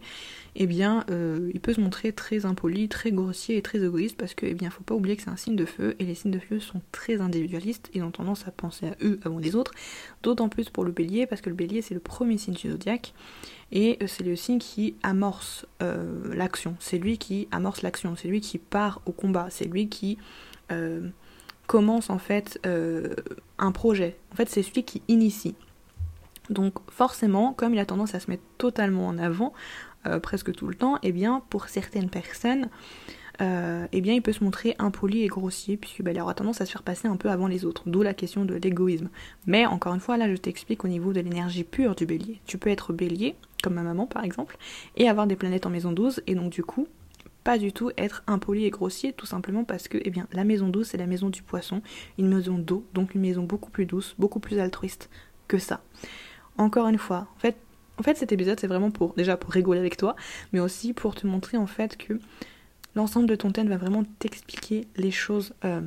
eh 0.55 0.67
bien, 0.67 1.05
euh, 1.09 1.51
il 1.53 1.59
peut 1.59 1.73
se 1.73 1.81
montrer 1.81 2.11
très 2.11 2.45
impoli, 2.45 2.87
très 2.89 3.11
grossier 3.11 3.57
et 3.57 3.61
très 3.61 3.83
égoïste 3.83 4.17
parce 4.17 4.33
que, 4.33 4.45
eh 4.45 4.53
bien, 4.53 4.69
faut 4.69 4.83
pas 4.83 4.95
oublier 4.95 5.15
que 5.15 5.23
c'est 5.23 5.29
un 5.29 5.37
signe 5.37 5.55
de 5.55 5.65
feu 5.65 5.95
et 5.99 6.05
les 6.05 6.15
signes 6.15 6.31
de 6.31 6.39
feu 6.39 6.59
sont 6.59 6.81
très 6.91 7.21
individualistes 7.21 7.89
et 7.93 8.01
ont 8.01 8.11
tendance 8.11 8.47
à 8.47 8.51
penser 8.51 8.87
à 8.87 8.95
eux 9.01 9.19
avant 9.23 9.39
les 9.39 9.55
autres. 9.55 9.71
D'autant 10.23 10.49
plus 10.49 10.69
pour 10.69 10.83
le 10.83 10.91
bélier 10.91 11.27
parce 11.27 11.41
que 11.41 11.49
le 11.49 11.55
bélier 11.55 11.81
c'est 11.81 11.93
le 11.93 11.99
premier 11.99 12.37
signe 12.37 12.53
du 12.53 12.71
zodiaque 12.71 13.13
et 13.71 13.97
euh, 14.01 14.07
c'est 14.07 14.23
le 14.23 14.35
signe 14.35 14.59
qui 14.59 14.95
amorce 15.03 15.65
euh, 15.81 16.33
l'action. 16.33 16.75
C'est 16.79 16.97
lui 16.97 17.17
qui 17.17 17.47
amorce 17.51 17.81
l'action, 17.81 18.15
c'est 18.15 18.27
lui 18.27 18.41
qui 18.41 18.57
part 18.57 19.01
au 19.05 19.11
combat, 19.11 19.47
c'est 19.49 19.65
lui 19.65 19.89
qui 19.89 20.17
commence 21.69 22.09
en 22.09 22.17
fait 22.17 22.59
un 22.65 23.71
projet. 23.71 24.17
En 24.33 24.35
fait, 24.35 24.49
c'est 24.49 24.63
celui 24.63 24.83
qui 24.83 25.03
initie. 25.07 25.55
Donc 26.49 26.73
forcément, 26.89 27.53
comme 27.53 27.73
il 27.73 27.79
a 27.79 27.85
tendance 27.85 28.15
à 28.15 28.19
se 28.19 28.29
mettre 28.29 28.43
totalement 28.57 29.07
en 29.07 29.17
avant, 29.17 29.53
euh, 30.07 30.19
presque 30.19 30.53
tout 30.53 30.67
le 30.67 30.75
temps, 30.75 30.95
et 30.97 31.09
eh 31.09 31.11
bien 31.11 31.43
pour 31.49 31.67
certaines 31.67 32.09
personnes, 32.09 32.69
euh, 33.41 33.85
eh 33.91 34.01
bien 34.01 34.13
il 34.13 34.21
peut 34.21 34.33
se 34.33 34.43
montrer 34.43 34.75
impoli 34.79 35.23
et 35.23 35.27
grossier, 35.27 35.77
puisqu'il 35.77 36.03
bah, 36.03 36.11
aura 36.21 36.33
tendance 36.33 36.61
à 36.61 36.65
se 36.65 36.71
faire 36.71 36.83
passer 36.83 37.07
un 37.07 37.17
peu 37.17 37.29
avant 37.29 37.47
les 37.47 37.65
autres, 37.65 37.83
d'où 37.85 38.01
la 38.01 38.13
question 38.13 38.45
de 38.45 38.55
l'égoïsme. 38.55 39.09
Mais 39.45 39.65
encore 39.65 39.93
une 39.93 39.99
fois, 39.99 40.17
là 40.17 40.29
je 40.29 40.37
t'explique 40.37 40.83
au 40.83 40.87
niveau 40.87 41.13
de 41.13 41.21
l'énergie 41.21 41.63
pure 41.63 41.95
du 41.95 42.05
bélier. 42.05 42.39
Tu 42.45 42.57
peux 42.57 42.69
être 42.69 42.93
bélier, 42.93 43.35
comme 43.61 43.75
ma 43.75 43.83
maman 43.83 44.07
par 44.07 44.23
exemple, 44.23 44.57
et 44.97 45.07
avoir 45.07 45.27
des 45.27 45.35
planètes 45.35 45.65
en 45.65 45.69
maison 45.69 45.91
12, 45.91 46.23
et 46.27 46.35
donc 46.35 46.51
du 46.51 46.63
coup, 46.63 46.87
pas 47.49 47.57
du 47.57 47.73
tout 47.73 47.89
être 47.97 48.21
impoli 48.27 48.65
et 48.65 48.69
grossier, 48.69 49.11
tout 49.11 49.25
simplement 49.25 49.63
parce 49.63 49.87
que 49.87 49.97
eh 50.05 50.11
bien, 50.11 50.27
la 50.33 50.43
maison 50.43 50.69
douce 50.69 50.89
c'est 50.89 50.99
la 50.99 51.07
maison 51.07 51.29
du 51.29 51.41
poisson, 51.41 51.81
une 52.19 52.27
maison 52.27 52.59
d'eau, 52.59 52.85
donc 52.93 53.15
une 53.15 53.21
maison 53.21 53.41
beaucoup 53.41 53.71
plus 53.71 53.87
douce, 53.87 54.13
beaucoup 54.19 54.39
plus 54.39 54.59
altruiste 54.59 55.09
que 55.47 55.57
ça. 55.57 55.81
Encore 56.59 56.87
une 56.87 56.99
fois, 56.99 57.27
en 57.35 57.39
fait, 57.39 57.57
en 57.97 58.03
fait 58.03 58.15
cet 58.17 58.31
épisode 58.31 58.59
c'est 58.59 58.67
vraiment 58.67 58.91
pour 58.91 59.15
déjà 59.15 59.35
pour 59.35 59.51
rigoler 59.51 59.79
avec 59.79 59.97
toi, 59.97 60.15
mais 60.53 60.59
aussi 60.59 60.93
pour 60.93 61.15
te 61.15 61.25
montrer 61.25 61.57
en 61.57 61.65
fait 61.65 61.97
que 61.97 62.19
l'ensemble 62.93 63.25
de 63.25 63.33
ton 63.33 63.49
thème 63.51 63.69
va 63.69 63.77
vraiment 63.77 64.03
t'expliquer 64.19 64.87
les 64.95 65.09
choses 65.09 65.55
euh, 65.65 65.81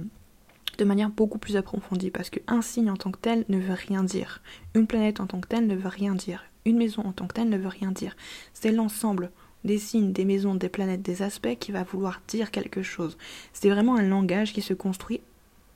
de 0.78 0.84
manière 0.84 1.10
beaucoup 1.10 1.38
plus 1.38 1.56
approfondie 1.56 2.10
parce 2.10 2.28
qu'un 2.28 2.60
signe 2.60 2.90
en 2.90 2.96
tant 2.96 3.12
que 3.12 3.20
tel 3.20 3.44
ne 3.48 3.58
veut 3.58 3.74
rien 3.74 4.02
dire, 4.02 4.42
une 4.74 4.88
planète 4.88 5.20
en 5.20 5.28
tant 5.28 5.40
que 5.40 5.46
telle 5.46 5.68
ne 5.68 5.76
veut 5.76 5.88
rien 5.88 6.16
dire, 6.16 6.42
une 6.64 6.76
maison 6.76 7.02
en 7.02 7.12
tant 7.12 7.28
que 7.28 7.34
telle 7.34 7.50
ne 7.50 7.56
veut 7.56 7.68
rien 7.68 7.92
dire. 7.92 8.16
C'est 8.52 8.72
l'ensemble 8.72 9.30
des 9.64 9.78
signes, 9.78 10.12
des 10.12 10.24
maisons, 10.24 10.54
des 10.54 10.68
planètes, 10.68 11.02
des 11.02 11.22
aspects 11.22 11.56
qui 11.58 11.72
va 11.72 11.84
vouloir 11.84 12.20
dire 12.28 12.50
quelque 12.50 12.82
chose. 12.82 13.16
C'est 13.52 13.70
vraiment 13.70 13.96
un 13.96 14.02
langage 14.02 14.52
qui 14.52 14.62
se 14.62 14.74
construit 14.74 15.20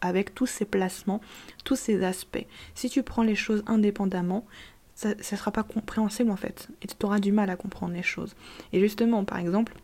avec 0.01 0.35
tous 0.35 0.47
ces 0.47 0.65
placements, 0.65 1.21
tous 1.65 1.77
ces 1.77 2.05
aspects. 2.05 2.47
Si 2.75 2.91
tu 2.91 3.03
prends 3.03 3.23
les 3.23 3.35
choses 3.35 3.63
indépendamment, 3.67 4.47
ça 4.95 5.15
ne 5.15 5.23
sera 5.23 5.51
pas 5.51 5.63
compréhensible 5.63 6.31
en 6.31 6.37
fait. 6.37 6.69
Et 6.83 6.87
tu 6.87 6.95
auras 7.05 7.21
du 7.21 7.33
mal 7.33 7.51
à 7.51 7.57
comprendre 7.57 7.95
les 7.95 8.03
choses. 8.03 8.35
Et 8.73 8.81
justement, 8.81 9.25
par 9.25 9.39
exemple, 9.39 9.75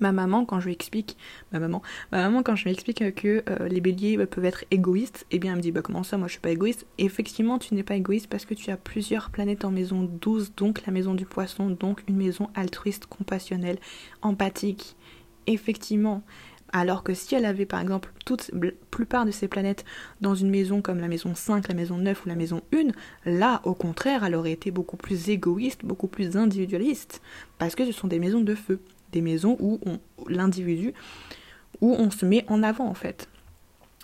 ma 0.00 0.12
maman, 0.12 0.44
quand 0.44 0.60
je 0.60 0.66
lui 0.66 0.72
explique, 0.72 1.16
ma 1.52 1.58
maman, 1.58 1.82
ma 2.12 2.18
maman, 2.18 2.42
quand 2.42 2.56
je 2.56 2.64
lui 2.64 2.76
que 2.76 3.42
euh, 3.48 3.68
les 3.68 3.80
béliers 3.80 4.24
peuvent 4.26 4.44
être 4.44 4.64
égoïstes, 4.70 5.26
eh 5.30 5.38
bien 5.38 5.52
elle 5.52 5.58
me 5.58 5.62
dit, 5.62 5.72
bah 5.72 5.82
comment 5.82 6.02
ça, 6.02 6.16
moi 6.16 6.28
je 6.28 6.32
suis 6.32 6.40
pas 6.40 6.50
égoïste? 6.50 6.86
Effectivement, 6.98 7.58
tu 7.58 7.74
n'es 7.74 7.82
pas 7.82 7.96
égoïste 7.96 8.28
parce 8.28 8.44
que 8.44 8.54
tu 8.54 8.70
as 8.70 8.76
plusieurs 8.76 9.30
planètes 9.30 9.64
en 9.64 9.70
maison 9.70 10.02
12, 10.02 10.52
donc 10.56 10.84
la 10.86 10.92
maison 10.92 11.14
du 11.14 11.26
poisson, 11.26 11.70
donc 11.70 12.02
une 12.08 12.16
maison 12.16 12.48
altruiste, 12.54 13.06
compassionnelle, 13.06 13.78
empathique. 14.22 14.96
Effectivement, 15.46 16.22
alors 16.72 17.02
que 17.02 17.14
si 17.14 17.34
elle 17.34 17.44
avait 17.44 17.66
par 17.66 17.80
exemple 17.80 18.12
toute 18.24 18.50
la 18.52 18.70
plupart 18.90 19.24
de 19.24 19.30
ces 19.30 19.48
planètes 19.48 19.84
dans 20.20 20.34
une 20.34 20.50
maison 20.50 20.82
comme 20.82 20.98
la 20.98 21.08
maison 21.08 21.34
5, 21.34 21.68
la 21.68 21.74
maison 21.74 21.96
9 21.96 22.24
ou 22.24 22.28
la 22.28 22.34
maison 22.34 22.62
1, 22.74 22.88
là 23.30 23.60
au 23.64 23.74
contraire 23.74 24.24
elle 24.24 24.34
aurait 24.34 24.52
été 24.52 24.70
beaucoup 24.70 24.96
plus 24.96 25.28
égoïste, 25.28 25.84
beaucoup 25.84 26.08
plus 26.08 26.36
individualiste. 26.36 27.22
Parce 27.58 27.74
que 27.74 27.84
ce 27.84 27.92
sont 27.92 28.08
des 28.08 28.18
maisons 28.18 28.40
de 28.40 28.54
feu, 28.54 28.80
des 29.12 29.20
maisons 29.20 29.56
où 29.60 29.80
l'individu, 30.28 30.92
où 31.80 31.92
on 31.92 32.10
se 32.10 32.24
met 32.26 32.44
en 32.48 32.62
avant 32.62 32.86
en 32.86 32.94
fait. 32.94 33.28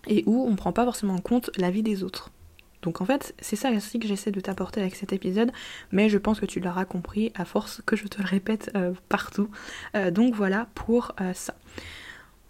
Et 0.09 0.25
où 0.27 0.43
on 0.45 0.51
ne 0.51 0.57
prend 0.57 0.73
pas 0.73 0.85
forcément 0.85 1.15
en 1.15 1.21
compte 1.21 1.51
la 1.57 1.71
vie 1.71 1.83
des 1.83 2.03
autres. 2.03 2.31
Donc 2.83 3.01
en 3.01 3.05
fait, 3.05 3.35
c'est 3.41 3.57
ça 3.57 3.71
aussi 3.71 3.99
que 4.01 4.09
j'essaie 4.09 4.33
de 4.33 4.41
t'apporter 4.41 4.81
avec 4.81 4.97
cet 4.97 5.13
épisode, 5.13 5.53
mais 5.93 6.09
je 6.09 6.19
pense 6.19 6.41
que 6.41 6.47
tu 6.47 6.61
l'auras 6.61 6.85
compris 6.85 7.33
à 7.37 7.45
force 7.45 7.81
que 7.87 7.97
je 7.97 8.07
te 8.09 8.21
le 8.21 8.27
répète 8.27 8.71
euh, 8.75 8.93
partout. 9.09 9.49
Euh, 9.95 10.11
donc 10.11 10.35
voilà 10.35 10.67
pour 10.75 11.15
euh, 11.21 11.33
ça. 11.33 11.55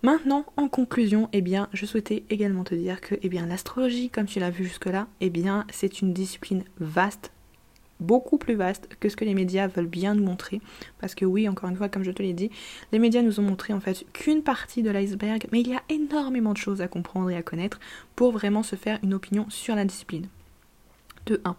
Maintenant, 0.02 0.46
en 0.56 0.68
conclusion, 0.68 1.28
eh 1.32 1.42
bien, 1.42 1.68
je 1.72 1.86
souhaitais 1.86 2.24
également 2.28 2.64
te 2.64 2.74
dire 2.74 3.00
que, 3.00 3.14
eh 3.22 3.28
l'astrologie, 3.28 4.10
comme 4.10 4.26
tu 4.26 4.40
l'as 4.40 4.50
vu 4.50 4.64
jusque-là, 4.64 5.06
eh 5.20 5.30
c'est 5.70 6.00
une 6.00 6.12
discipline 6.12 6.64
vaste, 6.80 7.30
beaucoup 8.00 8.38
plus 8.38 8.55
vaste 8.55 8.88
que 9.00 9.09
ce 9.09 9.16
que 9.16 9.24
les 9.24 9.35
médias 9.35 9.68
veulent 9.68 9.87
bien 9.87 10.14
nous 10.14 10.24
montrer. 10.24 10.61
Parce 11.00 11.14
que 11.14 11.24
oui, 11.24 11.48
encore 11.48 11.68
une 11.68 11.76
fois, 11.76 11.88
comme 11.88 12.05
je 12.05 12.11
te 12.11 12.22
l'ai 12.22 12.33
dit, 12.33 12.50
les 12.92 12.98
médias 12.98 13.22
nous 13.22 13.40
ont 13.40 13.44
montré 13.44 13.72
en 13.72 13.81
fait 13.81 14.05
qu'une 14.12 14.42
partie 14.42 14.83
de 14.83 14.90
l'iceberg, 14.90 15.46
mais 15.52 15.61
il 15.61 15.68
y 15.68 15.74
a 15.74 15.83
énormément 15.88 16.52
de 16.52 16.59
choses 16.59 16.81
à 16.81 16.88
comprendre 16.88 17.31
et 17.31 17.37
à 17.37 17.42
connaître 17.42 17.81
pour 18.16 18.33
vraiment 18.33 18.62
se 18.62 18.76
faire 18.76 18.98
une 19.02 19.14
opinion 19.14 19.46
sur 19.48 19.74
la 19.74 19.85
discipline. 19.85 20.26
De 21.26 21.40
1. 21.44 21.57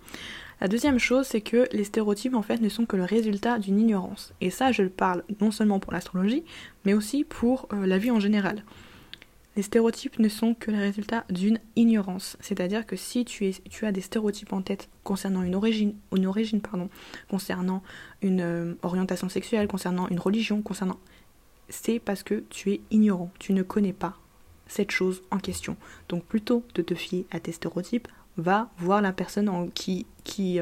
La 0.62 0.68
deuxième 0.68 1.00
chose, 1.00 1.28
c'est 1.28 1.42
que 1.42 1.68
les 1.72 1.84
stéréotypes 1.84 2.36
en 2.36 2.42
fait 2.42 2.62
ne 2.62 2.70
sont 2.70 2.86
que 2.86 2.96
le 2.96 3.04
résultat 3.04 3.60
d'une 3.60 3.80
ignorance. 3.80 4.34
Et 4.40 4.50
ça, 4.50 4.72
je 4.72 4.82
le 4.82 4.90
parle 4.90 5.24
non 5.42 5.52
seulement 5.52 5.80
pour 5.80 5.92
l'astrologie, 5.94 6.44
mais 6.86 6.94
aussi 6.94 7.24
pour 7.24 7.68
euh, 7.74 7.86
la 7.86 7.98
vie 7.98 8.12
en 8.12 8.20
général. 8.20 8.64
Les 9.56 9.62
stéréotypes 9.62 10.18
ne 10.18 10.30
sont 10.30 10.56
que 10.56 10.72
le 10.72 10.80
résultat 10.80 11.26
d'une 11.30 11.60
ignorance. 11.76 12.38
C'est-à-dire 12.40 12.88
que 12.88 12.96
si 12.96 13.24
tu, 13.24 13.46
es, 13.46 13.54
tu, 13.70 13.86
as 13.86 13.92
des 13.92 14.02
stéréotypes 14.02 14.52
en 14.52 14.64
tête 14.64 14.90
concernant 15.04 15.44
une 15.44 15.54
origine, 15.54 15.94
une 16.16 16.90
concernant 17.30 17.84
une 18.22 18.42
euh, 18.42 18.74
orientation 18.82 19.30
sexuelle, 19.30 19.68
concernant 19.68 20.08
une 20.08 20.20
religion, 20.20 20.62
concernant. 20.62 21.00
C'est 21.70 22.00
parce 22.00 22.24
que 22.24 22.44
tu 22.50 22.72
es 22.72 22.82
ignorant, 22.90 23.32
tu 23.40 23.54
ne 23.54 23.62
connais 23.62 23.94
pas 23.94 24.18
cette 24.68 24.92
chose 24.92 25.22
en 25.30 25.38
question. 25.38 25.78
Donc 26.10 26.24
plutôt 26.24 26.64
de 26.74 26.82
te 26.82 26.96
fier 26.96 27.26
à 27.32 27.40
tes 27.40 27.52
stéréotypes, 27.52 28.08
va 28.38 28.70
voir 28.78 29.02
la 29.02 29.14
personne 29.14 29.50
en, 29.50 29.68
qui, 29.68 30.06
qui, 30.24 30.60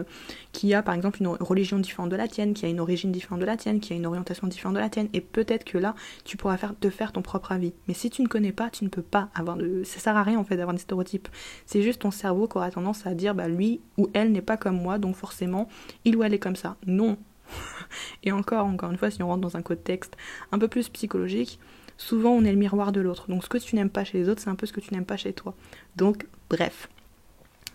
qui 0.52 0.74
a 0.74 0.84
par 0.84 0.94
exemple 0.94 1.22
une 1.22 1.28
religion 1.28 1.80
différente 1.80 2.10
de 2.10 2.16
la 2.16 2.28
tienne, 2.28 2.54
qui 2.54 2.66
a 2.66 2.70
une 2.70 2.80
origine 2.80 3.12
différente 3.12 3.40
de 3.40 3.46
la 3.46 3.58
tienne, 3.58 3.80
qui 3.80 3.94
a 3.94 3.96
une 3.96 4.06
orientation 4.06 4.48
différente 4.48 4.76
de 4.76 4.80
la 4.80 4.90
tienne, 4.90 5.10
et 5.14 5.22
peut-être 5.22 5.64
que 5.64 5.78
là, 5.78 5.96
tu 6.26 6.38
pourras 6.38 6.58
faire, 6.58 6.74
te 6.80 6.90
faire 6.90 7.12
ton 7.12 7.22
propre 7.22 7.52
avis. 7.52 7.74
Mais 7.88 7.94
si 7.94 8.10
tu 8.10 8.22
ne 8.22 8.28
connais 8.28 8.52
pas, 8.52 8.70
tu 8.70 8.84
ne 8.84 8.90
peux 8.90 9.02
pas 9.02 9.30
avoir 9.36 9.58
de... 9.58 9.84
Ça 9.84 10.00
sert 10.00 10.18
à 10.18 10.24
rien 10.24 10.40
en 10.40 10.44
fait 10.44 10.58
d'avoir 10.58 10.74
des 10.74 10.82
stéréotypes. 10.82 11.30
C'est 11.66 11.82
juste 11.82 12.02
ton 12.02 12.12
cerveau 12.12 12.48
qui 12.48 12.58
aura 12.58 12.72
tendance 12.72 13.06
à 13.08 13.14
dire, 13.14 13.36
bah 13.36 13.48
lui 13.48 13.82
ou 13.98 14.10
elle 14.14 14.32
n'est 14.32 14.42
pas 14.42 14.58
comme 14.58 14.82
moi, 14.82 14.98
donc 14.98 15.16
forcément, 15.16 15.68
il 16.06 16.16
ou 16.16 16.24
elle 16.24 16.34
est 16.34 16.40
comme 16.40 16.56
ça. 16.56 16.76
Non, 16.86 17.18
Et 18.24 18.32
encore, 18.32 18.66
encore 18.66 18.92
une 18.92 18.98
fois, 18.98 19.12
si 19.12 19.22
on 19.24 19.28
rentre 19.28 19.42
dans 19.42 19.58
un 19.58 19.62
contexte 19.62 20.18
un 20.52 20.60
peu 20.60 20.68
plus 20.68 20.90
psychologique, 20.90 21.60
souvent 21.98 22.32
on 22.32 22.44
est 22.44 22.52
le 22.52 22.58
miroir 22.58 22.92
de 22.92 23.02
l'autre. 23.02 23.30
Donc 23.30 23.44
ce 23.44 23.50
que 23.50 23.58
tu 23.58 23.76
n'aimes 23.76 23.90
pas 23.90 24.04
chez 24.04 24.20
les 24.20 24.30
autres, 24.30 24.42
c'est 24.42 24.50
un 24.50 24.56
peu 24.56 24.66
ce 24.66 24.74
que 24.74 24.82
tu 24.82 24.94
n'aimes 24.94 25.06
pas 25.06 25.18
chez 25.18 25.34
toi. 25.34 25.56
Donc, 25.96 26.28
bref. 26.50 26.90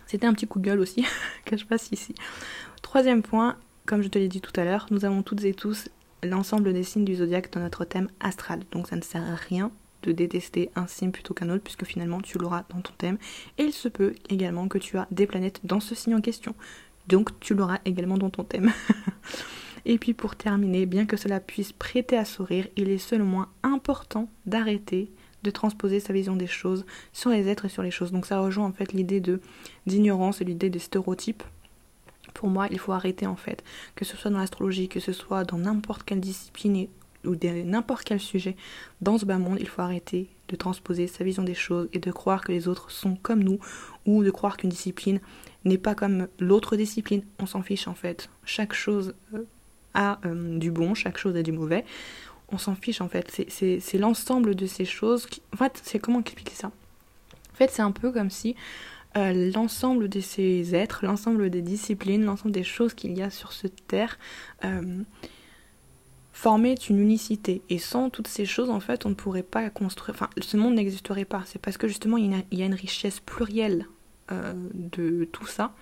C'était 0.07 0.25
un 0.25 0.33
petit 0.33 0.47
coup 0.47 0.59
de 0.59 0.65
gueule 0.65 0.79
aussi 0.79 1.05
que 1.45 1.57
je 1.57 1.65
passe 1.65 1.89
ici. 1.91 2.15
Troisième 2.81 3.21
point, 3.21 3.57
comme 3.85 4.01
je 4.01 4.07
te 4.07 4.17
l'ai 4.17 4.29
dit 4.29 4.41
tout 4.41 4.57
à 4.59 4.63
l'heure, 4.63 4.87
nous 4.89 5.05
avons 5.05 5.21
toutes 5.21 5.43
et 5.43 5.53
tous 5.53 5.89
l'ensemble 6.23 6.73
des 6.73 6.83
signes 6.83 7.05
du 7.05 7.15
zodiaque 7.15 7.51
dans 7.51 7.59
notre 7.59 7.85
thème 7.85 8.09
astral. 8.19 8.61
Donc 8.71 8.87
ça 8.87 8.95
ne 8.95 9.01
sert 9.01 9.21
à 9.21 9.35
rien 9.35 9.71
de 10.03 10.11
détester 10.11 10.69
un 10.75 10.87
signe 10.87 11.11
plutôt 11.11 11.33
qu'un 11.33 11.49
autre, 11.49 11.63
puisque 11.63 11.85
finalement 11.85 12.21
tu 12.21 12.37
l'auras 12.37 12.63
dans 12.69 12.81
ton 12.81 12.93
thème. 12.97 13.17
Et 13.57 13.63
il 13.63 13.73
se 13.73 13.89
peut 13.89 14.15
également 14.29 14.67
que 14.67 14.77
tu 14.77 14.97
as 14.97 15.07
des 15.11 15.27
planètes 15.27 15.59
dans 15.63 15.79
ce 15.79 15.95
signe 15.95 16.15
en 16.15 16.21
question. 16.21 16.55
Donc 17.07 17.37
tu 17.39 17.53
l'auras 17.53 17.79
également 17.85 18.17
dans 18.17 18.29
ton 18.29 18.43
thème. 18.43 18.71
Et 19.85 19.97
puis 19.97 20.13
pour 20.13 20.35
terminer, 20.35 20.85
bien 20.85 21.05
que 21.05 21.15
cela 21.15 21.39
puisse 21.39 21.71
prêter 21.71 22.17
à 22.17 22.25
sourire, 22.25 22.67
il 22.75 22.89
est 22.89 22.97
seulement 22.97 23.45
important 23.63 24.29
d'arrêter 24.45 25.09
de 25.47 25.51
transposer 25.51 25.99
sa 25.99 26.13
vision 26.13 26.35
des 26.35 26.47
choses 26.47 26.85
sur 27.13 27.29
les 27.29 27.47
êtres 27.47 27.65
et 27.65 27.69
sur 27.69 27.83
les 27.83 27.91
choses. 27.91 28.11
Donc 28.11 28.25
ça 28.25 28.39
rejoint 28.39 28.65
en 28.65 28.73
fait 28.73 28.93
l'idée 28.93 29.21
de 29.21 29.41
d'ignorance 29.85 30.41
et 30.41 30.45
l'idée 30.45 30.69
des 30.69 30.79
stéréotypes. 30.79 31.43
Pour 32.33 32.49
moi, 32.49 32.67
il 32.69 32.77
faut 32.77 32.91
arrêter 32.91 33.25
en 33.25 33.35
fait, 33.35 33.63
que 33.95 34.05
ce 34.05 34.15
soit 34.17 34.29
dans 34.29 34.37
l'astrologie, 34.37 34.89
que 34.89 34.99
ce 34.99 35.13
soit 35.13 35.43
dans 35.43 35.57
n'importe 35.57 36.03
quelle 36.03 36.19
discipline 36.19 36.87
ou 37.25 37.35
n'importe 37.41 38.03
quel 38.03 38.19
sujet 38.19 38.55
dans 39.01 39.17
ce 39.17 39.25
bas 39.25 39.37
monde, 39.37 39.57
il 39.59 39.67
faut 39.67 39.81
arrêter 39.81 40.29
de 40.49 40.55
transposer 40.55 41.07
sa 41.07 41.23
vision 41.23 41.43
des 41.43 41.55
choses 41.55 41.89
et 41.93 41.99
de 41.99 42.11
croire 42.11 42.41
que 42.41 42.51
les 42.51 42.67
autres 42.67 42.91
sont 42.91 43.15
comme 43.15 43.43
nous 43.43 43.59
ou 44.05 44.23
de 44.23 44.31
croire 44.31 44.55
qu'une 44.57 44.69
discipline 44.69 45.19
n'est 45.65 45.77
pas 45.77 45.95
comme 45.95 46.27
l'autre 46.39 46.75
discipline. 46.75 47.23
On 47.39 47.45
s'en 47.45 47.63
fiche 47.63 47.87
en 47.87 47.95
fait. 47.95 48.29
Chaque 48.45 48.73
chose 48.73 49.13
euh, 49.33 49.43
a 49.93 50.19
euh, 50.25 50.57
du 50.57 50.71
bon, 50.71 50.93
chaque 50.93 51.17
chose 51.17 51.35
a 51.35 51.43
du 51.43 51.51
mauvais. 51.51 51.85
On 52.49 52.57
s'en 52.57 52.75
fiche 52.75 53.01
en 53.01 53.09
fait. 53.09 53.45
C'est 53.49 53.97
l'ensemble 53.97 54.55
de 54.55 54.65
ces 54.65 54.85
choses. 54.85 55.27
En 55.53 55.57
fait, 55.57 55.79
c'est 55.83 55.99
comment 55.99 56.19
expliquer 56.21 56.53
ça? 56.53 56.67
En 56.67 57.55
fait, 57.55 57.71
c'est 57.71 57.81
un 57.81 57.91
peu 57.91 58.11
comme 58.11 58.29
si 58.29 58.55
euh, 59.17 59.51
l'ensemble 59.53 60.09
de 60.09 60.19
ces 60.19 60.75
êtres, 60.75 61.03
l'ensemble 61.03 61.49
des 61.49 61.61
disciplines, 61.61 62.23
l'ensemble 62.23 62.51
des 62.51 62.63
choses 62.63 62.93
qu'il 62.93 63.17
y 63.17 63.21
a 63.21 63.29
sur 63.29 63.51
cette 63.51 63.87
terre 63.87 64.17
former 66.37 66.75
une 66.87 66.99
unicité. 66.99 67.63
Et 67.71 67.79
sans 67.79 68.11
toutes 68.11 68.27
ces 68.27 68.45
choses, 68.45 68.69
en 68.69 68.79
fait, 68.79 69.07
on 69.07 69.09
ne 69.09 69.15
pourrait 69.15 69.41
pas 69.41 69.67
construire. 69.71 70.15
Enfin, 70.15 70.29
ce 70.39 70.55
monde 70.55 70.75
n'existerait 70.75 71.25
pas. 71.25 71.41
C'est 71.47 71.59
parce 71.59 71.77
que 71.77 71.87
justement, 71.87 72.17
il 72.17 72.31
y 72.51 72.61
a, 72.61 72.65
une 72.65 72.75
richesse 72.75 73.19
plurielle 73.19 73.87
euh, 74.31 74.53
de 74.75 75.27
tout 75.31 75.47
ça 75.47 75.73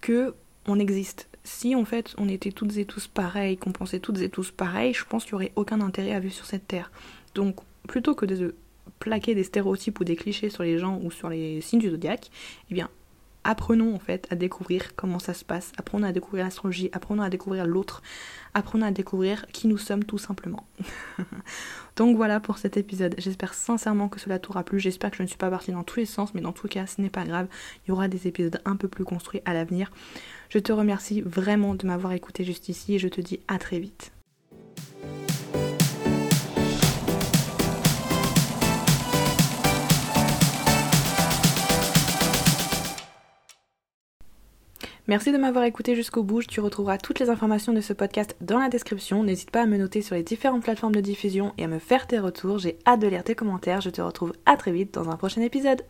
que 0.00 0.34
on 0.66 0.78
existe. 0.78 1.27
Si 1.48 1.74
en 1.74 1.86
fait 1.86 2.14
on 2.18 2.28
était 2.28 2.52
toutes 2.52 2.76
et 2.76 2.84
tous 2.84 3.06
pareils, 3.06 3.56
qu'on 3.56 3.72
pensait 3.72 4.00
toutes 4.00 4.20
et 4.20 4.28
tous 4.28 4.50
pareils, 4.50 4.92
je 4.92 5.04
pense 5.06 5.24
qu'il 5.24 5.32
n'y 5.32 5.36
aurait 5.36 5.52
aucun 5.56 5.80
intérêt 5.80 6.12
à 6.12 6.20
vivre 6.20 6.34
sur 6.34 6.44
cette 6.44 6.68
terre. 6.68 6.92
Donc 7.34 7.56
plutôt 7.88 8.14
que 8.14 8.26
de 8.26 8.54
plaquer 8.98 9.34
des 9.34 9.44
stéréotypes 9.44 9.98
ou 9.98 10.04
des 10.04 10.14
clichés 10.14 10.50
sur 10.50 10.62
les 10.62 10.78
gens 10.78 11.00
ou 11.02 11.10
sur 11.10 11.30
les 11.30 11.62
signes 11.62 11.80
du 11.80 11.88
zodiaque, 11.88 12.30
eh 12.70 12.74
bien 12.74 12.90
apprenons 13.44 13.94
en 13.94 13.98
fait 13.98 14.26
à 14.30 14.36
découvrir 14.36 14.94
comment 14.96 15.18
ça 15.18 15.34
se 15.34 15.44
passe, 15.44 15.72
apprenons 15.76 16.06
à 16.06 16.12
découvrir 16.12 16.44
l'astrologie, 16.44 16.90
apprenons 16.92 17.22
à 17.22 17.30
découvrir 17.30 17.66
l'autre, 17.66 18.02
apprenons 18.54 18.86
à 18.86 18.90
découvrir 18.90 19.46
qui 19.52 19.68
nous 19.68 19.78
sommes 19.78 20.04
tout 20.04 20.18
simplement. 20.18 20.66
Donc 21.96 22.16
voilà 22.16 22.40
pour 22.40 22.58
cet 22.58 22.76
épisode. 22.76 23.14
J'espère 23.18 23.54
sincèrement 23.54 24.08
que 24.08 24.20
cela 24.20 24.38
t'aura 24.38 24.62
plu. 24.62 24.78
J'espère 24.78 25.10
que 25.10 25.16
je 25.16 25.22
ne 25.22 25.28
suis 25.28 25.36
pas 25.36 25.50
partie 25.50 25.72
dans 25.72 25.82
tous 25.82 26.00
les 26.00 26.06
sens, 26.06 26.34
mais 26.34 26.40
dans 26.40 26.52
tout 26.52 26.68
cas, 26.68 26.86
ce 26.86 27.00
n'est 27.00 27.10
pas 27.10 27.24
grave. 27.24 27.48
Il 27.84 27.88
y 27.88 27.92
aura 27.92 28.08
des 28.08 28.26
épisodes 28.26 28.60
un 28.64 28.76
peu 28.76 28.88
plus 28.88 29.04
construits 29.04 29.42
à 29.44 29.54
l'avenir. 29.54 29.90
Je 30.48 30.58
te 30.58 30.72
remercie 30.72 31.22
vraiment 31.22 31.74
de 31.74 31.86
m'avoir 31.86 32.12
écouté 32.12 32.44
juste 32.44 32.68
ici 32.68 32.94
et 32.94 32.98
je 32.98 33.08
te 33.08 33.20
dis 33.20 33.40
à 33.48 33.58
très 33.58 33.78
vite. 33.78 34.12
Merci 45.08 45.32
de 45.32 45.38
m'avoir 45.38 45.64
écouté 45.64 45.94
jusqu'au 45.94 46.22
bout. 46.22 46.42
Tu 46.42 46.60
retrouveras 46.60 46.98
toutes 46.98 47.18
les 47.18 47.30
informations 47.30 47.72
de 47.72 47.80
ce 47.80 47.94
podcast 47.94 48.36
dans 48.42 48.58
la 48.58 48.68
description. 48.68 49.22
N'hésite 49.22 49.50
pas 49.50 49.62
à 49.62 49.66
me 49.66 49.78
noter 49.78 50.02
sur 50.02 50.14
les 50.14 50.22
différentes 50.22 50.62
plateformes 50.62 50.94
de 50.94 51.00
diffusion 51.00 51.54
et 51.56 51.64
à 51.64 51.66
me 51.66 51.78
faire 51.78 52.06
tes 52.06 52.18
retours. 52.18 52.58
J'ai 52.58 52.78
hâte 52.86 53.00
de 53.00 53.08
lire 53.08 53.24
tes 53.24 53.34
commentaires. 53.34 53.80
Je 53.80 53.88
te 53.88 54.02
retrouve 54.02 54.34
à 54.44 54.58
très 54.58 54.70
vite 54.70 54.92
dans 54.92 55.08
un 55.08 55.16
prochain 55.16 55.40
épisode. 55.40 55.82